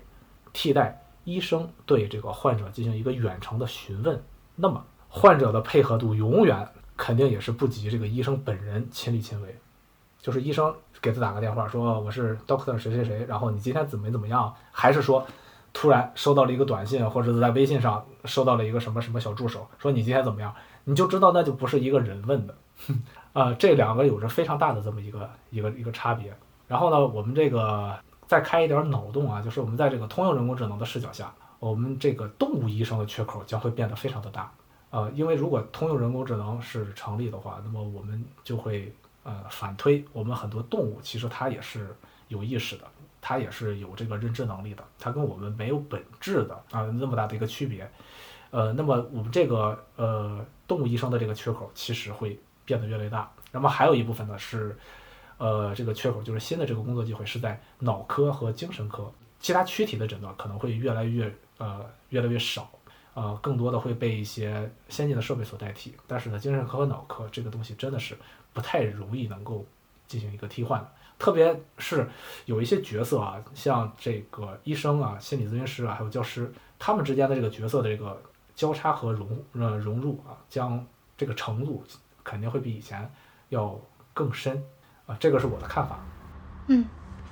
[0.51, 4.21] 替代医生对这个患者进行一个远程的询问，
[4.55, 6.67] 那么患者的配合度永远
[7.03, 9.53] 肯定也是不及这个医生本人亲力亲为。
[10.21, 14.53] 就是医生给他打个电话说我是 doctor 谁谁谁，然后你今天怎么怎么样？
[14.71, 15.27] 还是说
[15.73, 20.55] 突然收到了一个短信，或者是在微信上收到了一个什么什么小助手说你今天怎么样？
[20.85, 22.55] 你就知道那就不是一个人问的，
[23.33, 26.33] 啊， 这两个有着非常大的这么一个一个一个差别。
[26.69, 27.93] 然后呢，我们这个
[28.27, 34.49] 再开一点脑洞啊，就是我们在这个通用人工智能的视角下，我们这个动物医生的缺口将会变得非常的大。
[34.93, 38.93] 呃，因为如果通用人工智能是成立的话，那么我们就会。
[39.25, 41.95] 呃，反推我们很多动物其实它也是
[42.27, 42.83] 有意识的，
[43.21, 47.89] 它也是有这个认知能力的，它跟我们没有本质的啊那么大的一个区别。
[48.51, 53.31] 呃，那么我们这个呃动物医生的这个缺口其实会变得越来越大。
[53.53, 54.77] 那么还有一部分呢是，
[55.37, 59.09] 呃，这个缺口就是新的这个工作机会是在脑科和精神科，
[59.39, 61.79] 其他躯体的诊断可能会越来越呃
[62.09, 62.69] 越来越少，
[63.13, 65.95] 呃，更多的会被一些先进的设备所代替。
[66.07, 68.17] 但是呢，精神科和脑科这个东西真的是。
[68.55, 69.65] 不太容易能够
[70.07, 70.87] 进行一个替换的，
[71.17, 72.07] 特别是
[72.45, 78.21] 有一些角色啊，像这个医生啊、心理咨询师啊，还有教师，他们之间的这个角色的这个
[78.53, 80.85] 交叉和融呃融入啊，将
[81.17, 81.83] 这个程度
[82.23, 83.11] 肯定会比以前
[83.49, 83.75] 要
[84.13, 84.63] 更深
[85.07, 85.99] 啊，这个是我的看法。
[86.67, 86.85] 嗯，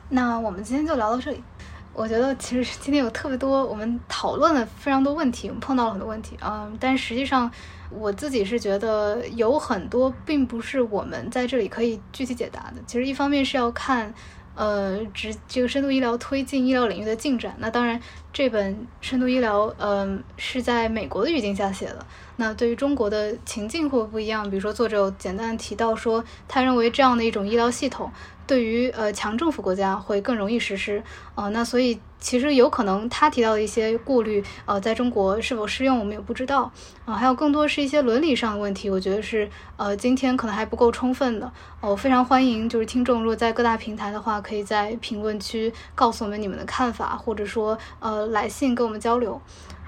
[0.09, 1.43] 那我们今天就聊到这里。
[1.93, 7.51] 我觉得其实今天有特别多我们讨论了非常多问题，我们碰到了很多问题啊，但实际上。
[7.93, 12.75] 我自己是觉得有很多并不是我们在这里可以具体解答的。
[12.87, 14.13] 其实一方面是要看，
[14.55, 17.53] 呃，直这个深度医疗推进医疗领域的进展。
[17.59, 18.01] 那当然，
[18.31, 22.05] 这本深度医疗，嗯，是在美国的语境下写的。
[22.37, 24.49] 那对于中国的情境会不一样。
[24.49, 28.09] 比如说，作者简单提到说，他认为这样的一种医疗系统。
[28.51, 31.01] 对于呃强政府国家会更容易实施，
[31.35, 36.69] 呃，那所以其实有可能他提到的一些顾虑，呃，在中国是否适用我们也不知道，
[37.05, 41.49] 啊，还有更多是一些伦理上的问题，我觉得是呃今天可能还不够充分的，
[41.79, 49.41] 我非常欢迎就是听众如果在各大平台的话，可以在评论区告诉我们你们的看法，或者说呃来信跟我们交流，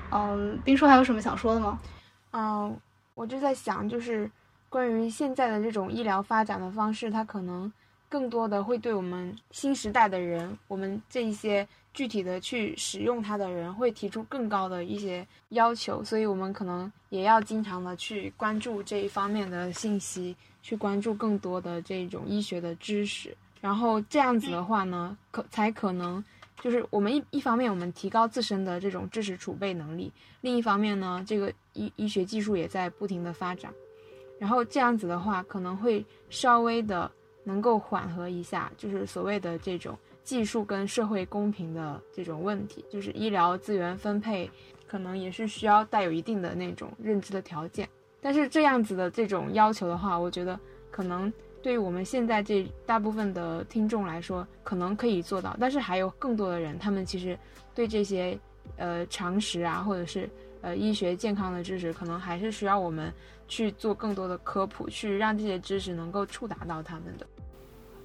[0.09, 1.77] 嗯，冰叔还有什么想说的吗？
[2.31, 2.73] 嗯，
[3.13, 4.31] 我就在想，就是
[4.69, 7.69] 关于现在的这种医疗发展的方式，它可能。
[8.13, 26.23] 更多的会对我们新时代的人，我们这一些具体的去使用它的人，会提出更高的一些要求，所以我们可能也要经常的去关注这一方面的信息，去关注更多的这种医学的知识，然后这样子的话呢，可才可能
[26.61, 33.73] 就是我们一一方面我们提高自身的这种知识储备能力，另一方面呢，这个医医学技术也在不停的发展，
[34.37, 37.09] 然后这样子的话可能会稍微的。
[37.43, 44.49] 能够缓和一下，就是所谓的这种技术跟社会公平的这种问题，就是医疗资源分配
[44.87, 47.87] 可能也是需要带有一定的那种认知的条件。
[48.21, 50.57] 但是这样子的这种要求的话，我觉得
[50.89, 55.55] 可能对于我们现在这大部分的听众来说，可能可以做到。
[55.59, 57.37] 但是还有更多的人，他们其实
[57.75, 58.39] 对这些
[58.77, 60.29] 呃常识啊，或者是
[60.61, 63.11] 呃医学健康的知识，可能还是需要我们
[63.49, 67.27] 去做更多的科普，去让这些知识能够触达到他们的。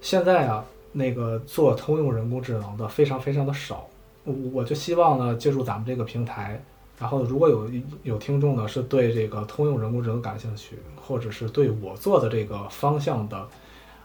[0.01, 3.87] 现在啊，那个做通用人工智能的非常非常的少，
[4.23, 6.61] 我我就希望呢，借助咱们这个平台，
[6.97, 7.69] 然后如果有
[8.03, 13.47] 有听众呢是对这个通用人工智能感兴趣，或者是对我做的这个方向的，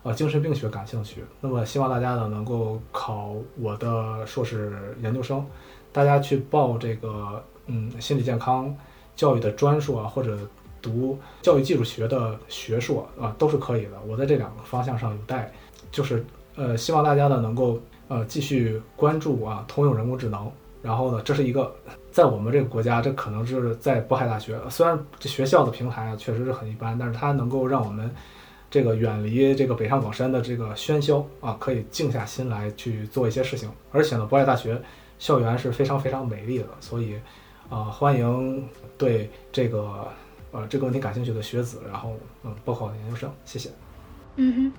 [0.02, 5.46] 呃，精神病学感兴趣，那么希望大家呢能够考我的硕士研究生，
[5.92, 8.76] 大家去报这个嗯心理健康
[9.14, 10.36] 教育的专硕啊，或者
[10.82, 13.92] 读教育技术学的学硕啊，都是可以的。
[14.06, 15.52] 我在这两个方向上有带。
[15.94, 16.22] 就是
[16.56, 20.50] 呃，希望大家呢能够呃继续关注啊通用人工智能。
[20.82, 21.74] 然后呢，这是一个
[22.10, 24.60] 在我们这个国家，这可能是在渤海大学。
[24.68, 28.10] 虽然这学校的平台啊确实是很一般，但是它能够让我们
[28.70, 33.70] 这个远离这个北上广深的这个喧嚣啊，可以静下心来去做一些事情。
[33.92, 34.78] 而且呢，渤海大学
[35.18, 37.18] 校园是非常非常美丽的，所以
[37.70, 38.62] 啊，欢迎
[38.98, 40.06] 对这个
[40.52, 42.12] 呃这个问题感兴趣的学子，然后
[42.42, 43.32] 嗯报考研究生。
[43.46, 43.70] 谢谢。
[44.36, 44.72] 嗯哼。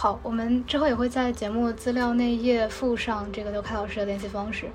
[0.00, 4.66] 好，我们之后也会在节目资料那页附上这个刘凯老师的联系方式，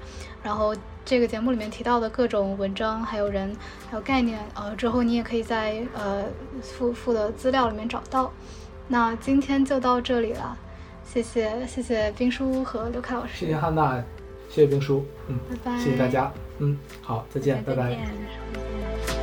[0.43, 0.75] 然后
[1.05, 3.55] 这个节目里面提到的各种文章，还有人，
[3.89, 6.25] 还有概念，呃，之后你也可以在呃
[6.61, 8.29] 附附的资料里面找到。
[8.89, 10.57] 那今天就到这里了，
[11.05, 14.03] 谢谢谢谢冰叔和刘凯老师，谢谢汉娜，
[14.49, 19.22] 谢谢冰叔，嗯，拜拜，谢谢大家，嗯，好，再见，拜拜。